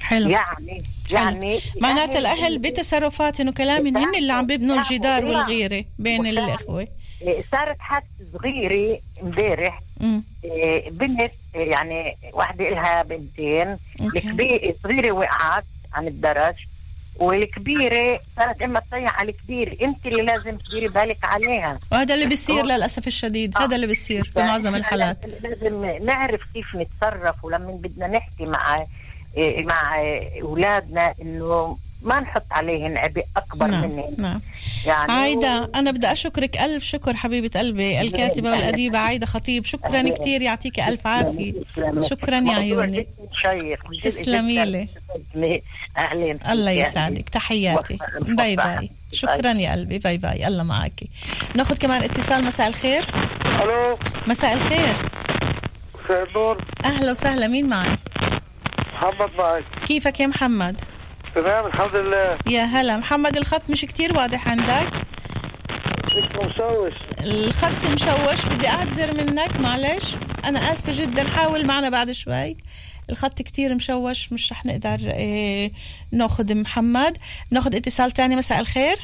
حلو 0.08 0.30
يعني. 0.30 0.84
يعني 1.12 1.60
معناتها 1.82 2.20
الأهل 2.20 2.60
بتصرفاتهم 2.60 3.48
وكلامهم 3.48 3.98
هن 3.98 4.16
اللي 4.16 4.34
عم 4.34 4.46
بيبنوا 4.46 4.80
الجدار 4.80 5.26
والغيرة 5.26 5.86
بين 6.00 6.28
الإخوة 6.28 6.88
صارت 7.52 7.80
حادثة 7.80 8.08
صغيرة 8.34 9.00
امبارح. 9.24 9.80
إيه، 10.44 10.90
بنت 10.90 11.32
يعني 11.56 12.18
واحدة 12.34 12.70
إلها 12.70 13.04
بنتين. 13.04 13.78
الكبيرة 14.02 14.70
الصغيرة 14.70 15.12
وقعت 15.12 15.66
عن 15.94 16.08
الدرج 16.08 16.56
والكبيرة 17.20 18.20
صارت 18.38 18.62
إما 18.62 18.80
تطيح 18.80 19.20
على 19.20 19.32
الكبيرة 19.32 19.76
أنت 19.82 20.06
اللي 20.06 20.24
لازم 20.24 20.58
تديري 20.58 20.88
بالك 20.88 21.24
عليها 21.24 21.80
وهذا 21.92 22.14
اللي 22.14 22.26
بيصير 22.26 22.66
للأسف 22.66 23.08
الشديد 23.08 23.58
هذا 23.58 23.76
اللي 23.76 23.88
بيصير 23.88 24.24
في 24.24 24.40
معظم 24.40 24.76
الحالات 24.76 25.26
لازم 25.44 25.86
نعرف 26.06 26.42
كيف 26.54 26.76
نتصرف 26.76 27.44
ولما 27.44 27.72
بدنا 27.72 28.08
نحكي 28.08 28.46
مع 28.46 28.86
مع 29.38 30.02
أولادنا 30.42 31.14
إنه 31.22 31.78
ما 32.02 32.20
نحط 32.20 32.46
عليهم 32.52 32.98
عبء 32.98 33.24
أكبر 33.38 33.68
نعم 33.68 33.90
منهم 33.90 34.16
نعم. 34.18 34.42
يعني 34.86 35.12
عايدة 35.12 35.72
أنا 35.76 35.92
بدي 35.92 36.12
أشكرك. 36.12 36.58
ألف 36.58 36.84
شكر 36.84 37.14
حبيبة 37.14 37.60
قلبي 37.60 38.02
الكاتبة 38.02 38.52
والأديبة 38.52 38.98
عايدة 38.98 39.26
خطيب. 39.26 39.66
شكرا 39.66 40.10
كتير 40.10 40.42
يعطيك 40.42 40.80
ألف 40.80 41.08
عافية. 41.08 41.54
شكرا. 42.02 42.38
يا 42.40 42.56
عيوني. 42.56 43.08
تسلمي 44.04 44.66
لي. 44.66 44.88
الله 46.52 46.72
يسعدك. 46.72 47.30
تحياتي. 47.30 47.98
باي. 48.22 48.56
باي. 48.56 48.90
شكرا 49.12 49.52
يا 49.52 49.72
قلبي. 49.72 49.98
باي 49.98 50.18
باي. 50.18 50.48
الله 50.48 50.64
معك 50.64 51.04
ناخذ 51.56 51.78
كمان 51.78 52.04
اتصال. 52.04 52.44
مساء 52.44 52.68
الخير. 52.68 53.06
ألو. 53.46 53.98
مساء 54.28 54.54
الخير. 54.54 55.12
مساء 56.06 56.28
النور 56.30 56.64
أهلا 56.86 57.12
وسهلا. 57.12 57.48
مين 57.48 57.70
معي؟ 57.70 57.98
محمد 59.02 59.30
معك 59.38 59.64
كيفك 59.86 60.20
يا 60.20 60.28
محمد؟ 60.28 60.82
تمام 61.36 61.66
الحمد 61.66 61.96
لله. 61.96 62.38
يا 62.48 62.64
هلا. 62.64 62.98
محمد 62.98 63.38
الخط 63.38 63.70
مش 63.70 63.82
كتير 63.82 64.18
واضح 64.18 64.48
عندك؟ 64.48 64.92
اسمه 66.06 66.44
مشوش. 66.46 66.94
الخط 67.28 67.86
مشوش 67.86 68.46
بدي 68.46 68.68
أعتذر 68.68 69.14
منك 69.14 69.56
معلش. 69.60 70.16
أنا 70.46 70.60
آسفة 70.72 70.92
جدا 71.04 71.30
حاول 71.30 71.66
معنا 71.66 71.90
بعد 71.90 72.12
شوي. 72.12 72.58
الخط 73.10 73.42
كتير 73.42 73.76
مشوش 73.76 74.34
مش 74.34 74.52
رح 74.52 74.66
نقدر 74.66 75.00
إيه 75.12 75.72
ناخذ 76.12 76.56
محمد. 76.56 77.18
ناخذ 77.52 77.76
اتصال 77.76 78.12
تاني 78.12 78.36
مساء 78.36 78.60
الخير. 78.60 78.98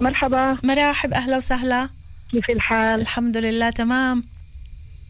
مرحبا. 0.00 0.58
مرحب 0.64 1.14
أهلا 1.14 1.36
وسهلا. 1.36 1.88
كيف 2.32 2.50
الحال؟ 2.50 3.00
الحمد 3.00 3.36
لله 3.36 3.70
تمام. 3.70 4.24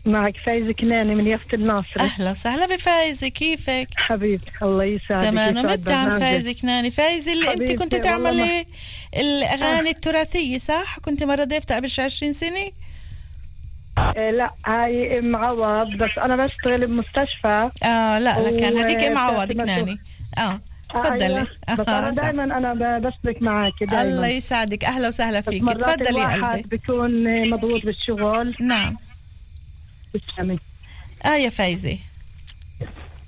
معك 0.07 0.37
فايزة 0.47 0.73
كناني 0.73 1.15
من 1.15 1.27
يافت 1.27 1.55
الناصرة 1.55 2.03
أهلا 2.03 2.31
وسهلا 2.31 2.75
بفايزه 2.77 3.29
كيفك؟ 3.29 3.87
حبيبتي 3.97 4.51
الله 4.63 4.85
يسعدك 4.85 5.25
زمان 5.27 5.57
يسعد 5.57 5.81
متى 5.81 5.93
عم 5.93 6.05
برنامجك. 6.05 6.21
فايزه 6.25 6.53
كناني. 6.63 6.91
فايزه 6.91 7.33
اللي 7.33 7.45
أنت 7.47 7.55
حبيبتي، 7.57 7.75
كنت 7.75 7.95
تعملي 7.95 8.67
الأغاني 9.17 9.91
التراثية 9.91 10.59
صح؟ 10.59 10.99
كنت 10.99 11.23
مرة 11.25 11.45
ضيفتها 11.45 11.77
قبل 11.77 11.91
شي 11.91 12.03
20 12.03 12.33
سنة؟ 12.33 12.71
آه 13.99 14.31
لا 14.31 14.51
هاي 14.67 15.19
أم 15.19 15.37
عوض 15.37 15.87
بس 15.97 16.11
أنا 16.25 16.47
بشتغل 16.47 16.87
بمستشفى. 16.87 17.71
آه 17.85 18.19
لا 18.19 18.51
لا 18.51 18.57
كان 18.57 18.77
هذيك 18.77 19.01
أم 19.03 19.19
عوض 19.19 19.53
كناني. 19.53 19.99
آه 20.39 20.41
آه، 20.41 20.61
تفضلي. 20.95 21.27
أيوة. 21.27 21.43
بس 21.79 21.89
أنا 21.89 22.09
آه،. 22.09 22.11
دائما 22.11 22.45
أنا 22.45 22.75
ب- 22.75 23.03
بشترك 23.07 23.43
معك 23.43 23.73
دائما 23.81 24.03
الله 24.03 24.27
يسعدك 24.27 24.85
أهلا 24.85 25.09
وسهلا 25.09 25.41
فيك 25.41 25.63
تفضلي 25.65 26.25
قلبي. 26.25 26.63
بيكون 26.69 27.51
مضغوط 27.51 27.81
بالشغل. 27.87 28.57
نعم. 28.61 28.97
آه 31.25 31.37
يا 31.37 31.51
فايزة. 31.51 31.99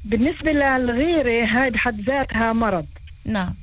بالنسبة 0.04 0.52
للغيرة 0.52 1.46
هاي 1.46 1.70
بحد 1.70 2.00
ذاتها 2.00 2.52
مرض. 2.52 2.86
نعم. 3.24 3.54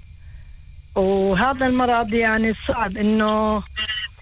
وهذا 0.96 1.66
المرض 1.66 2.14
يعني 2.14 2.54
صعب 2.68 2.98
إنه 2.98 3.64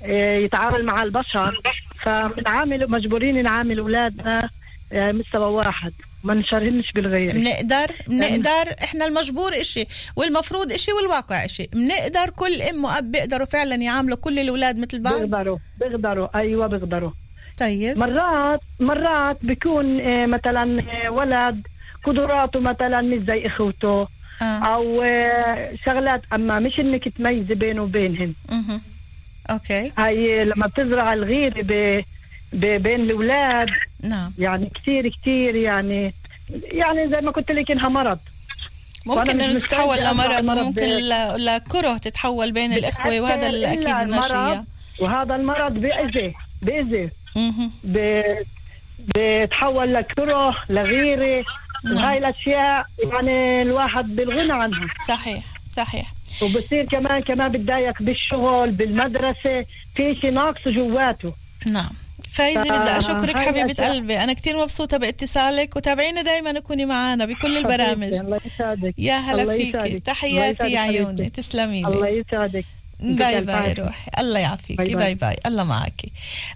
آه، 0.04 0.38
يتعامل 0.38 0.86
مع 0.86 1.04
البشر. 1.04 1.62
فبنعامل 2.04 2.92
مجبورين 2.92 3.44
نعامل 3.44 3.80
أولادنا 3.80 4.50
آه، 4.94 5.12
مستوى 5.12 5.54
واحد. 5.54 5.94
ما 6.24 6.34
نشرهنش 6.34 6.92
بالغير 6.92 7.34
بنقدر 7.34 7.96
بنقدر 8.08 8.76
إحنا 8.84 9.06
المجبور 9.06 9.62
إشي 9.62 9.86
والمفروض 10.16 10.72
إشي 10.72 10.92
والواقع 10.92 11.46
إشي. 11.46 11.70
بنقدر 11.74 12.30
كل 12.30 12.62
أم 12.62 12.86
وأب 12.86 13.12
بيقدروا 13.12 13.46
فعلا 13.46 13.76
يعاملوا 13.76 14.18
كل 14.18 14.40
الأولاد 14.40 14.78
مثل 14.78 15.02
بعض؟ 15.02 15.20
بيقدروا 15.22 15.58
بيقدروا. 15.80 16.38
أيوه 16.38 16.68
بيقدروا. 16.68 17.12
طيب 17.58 17.98
مرات 17.98 18.62
مرات 18.80 19.38
بيكون 19.42 20.00
آه، 20.02 20.26
مثلا 20.26 20.84
آه، 21.06 21.10
ولد 21.10 21.68
قدراته 22.04 22.60
مثلا 22.60 23.02
مش 23.02 23.20
زي 23.28 23.48
إخوته 23.48 24.08
آه. 24.42 24.44
أو 24.46 25.02
آه، 25.02 25.76
شغلات 25.86 26.22
أما 26.34 26.60
مش 26.60 26.80
إنك 26.80 27.08
تميزي 27.10 27.56
بينه 27.56 27.84
وبينهم 27.84 28.34
مهم. 28.52 28.82
أوكي 29.50 29.92
هاي 29.98 30.46
لما 30.46 30.68
بتزرع 30.68 31.14
الغيره 31.14 31.62
ب... 31.62 32.04
ب... 32.54 32.66
بين 32.84 33.00
الأولاد 33.02 33.70
نعم 34.04 34.34
يعني 34.40 34.72
كثير 34.76 35.10
كثير 35.10 35.56
يعني 35.56 36.14
يعني 36.72 37.10
زي 37.10 37.22
ما 37.22 37.32
قلت 37.32 37.52
لك 37.52 37.72
إنها 37.72 37.90
مرض 37.90 38.20
ممكن 39.06 39.42
انه 39.42 39.60
تتحول 39.60 39.98
لمرض 39.98 40.80
ل- 40.80 41.46
لكره 41.46 41.98
تتحول 41.98 42.52
بين 42.52 42.74
الإخوة 42.74 43.20
وهذا 43.20 43.48
أكيد 43.48 43.88
إياه. 43.88 44.66
وهذا 45.00 45.36
المرض 45.36 45.74
بيأذي 45.74 46.34
بيأذي 46.62 47.10
بتحول 49.00 49.94
لكرة 49.94 50.58
لغيرة 50.70 51.46
نعم. 51.86 51.96
وهاي 51.96 52.18
الأشياء 52.18 52.86
يعني 53.14 53.62
الواحد 53.62 54.16
بالغنى 54.16 54.54
عنها. 54.54 54.88
صحيح 55.08 55.44
صحيح. 55.78 56.14
وبصير 56.42 56.86
كمان 56.86 57.22
كمان 57.22 57.52
بتضايق 57.52 58.02
بالشغل 58.02 58.72
بالمدرسة 58.72 59.66
في 59.96 60.16
شيء 60.22 60.32
ناقصه 60.32 60.72
جواته. 60.72 61.34
نعم. 61.66 61.90
فايزة 62.32 62.64
بدي 62.64 62.98
أشكرك 62.98 63.38
هاي 63.38 63.46
حبيبة 63.48 63.88
قلبي. 63.88 64.18
أنا 64.24 64.34
كتير 64.34 64.58
مبسوطة 64.62 64.98
بإتصالك 64.98 65.76
وتابعينا 65.76 66.22
دايما 66.22 66.60
كوني 66.60 66.86
معنا 66.86 67.26
بكل 67.26 67.58
البرامج. 67.58 68.14
الله 68.14 68.40
يسعدك 68.46 68.94
يا 68.98 69.18
هلا 69.18 69.58
فيكي. 69.58 70.00
تحياتي 70.00 70.72
يا 70.72 70.80
عيوني. 70.80 71.30
تسلمي 71.30 71.82
لي. 71.82 71.88
الله 71.88 72.08
يسعدك 72.08 72.66
باي 73.00 73.42
باي. 73.42 73.74
روحي 73.74 74.12
الله 74.20 74.40
يعافيكي 74.40 74.76
باي 74.76 74.86
باي 74.86 74.96
باي. 74.96 75.16
باي. 75.16 75.38
الله 75.46 75.64
معك. 75.64 76.02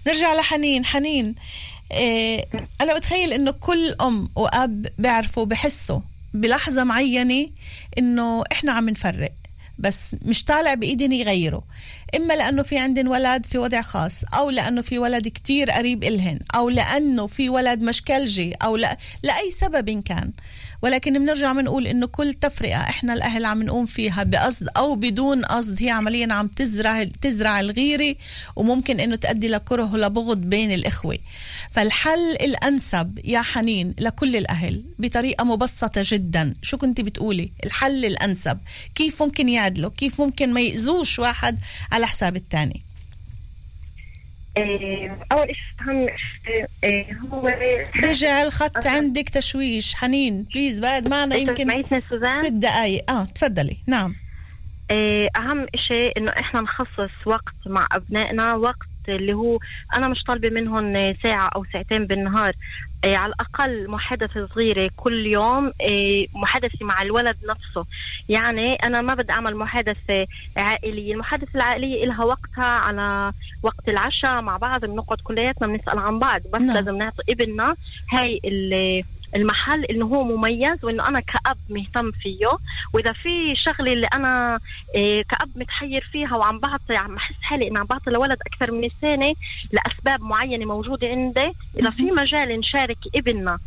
نرجع 0.06 0.34
لحنين. 0.34 0.84
حنين 0.84 1.34
إيه 1.92 2.44
أنا 2.80 2.98
بتخيل 2.98 3.32
إنه 3.32 3.50
كل 3.50 3.94
أم 4.00 4.28
وأب 4.36 4.86
بيعرفوا 4.98 5.44
بحسوا 5.44 6.00
بلحظة 6.34 6.84
معينة 6.84 7.48
إنه 7.98 8.44
إحنا 8.52 8.72
عم 8.72 8.88
نفرق 8.88 9.32
بس 9.78 9.98
مش 10.22 10.44
طالع 10.44 10.74
بإيدنا 10.74 11.14
يغيروا. 11.14 11.60
إما 12.16 12.34
لأنه 12.34 12.62
في 12.62 12.78
عندن 12.78 13.08
ولد 13.08 13.46
في 13.46 13.58
وضع 13.58 13.82
خاص 13.82 14.24
أو 14.34 14.50
لأنه 14.50 14.82
في 14.82 14.98
ولد 14.98 15.28
كتير 15.28 15.70
قريب 15.70 16.04
إلهن 16.04 16.38
أو 16.54 16.68
لأنه 16.68 17.26
في 17.26 17.48
ولد 17.48 17.82
مشكلجي 17.82 18.54
أو 18.54 18.76
لا 18.76 18.98
لأي 19.22 19.50
سبب 19.50 20.02
كان. 20.02 20.32
ولكن 20.82 21.18
بنرجع 21.18 21.52
بنقول 21.52 21.86
إنه 21.86 22.06
كل 22.06 22.34
تفرقة 22.34 22.80
إحنا 22.80 23.14
الأهل 23.14 23.44
عم 23.44 23.62
نقوم 23.62 23.86
فيها 23.86 24.22
بقصد 24.22 24.68
أو 24.76 24.94
بدون 24.94 25.44
قصد 25.44 25.82
هي 25.82 25.90
عمليا 25.90 26.32
عم 26.32 26.46
تزرع 26.46 27.04
تزرع 27.04 27.60
الغيرة 27.60 28.16
وممكن 28.56 29.00
إنه 29.00 29.16
تؤدي 29.16 29.48
لكره 29.48 29.94
ولبغض 29.94 30.36
بين 30.36 30.72
الإخوة. 30.72 31.18
فالحل 31.70 32.30
الأنسب 32.30 33.18
يا 33.24 33.42
حنين 33.42 33.94
لكل 33.98 34.36
الأهل 34.36 34.84
بطريقة 34.98 35.44
مبسطة 35.44 36.02
جدا. 36.04 36.54
شو 36.62 36.76
كنت 36.76 37.00
بتقولي؟ 37.00 37.52
الحل 37.64 38.04
الأنسب. 38.04 38.58
كيف 38.94 39.22
ممكن 39.22 39.48
يعدلوا؟ 39.48 39.90
كيف 39.90 40.20
ممكن 40.20 40.52
ما 40.52 40.60
يأذوش 40.60 41.18
واحد 41.18 41.58
على 41.92 42.06
حساب 42.06 42.36
الثاني؟ 42.36 42.82
أول 44.58 45.48
شيء 45.48 45.88
أهم 45.88 46.06
شيء 46.46 46.66
آه، 46.84 47.06
هو 47.32 47.48
رجع 48.04 48.42
الخط 48.42 48.86
عندك 48.86 49.28
تشويش 49.28 49.94
حنين 49.94 50.42
بليز 50.42 50.80
بعد 50.80 51.08
معنا 51.08 51.36
يمكن؟ 51.36 51.82
ست 52.42 52.52
دقايق. 52.52 53.10
آه 53.10 53.24
تفضلي. 53.24 53.76
نعم. 53.86 54.14
آه، 54.90 55.28
أهم 55.36 55.66
شيء 55.88 56.18
إنه 56.18 56.30
إحنا 56.30 56.60
نخصص 56.60 57.10
وقت 57.26 57.54
مع 57.66 57.88
أبنائنا 57.92 58.54
وقت 58.54 58.86
اللي 59.08 59.32
هو 59.32 59.58
أنا 59.96 60.08
مش 60.08 60.24
طالبة 60.24 60.50
منهم 60.50 61.14
ساعة 61.22 61.48
أو 61.48 61.64
ساعتين 61.72 62.04
بالنهار. 62.04 62.52
على 63.04 63.26
الأقل 63.32 63.90
محادثة 63.90 64.46
صغيرة 64.54 64.90
كل 64.96 65.26
يوم 65.26 65.72
آه، 65.88 66.24
محادثة 66.34 66.86
مع 66.86 67.02
الولد 67.02 67.36
نفسه 67.48 67.84
يعني 68.28 68.74
أنا 68.74 69.00
ما 69.00 69.14
بدي 69.14 69.32
أعمل 69.32 69.56
محادثة 69.56 70.26
عائلية 70.56 71.12
المحادثة 71.14 71.50
العائلية 71.54 72.06
لها 72.06 72.24
وقتها 72.24 72.64
على 72.64 73.32
وقت 73.62 73.88
العشاء 73.88 74.40
مع 74.40 74.56
بعض 74.56 74.84
بنقعد 74.84 75.18
كلياتنا 75.24 75.68
بنسأل 75.68 75.98
عن 75.98 76.18
بعض 76.18 76.40
بس 76.52 76.60
نعم. 76.60 76.74
لازم 76.74 76.94
نعطي 76.94 77.22
ابننا 77.28 77.76
هاي 78.12 78.40
ال- 78.44 79.02
المحل 79.34 79.84
إنه 79.84 80.06
هو 80.06 80.24
مميز 80.24 80.84
وإنه 80.84 81.08
أنا 81.08 81.20
كأب 81.20 81.56
مهتم 81.70 82.10
فيه. 82.10 82.46
وإذا 82.92 83.12
في 83.12 83.56
شغلة 83.56 83.92
اللي 83.92 84.06
أنا 84.06 84.60
إيه 84.94 85.22
كأب 85.22 85.48
متحير 85.56 86.08
فيها 86.12 86.36
وعم 86.36 86.58
بعطي 86.58 86.96
عم 86.96 87.14
بحس 87.14 87.34
حالي 87.42 87.68
إني 87.68 87.78
عم 87.78 87.86
بعطي 87.86 88.10
لولد 88.10 88.38
أكثر 88.46 88.70
من 88.70 88.88
سنه 89.00 89.34
لأسباب 89.72 90.22
معينة 90.22 90.64
موجودة 90.64 91.08
عندي 91.08 91.52
إذا 91.78 91.90
في 91.90 92.10
مجال 92.10 92.48
نشارك 92.58 92.98
ابننا 93.14 93.58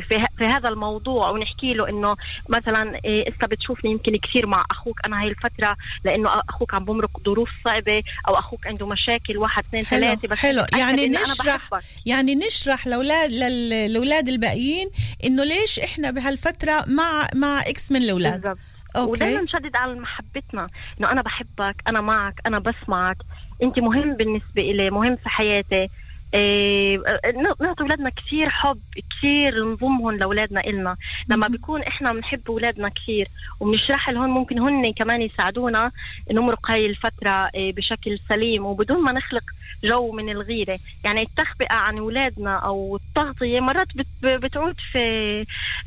في 0.00 0.16
ه- 0.16 0.28
في 0.38 0.44
هذا 0.44 0.68
الموضوع 0.68 1.30
ونحكي 1.30 1.74
له 1.74 1.88
إنه 1.88 2.16
مثلا 2.48 3.00
إيه 3.04 3.28
انت 3.28 3.44
بتشوفني 3.44 3.90
يمكن 3.90 4.16
كثير 4.16 4.46
مع 4.46 4.64
أخوك 4.70 5.00
أنا 5.06 5.20
هاي 5.22 5.28
الفترة 5.28 5.76
لأنه 6.04 6.28
أخوك 6.48 6.74
عم 6.74 6.84
بمرق 6.84 7.10
ظروف 7.24 7.50
صعبة 7.64 8.02
أو 8.28 8.38
أخوك 8.38 8.66
عنده 8.66 8.86
مشاكل 8.86 9.36
واحد 9.36 9.64
اثنين 9.64 9.84
ثلاثة 9.84 10.28
بس 10.28 10.38
حلو. 10.38 10.62
يعني 10.78 11.08
نشرح. 11.08 11.68
يعني 12.06 12.34
نشرح 12.34 12.86
لاولاد 12.86 13.30
للأولاد 13.32 14.28
الباقيين 14.28 14.90
إنه 15.24 15.44
ليش 15.44 15.78
إحنا 15.78 16.10
بهالفترة 16.10 16.84
مع 16.86 17.28
مع 17.34 17.60
X 17.60 17.92
من 17.92 18.02
الأولاد. 18.02 18.40
بالضبط. 18.40 18.58
okay. 18.96 19.10
ودائما 19.24 19.40
نشدد 19.40 19.76
على 19.76 19.94
محبتنا. 19.94 20.68
إنه 21.00 21.10
أنا 21.12 21.22
بحبك 21.22 21.76
أنا 21.88 22.00
معك 22.00 22.34
أنا 22.46 22.58
بسمعك. 22.58 23.16
أنت 23.62 23.78
مهم 23.78 24.14
بالنسبة 24.16 24.62
إلي 24.62 24.90
مهم 24.90 25.16
في 25.16 25.28
حياتي. 25.28 25.74
إيه 25.76 25.88
نعطي 27.60 27.80
اولادنا 27.82 28.10
كثير 28.10 28.48
حب 28.50 28.78
كثير 29.10 29.64
نضمهم 29.64 30.10
لأولادنا 30.16 30.60
إلنا. 30.60 30.96
لما 31.28 31.48
بيكون 31.48 31.82
إحنا 31.82 32.12
بنحب 32.12 32.40
اولادنا 32.48 32.88
كثير 32.88 33.28
وبنشرح 33.60 34.10
لهم 34.10 34.30
ممكن 34.30 34.58
هن 34.58 34.92
كمان 34.92 35.22
يساعدونا 35.22 35.90
نمرق 36.30 36.70
هاي 36.70 36.86
الفترة 36.86 37.30
إيه 37.54 37.72
بشكل 37.72 38.18
سليم. 38.28 38.66
وبدون 38.66 39.02
ما 39.04 39.12
نخلق 39.12 39.44
جو 39.84 40.12
من 40.12 40.28
الغيرة. 40.28 40.78
يعني 41.04 41.22
التخبئة 41.22 41.74
عن 41.74 41.98
اولادنا 41.98 42.56
أو 42.58 42.96
التغطية 42.96 43.60
مرات 43.60 43.88
بت- 43.94 44.06
بتعود 44.26 44.74
في 44.92 45.44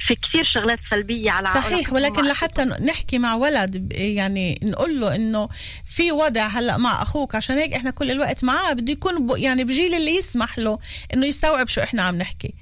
في 0.08 0.16
كثير 0.16 0.46
شغلات 0.46 0.80
سلبية 0.92 1.32
على 1.32 1.48
صحيح 1.48 1.94
ولكن 1.94 2.28
لحتى 2.28 2.64
نحكي 2.66 3.18
مع 3.20 3.36
ولد 3.36 3.94
يعني 3.94 4.60
نقول 4.64 5.02
له 5.02 5.16
إنه 5.16 5.50
في 5.86 6.12
وضع 6.12 6.48
هلأ 6.48 6.78
مع 6.78 7.02
أخوك 7.02 7.36
عشان 7.36 7.58
هيك 7.58 7.74
إحنا 7.74 7.92
كل 7.92 8.12
الوقت 8.12 8.44
معاه 8.44 8.74
بده 8.74 8.92
يكون 8.94 9.28
يعني 9.42 9.64
بجيل 9.64 9.94
اللي 9.94 10.16
يسمح 10.16 10.60
له 10.60 10.80
إنه 11.14 11.26
يستوعب 11.26 11.68
شو 11.68 11.82
إحنا 11.82 12.04
عم 12.04 12.16
نحكي. 12.16 12.54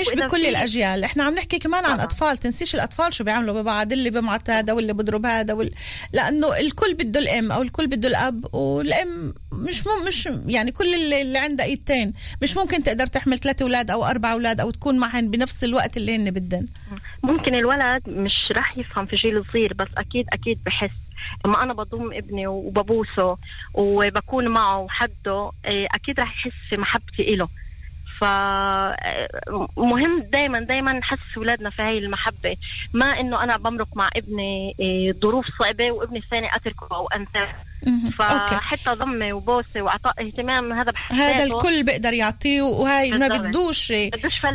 مش 0.00 0.06
بكل 0.10 0.46
الأجيال. 0.46 1.04
إحنا 1.04 1.24
عم 1.24 1.34
نحكي 1.34 1.58
كمان 1.58 1.84
عن 1.84 2.00
أطفال 2.00 2.36
تنسيش 2.38 2.74
الأطفال 2.74 3.14
شو 3.14 3.24
بيعملوا 3.24 3.62
ببعض 3.62 3.92
اللي 3.92 4.10
بمعت 4.10 4.50
هذا 4.50 4.72
واللي 4.72 4.92
بضرب 4.92 5.26
هذا 5.26 5.54
وال... 5.54 5.70
لأنه 6.12 6.58
الكل 6.60 6.94
بده 6.94 7.20
الأم 7.20 7.52
أو 7.52 7.62
الكل 7.62 7.86
بده 7.86 8.08
الأب 8.08 8.54
والأم 8.54 9.34
مش 9.52 9.86
مم 9.86 10.06
مش 10.06 10.28
يعني 10.46 10.72
كل 10.72 10.94
اللي, 10.94 11.22
اللي 11.22 11.38
عندها 11.38 11.66
إيدتين. 11.66 12.12
مش 12.42 12.56
ممكن 12.56 12.82
تقدر 12.82 13.06
تحمل 13.06 13.38
ثلاثة 13.38 13.62
أولاد 13.62 13.90
أو 13.90 14.04
أربع 14.04 14.32
أولاد 14.32 14.60
أو 14.60 14.70
تكون 14.70 14.98
معهن 14.98 15.30
بنفس 15.30 15.64
الوقت 15.64 15.96
اللي 15.96 16.16
هن 16.16 16.30
بدن. 16.30 16.66
ممكن 17.22 17.54
الولد 17.54 18.02
مش 18.08 18.52
رح 18.52 18.78
يفهم 18.78 19.06
في 19.06 19.16
جيل 19.16 19.44
صغير 19.52 19.74
بس 19.74 19.88
أكيد 19.96 20.26
أكيد 20.32 20.58
بحس. 20.66 20.90
لما 21.44 21.62
أنا 21.62 21.74
بضم 21.74 22.12
ابني 22.12 22.46
وببوسه 22.46 23.36
وبكون 23.74 24.48
معه 24.48 24.78
وحده 24.78 25.50
إيه، 25.64 25.86
أكيد 25.94 26.20
رح 26.20 26.46
يحس 26.46 26.56
في 26.68 26.76
محبتي 26.76 27.36
له 27.36 27.48
فمهم 28.20 30.22
دائما 30.22 30.60
دائما 30.60 30.92
نحس 30.92 31.18
اولادنا 31.36 31.70
في 31.70 31.82
هاي 31.82 31.98
المحبة. 31.98 32.56
ما 32.94 33.20
إنه 33.20 33.44
أنا 33.44 33.56
بمرق 33.56 33.96
مع 33.96 34.08
ابني 34.16 34.74
إيه، 34.80 35.12
ظروف 35.12 35.46
صعبة 35.58 35.90
وابني 35.90 36.18
الثاني 36.18 36.56
أتركه 36.56 36.96
أو 36.96 37.06
أنساه. 37.06 37.48
فحتى 38.18 38.90
ضمه 38.90 39.32
وبوسة 39.32 39.82
وأعطاء 39.82 40.26
اهتمام 40.26 40.72
هذا 40.72 40.90
بحساته 40.90 41.30
هذا 41.30 41.44
الكل 41.44 41.82
بيقدر 41.82 42.12
يعطيه 42.12 42.62
وهاي 42.62 43.10
ما. 43.10 43.28
بدوش 43.28 43.92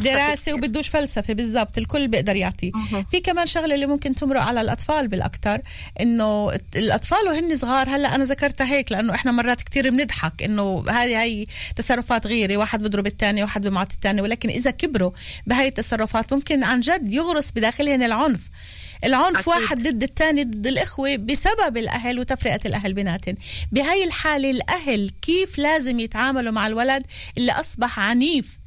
دراسة. 0.04 0.54
وبدوش 0.54 0.90
فلسفة 0.90 1.34
بالضبط 1.34 1.78
الكل 1.78 2.08
بيقدر 2.08 2.36
يعطيه. 2.36 2.72
في 3.12 3.20
كمان 3.20 3.46
شغلة 3.46 3.76
اللي 3.76 3.86
ممكن 3.86 4.16
تمرق 4.16 4.42
على 4.42 4.62
الأطفال 4.62 5.08
بالاكثر 5.08 5.62
إنه 6.02 6.52
الأطفال 6.76 7.28
وهن 7.28 7.56
صغار 7.56 7.90
هلأ 7.90 8.16
أنا 8.16 8.24
ذكرتها 8.24 8.68
هيك 8.68 8.92
لأنه 8.92 9.16
إحنا 9.16 9.32
مرات 9.32 9.62
كتير 9.62 9.90
بنضحك 9.90 10.44
إنه 10.44 10.84
هذه 10.90 11.24
هي 11.24 11.46
تصرفات 11.76 12.28
غيري 12.28 12.58
واحد 12.58 12.84
بضرب 12.84 13.08
الثاني 13.08 13.44
واحد 13.44 13.68
بمعطي 13.68 13.96
الثاني 13.96 14.22
ولكن 14.22 14.50
إذا 14.50 14.72
كبروا 14.72 15.12
بهاي 15.48 15.68
التصرفات 15.68 16.34
ممكن 16.34 16.64
عن 16.64 16.80
جد 16.80 17.14
يغرس 17.14 17.52
بداخلهم 17.52 18.04
العنف. 18.04 18.50
العنف 19.06 19.38
أكيد. 19.38 19.48
واحد 19.48 19.88
ضد 19.88 20.04
الثاني 20.04 20.44
ضد 20.44 20.68
الإخوة 20.68 21.16
بسبب 21.16 21.78
الأهل 21.78 22.20
وتفرقة 22.20 22.60
الأهل 22.66 22.94
بيناتهم. 22.94 23.36
بهاي 23.72 24.04
الحالة 24.04 24.52
الأهل 24.52 25.12
كيف 25.22 25.58
لازم 25.58 26.00
يتعاملوا 26.00 26.52
مع 26.52 26.68
الولد 26.68 27.06
اللي 27.38 27.52
أصبح 27.52 28.00
عنيف 28.00 28.60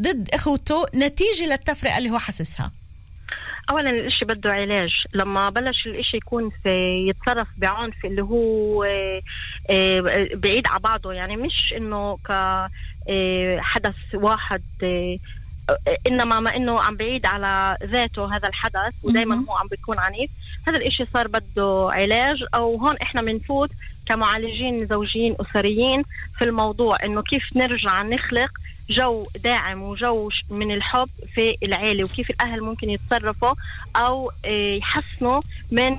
ضد 0.00 0.28
إخوته 0.32 0.86
نتيجة 0.94 1.46
للتفرقة 1.46 1.98
اللي 1.98 2.10
هو 2.10 2.18
حاسسها؟ 2.18 2.72
اولا 3.70 3.90
الإشي 3.90 4.24
بده 4.24 4.52
علاج. 4.52 4.92
لما 5.14 5.50
بلش 5.50 5.86
الإشي 5.86 6.16
يكون 6.16 6.50
في 6.62 7.06
يتصرف 7.08 7.48
بعنف 7.56 8.04
اللي 8.04 8.22
هو 8.22 8.84
آه، 8.84 9.22
آه، 9.70 10.28
بعيد 10.34 10.66
على 10.66 10.80
بعضه. 10.80 11.12
يعني 11.12 11.36
مش 11.36 11.74
إنه 11.76 12.16
ك 12.16 12.30
آه، 13.08 13.60
حدث 13.60 13.94
واحد 14.14 14.62
إنما 16.06 16.40
ما 16.40 16.56
إنه 16.56 16.80
عم 16.80 16.96
بعيد 16.96 17.26
على 17.26 17.76
ذاته 17.84 18.36
هذا 18.36 18.48
الحدث 18.48 18.92
ودائما. 19.02 19.44
هو 19.48 19.54
عم 19.56 19.66
بيكون 19.68 19.98
عنيف 19.98 20.30
هذا 20.68 20.76
الإشي 20.76 21.06
صار 21.14 21.28
بده 21.28 21.88
علاج 21.92 22.44
أو 22.54 22.76
هون 22.76 22.96
إحنا 22.96 23.22
بنفوت 23.22 23.70
كمعالجين 24.06 24.86
زوجيين 24.86 25.36
أسريين 25.40 26.02
في 26.38 26.44
الموضوع 26.44 27.04
إنه 27.04 27.22
كيف 27.22 27.42
نرجع 27.56 28.02
نخلق 28.02 28.50
جو 28.90 29.26
داعم 29.44 29.82
وجو 29.82 30.30
من 30.50 30.70
الحب 30.74 31.08
في 31.34 31.56
العيلة 31.62 32.04
وكيف 32.04 32.30
الأهل 32.30 32.60
ممكن 32.60 32.90
يتصرفوا 32.90 33.54
أو 33.96 34.30
آه، 34.44 34.74
يحسنوا 34.76 35.40
من 35.70 35.98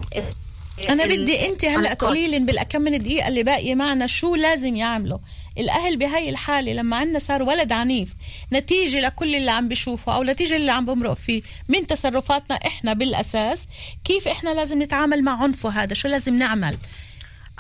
ال- 0.90 1.22
بدي 1.24 1.46
أنت 1.48 1.66
هلأ. 1.66 1.94
تقولي 1.94 2.28
لي 2.28 2.40
بالكم 2.40 2.82
من 2.82 2.98
دقيقة 3.00 3.28
اللي 3.28 3.44
باقية 3.44 3.76
معنا 3.76 4.08
شو 4.08 4.36
لازم 4.36 4.76
يعملوا 4.76 5.18
الأهل 5.60 5.98
بهاي 5.98 6.30
الحالة 6.30 6.74
لما 6.74 6.96
عنا 6.96 7.20
صار 7.20 7.44
ولد 7.44 7.72
عنيف 7.72 8.14
نتيجة 8.54 9.00
لكل 9.00 9.36
اللي 9.36 9.52
عم 9.52 9.68
بشوفه 9.68 10.16
أو 10.16 10.24
نتيجة 10.24 10.56
اللي 10.56 10.72
عم 10.72 10.86
بمرق 10.86 11.14
فيه 11.14 11.42
من 11.70 11.88
تصرفاتنا 11.88 12.56
إحنا 12.56 12.94
بالأساس 12.94 13.68
كيف 14.06 14.28
إحنا 14.28 14.50
لازم 14.50 14.84
نتعامل 14.84 15.24
مع 15.24 15.44
عنفه 15.44 15.70
هذا؟ 15.70 15.94
شو 15.94 16.08
لازم 16.08 16.34
نعمل؟ 16.34 16.78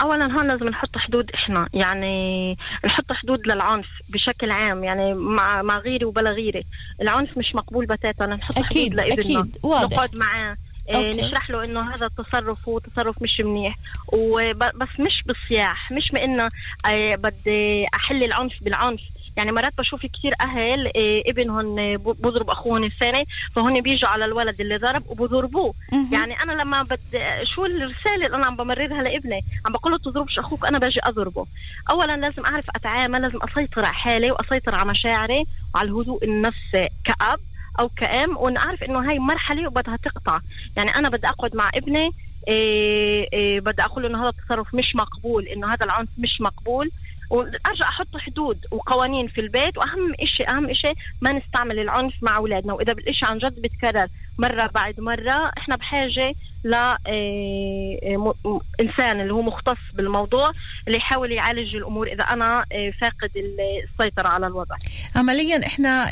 اولا 0.01 0.25
هون 0.25 0.47
لازم 0.47 0.67
نحط 0.69 0.97
حدود 0.97 1.31
إحنا 1.31 1.69
يعني 1.73 2.57
نحط 2.85 3.11
حدود 3.11 3.47
للعنف 3.47 3.87
بشكل 4.09 4.51
عام 4.51 4.83
يعني 4.83 5.13
مع 5.13 5.61
مع 5.61 5.79
غيري 5.79 6.05
وبلا 6.05 6.29
غيري. 6.29 6.63
العنف 7.01 7.37
مش 7.37 7.55
مقبول 7.55 7.85
بتاتا 7.85 8.25
نحط 8.25 8.59
أكيد، 8.59 8.91
حدود 8.91 9.07
لابننا 9.07 9.39
أكيد، 9.39 9.57
واضح. 9.63 9.97
نقعد 9.97 10.15
معاه. 10.15 10.57
أوكي. 10.95 11.21
نشرح 11.21 11.49
له 11.49 11.63
إنه 11.63 11.93
هذا 11.95 12.05
التصرف 12.05 12.69
هو 12.69 12.79
تصرف 12.79 13.21
مش 13.21 13.39
منيح. 13.41 13.75
وب- 14.13 14.57
بس 14.77 14.99
مش 14.99 15.23
بصياح 15.25 15.91
مش 15.91 16.11
بانه 16.11 16.49
آه، 16.85 17.15
بدي 17.15 17.85
أحل 17.95 18.23
العنف 18.23 18.63
بالعنف. 18.63 19.01
يعني 19.37 19.51
مرات 19.51 19.77
بشوف 19.77 20.05
كثير 20.05 20.33
أهل 20.41 20.87
آه، 20.87 21.23
ابنهم 21.27 21.79
آه، 21.79 21.95
بضرب 21.95 22.49
أخوهم 22.49 22.83
الثاني 22.83 23.25
فهن 23.55 23.81
بيجوا 23.81 24.09
على 24.09 24.25
الولد 24.25 24.61
اللي 24.61 24.77
ضرب 24.77 25.03
وبضربوه. 25.09 25.73
يعني 26.11 26.43
أنا 26.43 26.51
لما 26.51 26.83
بد 26.83 26.99
شو 27.43 27.65
الرسالة 27.65 28.25
اللي 28.25 28.35
أنا 28.37 28.45
عم 28.45 28.55
بمررها 28.55 29.01
لابني؟ 29.03 29.41
عم 29.65 29.71
بقول 29.71 29.91
له 29.91 29.97
تضربش 29.97 30.39
أخوك 30.39 30.65
أنا 30.65 30.79
باجي 30.79 30.99
أضربه. 31.03 31.45
اولا 31.89 32.17
لازم 32.17 32.45
أعرف 32.45 32.65
أتعامل 32.75 33.21
لازم 33.21 33.39
أسيطر 33.43 33.85
على 33.85 33.93
حالي 33.93 34.31
وأسيطر 34.31 34.75
على 34.75 34.89
مشاعري 34.89 35.43
وعلى 35.75 35.89
الهدوء 35.89 36.23
النفسي 36.23 36.87
كأب. 37.05 37.39
أو 37.79 37.89
كأم 37.89 38.37
وان 38.37 38.57
أعرف 38.57 38.83
إنه 38.83 39.09
هاي 39.09 39.19
مرحلة 39.19 39.67
وبدها 39.67 39.97
تقطع. 40.03 40.39
يعني 40.77 40.95
أنا 40.95 41.09
بدي 41.09 41.27
أقعد 41.27 41.55
مع 41.55 41.69
ابني 41.75 42.09
إيه 42.47 43.27
إيه 43.33 43.59
بدي 43.59 43.81
أقول 43.81 44.05
إنه 44.05 44.21
هذا 44.21 44.29
التصرف 44.29 44.75
مش 44.75 44.95
مقبول 44.95 45.45
إنه 45.45 45.73
هذا 45.73 45.85
العنف 45.85 46.09
مش 46.17 46.41
مقبول 46.41 46.91
وأرجع 47.29 47.87
أحط 47.89 48.17
حدود 48.17 48.65
وقوانين 48.71 49.27
في 49.27 49.41
البيت 49.41 49.77
وأهم 49.77 50.13
شيء 50.23 50.49
أهم 50.49 50.73
شيء 50.73 50.93
ما 51.21 51.31
نستعمل 51.33 51.79
العنف 51.79 52.13
مع 52.21 52.37
أولادنا 52.37 52.73
وإذا 52.73 52.93
بالشيء 52.93 53.27
عن 53.29 53.37
جد 53.37 53.61
بيتكرر 53.61 54.07
مرة 54.37 54.67
بعد 54.73 54.99
مرة. 54.99 55.51
إحنا 55.57 55.75
بحاجة 55.75 56.35
ل 56.63 56.73
إيه، 57.07 58.17
م- 58.17 58.33
م- 58.45 58.59
إنسان 58.79 59.21
اللي 59.21 59.33
هو 59.33 59.41
مختص 59.41 59.77
بالموضوع 59.93 60.51
اللي 60.87 60.97
يحاول 60.97 61.31
يعالج 61.31 61.75
الأمور 61.75 62.07
إذا 62.07 62.23
أنا 62.23 62.65
إيه، 62.71 62.91
فاقد 62.91 63.31
السيطرة 63.35 64.27
على 64.27 64.47
الوضع. 64.47 64.75
عمليا 65.15 65.65
إحنا 65.65 66.05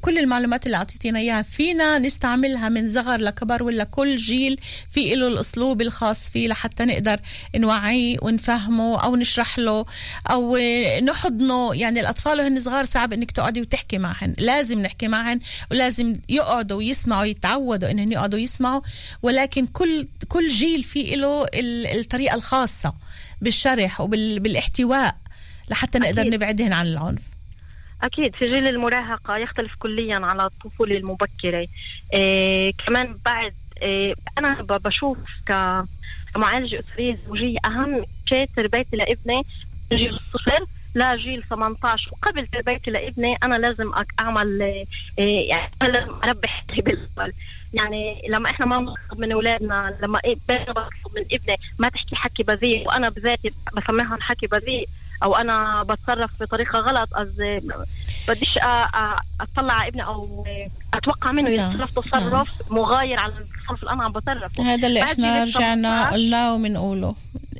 كل 0.00 0.18
المعلومات 0.18 0.66
اللي 0.66 0.76
أعطيتينا 0.76 1.18
إياها 1.18 1.42
فينا 1.42 1.98
نستعملها 1.98 2.68
من 2.68 2.92
صغر 2.92 3.16
لكبر 3.20 3.62
ولا 3.62 3.84
كل 3.84 4.16
جيل 4.16 4.60
في 4.90 5.14
له 5.14 5.26
الأسلوب 5.28 5.80
الخاص 5.80 6.28
فيه 6.30 6.48
لحتى 6.48 6.84
نقدر 6.84 7.20
نوعيه 7.56 8.16
ونفهمه 8.22 9.04
أو 9.04 9.16
نشرح 9.16 9.58
له 9.58 9.84
أو 10.30 10.58
نحضنه. 11.02 11.74
يعني 11.74 12.00
الأطفال 12.00 12.38
وهن 12.40 12.60
صغار 12.60 12.84
صعب 12.84 13.12
إنك 13.12 13.30
تقعدي 13.30 13.60
وتحكي 13.60 13.98
معهن. 13.98 14.34
لازم 14.38 14.78
نحكي 14.82 15.08
معهن 15.08 15.40
ولازم 15.70 16.16
يقعدوا 16.28 16.78
ويسمعوا 16.78 17.24
يتعودوا 17.24 17.61
إنهم 17.90 18.12
يقعدوا 18.12 18.38
يسمعوا 18.38 18.80
ولكن 19.22 19.66
كل 19.66 20.08
كل 20.28 20.48
جيل 20.48 20.82
في 20.82 21.16
له 21.16 21.44
ال- 21.44 21.86
الطريقة 22.00 22.34
الخاصة 22.34 22.94
بالشرح 23.40 24.00
وبالاحتواء 24.00 25.16
لحتى 25.70 25.98
نقدر. 25.98 26.26
نبعدهن 26.26 26.72
عن 26.72 26.86
العنف 26.86 27.22
أكيد 28.02 28.34
في 28.36 28.52
جيل 28.52 28.68
المراهقة 28.68 29.36
يختلف 29.36 29.72
كليا 29.78 30.16
على 30.16 30.44
الطفولة 30.44 30.96
المبكرة 30.96 31.66
إيه 32.14 32.72
كمان 32.86 33.18
بعد 33.24 33.54
إيه 33.82 34.14
أنا 34.38 34.62
بشوف 34.62 35.18
كمعالجة 36.34 36.84
أسرية 36.92 37.18
زوجية 37.28 37.56
أهم 37.64 38.04
شيء 38.28 38.48
تربيتي 38.56 38.96
لابني 38.96 39.42
جيل 39.92 40.10
الصفر 40.14 40.66
لجيل 40.94 41.42
18 41.50 42.10
وقبل 42.12 42.46
تربيتي 42.46 42.90
لابني 42.90 43.36
أنا 43.42 43.54
لازم 43.54 43.92
أعمل 44.20 44.62
إيه 45.18 45.48
يعني 45.48 45.70
أنا 45.82 45.88
لازم 45.88 46.14
أربي 46.24 46.48
حالي 46.48 46.82
بالأول. 46.82 47.32
يعني 47.74 48.22
لما 48.28 48.50
إحنا 48.50 48.66
ما 48.66 48.76
بنطلب 48.78 49.18
من 49.20 49.32
أولادنا 49.32 49.96
لما 50.02 50.20
إيه 50.24 50.36
بطلب 50.48 50.78
من 51.16 51.22
ابني 51.32 51.56
ما 51.78 51.88
تحكي 51.88 52.16
حكي 52.16 52.42
بذيء. 52.42 52.88
وأنا 52.88 53.08
بذاتي 53.08 53.50
بسميهم 53.76 54.20
حكي 54.20 54.46
بذيء. 54.46 54.88
أو 55.24 55.36
أنا 55.36 55.82
بتصرف 55.82 56.42
بطريقة 56.42 56.78
غلط 56.78 57.08
بديش 58.28 58.58
أ- 58.58 58.62
أ- 58.62 59.22
أطلع 59.40 59.72
على 59.74 59.88
ابني 59.88 60.04
أو 60.04 60.44
أتوقع 60.94 61.32
منه 61.32 61.50
نعم. 61.50 61.70
يتصرف 61.72 61.98
تصرف 61.98 62.48
مغاير 62.72 63.20
على 63.20 63.32
التصرف 63.32 63.80
اللي 63.82 63.92
أنا 63.92 64.04
عم 64.04 64.12
بتصرفه 64.12 64.62
هذا 64.74 64.88
اللي 64.88 65.02
إحنا 65.02 65.42
رجعنا 65.44 65.88
18 66.10 66.12
قلناه 66.12 66.54
وبنقوله 66.54 67.14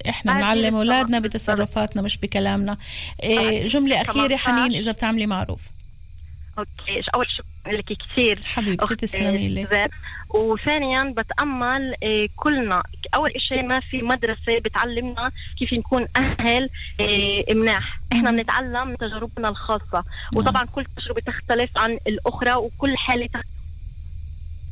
إحنا 0.08 0.32
بنعلم 0.32 0.74
أولادنا 0.74 1.18
18 1.18 1.28
بتصرفاتنا 1.28 2.02
مش 2.02 2.18
بكلامنا. 2.18 2.76
إيه 3.22 3.66
جملة 3.66 4.00
أخيرة 4.00 4.36
18 4.36 4.38
حنين 4.38 4.74
إذا 4.74 4.92
بتعملي 4.92 5.26
معروف. 5.26 5.60
أوكي 6.58 7.02
أول 7.14 7.26
شيء 7.36 7.44
بقول 7.64 7.78
لك 7.78 7.84
كثير 7.84 8.40
حبيبتي 8.44 8.96
تسلمي 8.96 9.48
لي. 9.48 9.88
وثانيا 10.30 11.14
بتأمل 11.16 11.94
إيه، 12.02 12.28
كلنا 12.36 12.82
أول 13.14 13.32
شيء 13.38 13.62
ما 13.62 13.80
في 13.80 14.02
مدرسة 14.02 14.58
بتعلمنا 14.58 15.30
كيف 15.58 15.72
نكون 15.72 16.06
أهل 16.16 16.70
إيه، 17.00 17.54
مناح. 17.54 18.00
إحنا 18.12 18.30
بنتعلم 18.30 18.88
من 18.88 18.96
تجاربنا 18.96 19.48
الخاصة. 19.48 20.04
وطبعا 20.36 20.64
كل 20.64 20.84
تجربة 20.84 21.20
تختلف 21.20 21.70
عن 21.78 21.98
الأخرى 22.06 22.54
وكل 22.54 22.96
حالة 22.96 23.26
تختلف. 23.26 23.61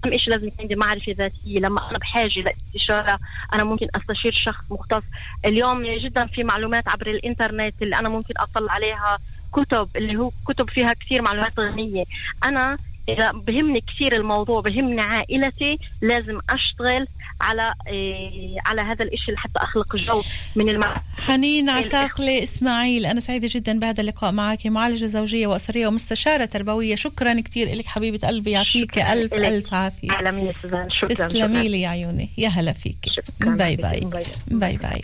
اهم 0.04 0.18
شيء 0.18 0.32
لازم 0.32 0.46
يكون 0.46 0.60
عندي 0.60 0.76
معرفه 0.76 1.12
ذاتيه 1.12 1.58
لما 1.58 1.90
أنا 1.90 1.98
بحاجة 1.98 2.40
لاستشاره 2.40 3.18
أنا 3.52 3.64
ممكن 3.64 3.88
أستشير 3.94 4.32
شخص 4.32 4.64
مختص. 4.70 5.02
اليوم 5.46 5.86
جدا 5.86 6.26
في 6.26 6.44
معلومات 6.44 6.88
عبر 6.88 7.06
الإنترنت 7.06 7.82
اللي 7.82 7.96
أنا 7.96 8.08
ممكن 8.08 8.34
أطلع 8.36 8.72
عليها. 8.72 9.18
كتب 9.52 9.88
اللي 9.96 10.16
هو 10.16 10.30
كتب 10.46 10.70
فيها 10.70 10.92
كثير 10.92 11.22
معلومات 11.22 11.60
غنية. 11.60 12.04
أنا 12.44 12.78
إذا 13.08 13.32
بهمني 13.32 13.80
كثير 13.80 14.16
الموضوع 14.16 14.60
بهمني 14.60 15.00
عائلتي 15.00 15.78
لازم 16.00 16.40
أشتغل 16.50 17.06
على 17.40 17.74
إيه 17.86 18.56
على 18.66 18.80
هذا 18.82 19.04
الشيء 19.04 19.34
لحتى 19.34 19.58
أخلق 19.58 19.96
جو 19.96 20.22
من 20.56 20.68
المعرفه 20.68 21.02
حنين 21.26 21.70
عساقلي 21.70 22.42
إسماعيل 22.42 23.06
أنا 23.06 23.20
سعيدة 23.20 23.48
جدا 23.50 23.78
بهذا 23.78 24.00
اللقاء 24.00 24.32
معك. 24.32 24.66
معالجة 24.66 25.06
زوجية 25.06 25.46
وأسرية 25.46 25.86
ومستشارة 25.86 26.44
تربوية. 26.44 26.94
شكرا 26.94 27.40
كثير 27.40 27.74
لك 27.74 27.86
حبيبة 27.86 28.28
قلبي. 28.28 28.50
يعطيك 28.50 28.98
ألف 28.98 29.34
إلك. 29.34 29.44
ألف 29.44 29.74
عافية. 29.74 30.12
عالمية 30.12 30.52
سوزان. 30.62 30.90
شكرا 30.90 31.28
تسلمي. 31.28 31.68
لي 31.68 31.80
يا 31.80 31.88
عيوني. 31.88 32.30
يا 32.38 32.48
هلا 32.48 32.72
فيك. 32.72 32.96
شكراً. 33.06 33.56
bye 33.56 33.76
bye. 33.76 34.00
bye. 34.00 34.24
bye. 34.46 34.76
bye. 34.76 35.02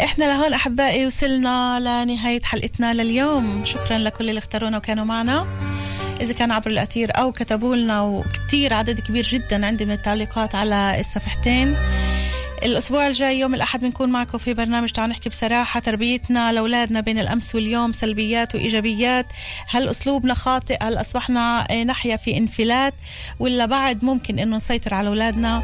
إحنا 0.00 0.24
لهون 0.24 0.52
أحبائي 0.52 1.06
وصلنا 1.06 1.80
لنهاية 1.80 2.42
حلقتنا 2.42 2.94
لليوم. 2.94 3.64
شكرا 3.64 3.98
لكل 3.98 4.28
اللي 4.28 4.38
اختارونا 4.38 4.76
وكانوا 4.76 5.04
معنا. 5.04 5.46
إذا 6.22 6.32
كان 6.32 6.50
عبر 6.50 6.70
الأثير 6.70 7.10
أو 7.18 7.32
كتبوا 7.32 7.76
لنا 7.76 8.00
وكثير 8.02 8.74
عدد 8.74 9.00
كبير 9.00 9.24
جدا 9.24 9.66
عندي 9.66 9.84
من 9.84 9.92
التعليقات 9.92 10.54
على 10.54 11.00
الصفحتين. 11.00 11.76
الأسبوع 12.62 13.06
الجاي 13.06 13.38
يوم 13.38 13.54
الأحد 13.54 13.80
بنكون 13.80 14.08
معكم 14.08 14.38
في 14.38 14.54
برنامج 14.54 14.90
تعالوا 14.90 15.10
نحكي 15.12 15.28
بصراحة 15.28 15.80
تربيتنا 15.80 16.52
لأولادنا 16.52 17.00
بين 17.00 17.18
الأمس 17.18 17.54
واليوم 17.54 17.92
سلبيات 17.92 18.54
وإيجابيات. 18.54 19.26
هل 19.68 19.88
أسلوبنا 19.88 20.34
خاطئ؟ 20.34 20.76
هل 20.82 21.00
أصبحنا 21.00 21.66
آه، 21.70 21.84
نحيا 21.84 22.16
في 22.16 22.36
انفلات؟ 22.36 22.94
ولا 23.38 23.66
بعد 23.66 24.04
ممكن 24.04 24.38
إنه 24.38 24.56
نسيطر 24.56 24.94
على 24.94 25.08
أولادنا؟ 25.08 25.62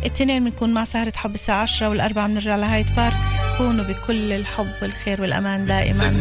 الاثنين 0.00 0.44
بنكون 0.44 0.74
مع 0.74 0.84
سهرة 0.84 1.12
حب 1.16 1.34
الساعة 1.34 1.62
10 1.62 1.88
والأربعة 1.88 2.26
بنرجع 2.26 2.56
لهايد 2.56 2.94
بارك. 2.94 3.16
كونوا 3.58 3.84
بكل 3.84 4.32
الحب 4.32 4.72
والخير 4.82 5.20
والأمان 5.20 5.66
دائما. 5.66 6.12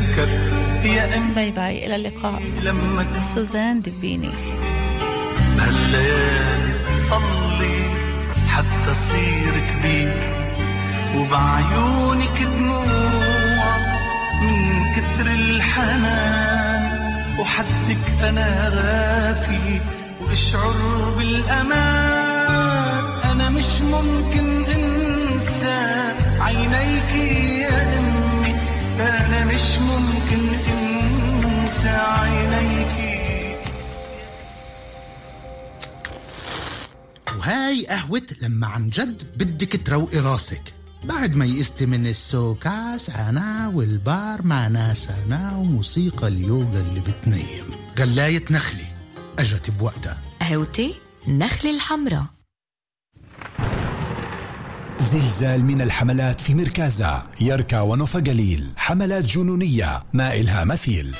bye 0.82 1.52
bye 1.52 1.86
إلى 1.86 1.96
اللقاء. 1.96 2.42
لما 2.64 3.06
سوزان 3.36 3.82
دبيني. 3.82 4.30
بهالليالي 5.58 6.74
تصلي 6.98 7.80
حتى 8.48 8.94
صير 8.94 9.54
كبير 9.72 10.14
وبعيونك 11.18 12.42
دموع 12.42 12.86
من 14.42 14.84
كثر 14.96 15.28
الحنان 15.28 16.84
وحدك 17.40 18.24
أنا 18.24 18.70
غافي 18.70 19.80
وأشعر 20.22 21.14
بالأمان. 21.18 23.04
أنا 23.32 23.50
مش 23.50 23.82
ممكن 23.82 24.66
أنسى 24.66 26.14
عينيك 26.40 27.12
يا 27.62 28.00
أمي 28.00 28.56
أنا 29.00 29.46
مش 29.46 29.78
ممكن 29.78 30.20
عينيك 31.86 33.22
وهاي 37.38 37.86
قهوة 37.86 38.28
لما 38.42 38.68
عن 38.68 38.90
جد 38.90 39.24
بدك 39.38 39.86
تروقي 39.86 40.20
راسك. 40.20 40.74
بعد 41.04 41.36
ما 41.36 41.46
يئستي 41.46 41.86
من 41.86 42.08
السوكاس 42.08 43.10
أنا 43.10 43.72
والبار 43.74 44.42
مع 44.44 44.68
ناس 44.68 45.08
أنا 45.10 45.58
وموسيقى 45.58 46.28
اليوغا 46.28 46.82
اللي 46.82 47.00
بتنيم. 47.00 47.66
غلاية 48.00 48.44
نخلي 48.52 48.86
أجت 49.40 49.70
بوقتها. 49.70 50.18
قهوتي؟ 50.42 50.96
نخل 51.28 51.70
الحمراء. 51.70 52.26
زلزال 55.00 55.66
من 55.66 55.82
الحملات 55.82 56.42
في 56.42 56.54
مركزها 56.54 57.28
يركا 57.42 57.82
ونوفا 57.82 58.20
قليل. 58.20 58.70
حملات 58.78 59.26
جنونية 59.26 60.04
ما 60.14 60.36
إلها 60.36 60.64
مثيل. 60.64 61.16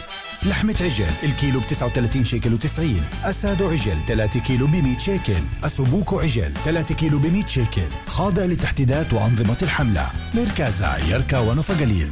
لحمة 0.46 0.76
عجل 0.82 1.14
الكيلو 1.24 1.60
ب 1.60 1.68
39 1.68 2.24
شيكل 2.24 2.58
و90 2.58 3.26
أسادو 3.26 3.70
عجل 3.70 3.98
3 4.08 4.40
كيلو 4.40 4.68
ب 4.68 4.76
100 4.76 4.98
شيكل. 4.98 5.44
أسوبوكو 5.64 6.20
عجل 6.20 6.54
3 6.66 6.96
كيلو 6.96 7.20
ب 7.20 7.26
100 7.26 7.46
شيكل. 7.46 7.88
خاضع 8.08 8.46
لتحديدات 8.46 9.14
وأنظمة 9.14 9.58
الحملة. 9.62 10.12
مركزها 10.34 10.98
يركا 10.98 11.40
ونوفا 11.40 11.74
قليل. 11.74 12.12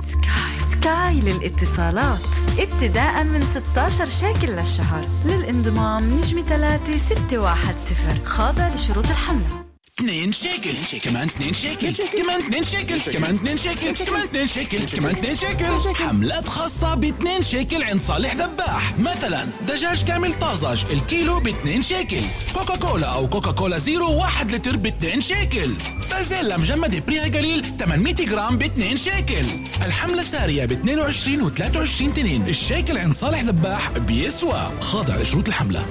سكاي 0.00 0.70
سكاي 0.70 1.20
للاتصالات. 1.20 2.20
ابتداء 2.58 3.24
من 3.24 3.46
16 3.74 4.06
شيكل 4.06 4.52
للشهر. 4.52 5.06
للانضمام 5.26 6.18
نجمة 6.18 6.42
3 6.42 6.98
610 6.98 8.24
خاضع 8.24 8.68
لشروط 8.68 9.06
الحملة. 9.06 9.71
2 10.00 10.32
شيكل 10.32 11.00
كمان 11.04 11.26
2 11.28 11.52
شيكل 11.52 11.92
كمان 12.22 12.38
2 12.38 12.62
شيكل 12.64 13.00
كمان 13.12 13.34
2 13.34 13.56
شيكل 13.56 13.94
كمان 14.06 14.22
2 14.22 14.46
شيكل 14.46 14.78
كمان 14.78 15.10
2 15.14 15.34
شيكل 15.34 15.94
حملات 15.94 16.48
خاصة 16.48 16.94
ب 16.94 17.04
2 17.04 17.42
شيكل 17.42 17.82
عند 17.82 18.02
صالح 18.02 18.34
ذباح 18.34 18.98
مثلا 18.98 19.48
دجاج 19.68 20.04
كامل 20.04 20.32
طازج 20.38 20.84
الكيلو 20.92 21.40
ب 21.40 21.48
2 21.48 21.82
شيكل 21.82 22.20
كوكا 22.54 22.76
كولا 22.76 23.06
أو 23.06 23.28
كوكا 23.28 23.50
كولا 23.50 23.78
زيرو 23.78 24.12
1 24.16 24.52
لتر 24.54 24.76
ب 24.76 24.86
2 24.86 25.20
شيكل 25.20 25.74
بازيلا 26.10 26.56
مجمدة 26.56 26.98
بريها 26.98 27.24
قليل 27.24 27.76
800 27.78 28.14
جرام 28.14 28.58
ب 28.58 28.62
2 28.62 28.96
شيكل 28.96 29.44
الحملة 29.86 30.22
سارية 30.22 30.64
ب 30.64 30.72
22 30.72 31.42
و 31.42 31.48
23 31.48 32.14
تنين 32.14 32.48
الشيكل 32.48 32.98
عند 32.98 33.16
صالح 33.16 33.42
ذباح 33.42 33.90
بيسوى 33.98 34.70
خاضع 34.80 35.16
لشروط 35.16 35.48
الحملة 35.48 35.86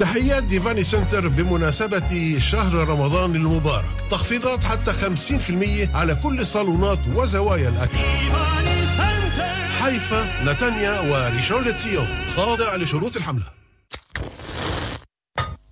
تحيات 0.00 0.42
ديفاني 0.42 0.84
سنتر 0.84 1.28
بمناسبة 1.28 2.38
شهر 2.38 2.88
رمضان 2.88 3.36
المبارك. 3.36 4.06
تخفيضات 4.10 4.64
حتى 4.64 4.92
50% 4.92 5.96
على 5.96 6.14
كل 6.14 6.46
صالونات 6.46 6.98
وزوايا 7.14 7.68
الأكل. 7.68 7.98
حيفا 9.78 10.44
نتانيا 10.44 11.00
وريشون 11.00 11.64
لتسيون 11.64 12.26
خاضع 12.36 12.76
لشروط 12.76 13.16
الحملة. 13.16 13.46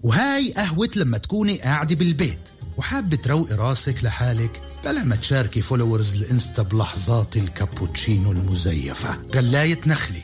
وهاي 0.01 0.53
قهوة 0.53 0.91
لما 0.97 1.19
تكوني 1.19 1.59
قاعدة 1.59 1.95
بالبيت 1.95 2.49
وحابة 2.77 3.17
تروقي 3.17 3.55
راسك 3.55 4.05
لحالك 4.05 4.61
بلا 4.85 5.05
ما 5.05 5.17
تشاركي 5.17 5.63
followers 5.63 6.15
الإنستا 6.15 6.63
بلحظات 6.63 7.37
الكابوتشينو 7.37 8.33
المزيفة. 8.33 9.19
غلاية 9.35 9.81
نخلي 9.87 10.23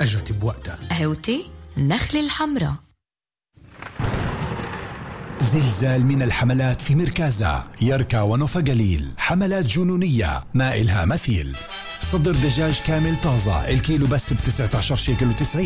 أجت 0.00 0.32
بوقتها. 0.32 0.78
قهوتي 0.90 1.44
نخلة 1.76 2.20
الحمراء. 2.20 2.89
زلزال 5.42 6.06
من 6.06 6.22
الحملات 6.22 6.82
في 6.82 6.94
مركزها 6.94 7.68
يركا 7.82 8.20
ونوفا 8.22 8.60
قليل 8.60 9.08
حملات 9.18 9.66
جنونية. 9.66 10.44
ما 10.54 10.74
إلها 10.76 11.04
مثيل. 11.04 11.56
صدر 12.00 12.32
دجاج 12.32 12.80
كامل 12.86 13.20
طازة. 13.20 13.68
الكيلو 13.68 14.06
بس 14.06 14.32
ب 14.32 14.36
19 14.36 14.96
شيكل 14.96 15.30
و90 15.32 15.58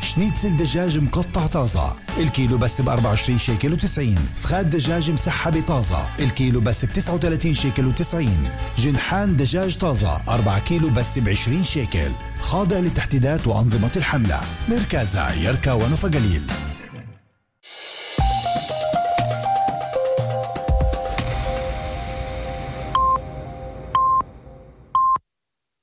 شنيتزل 0.00 0.56
دجاج 0.56 0.98
مقطع 0.98 1.46
طازة. 1.46 1.92
الكيلو 2.18 2.58
بس 2.58 2.80
ب 2.80 2.88
24 2.88 3.38
شيكل 3.38 3.76
و90 3.78 4.18
فخاد 4.36 4.70
دجاج 4.70 5.10
مسحبة 5.10 5.60
طازة 5.60 6.06
الكيلو 6.18 6.60
بس 6.60 6.84
ب 6.84 6.92
39 6.92 7.54
شيكل 7.54 7.92
و90 7.92 8.26
جنحان 8.78 9.36
دجاج 9.36 9.76
طازة. 9.76 10.22
4 10.28 10.58
كيلو 10.58 10.90
بس 10.90 11.18
ب 11.18 11.28
20 11.28 11.64
شيكل. 11.64 12.10
خاضع 12.40 12.78
لتحديدات 12.78 13.46
وأنظمة 13.46 13.92
الحملة. 13.96 14.40
مركزها 14.68 15.34
يركا 15.34 15.72
ونوفا 15.72 16.08
قليل 16.08 16.42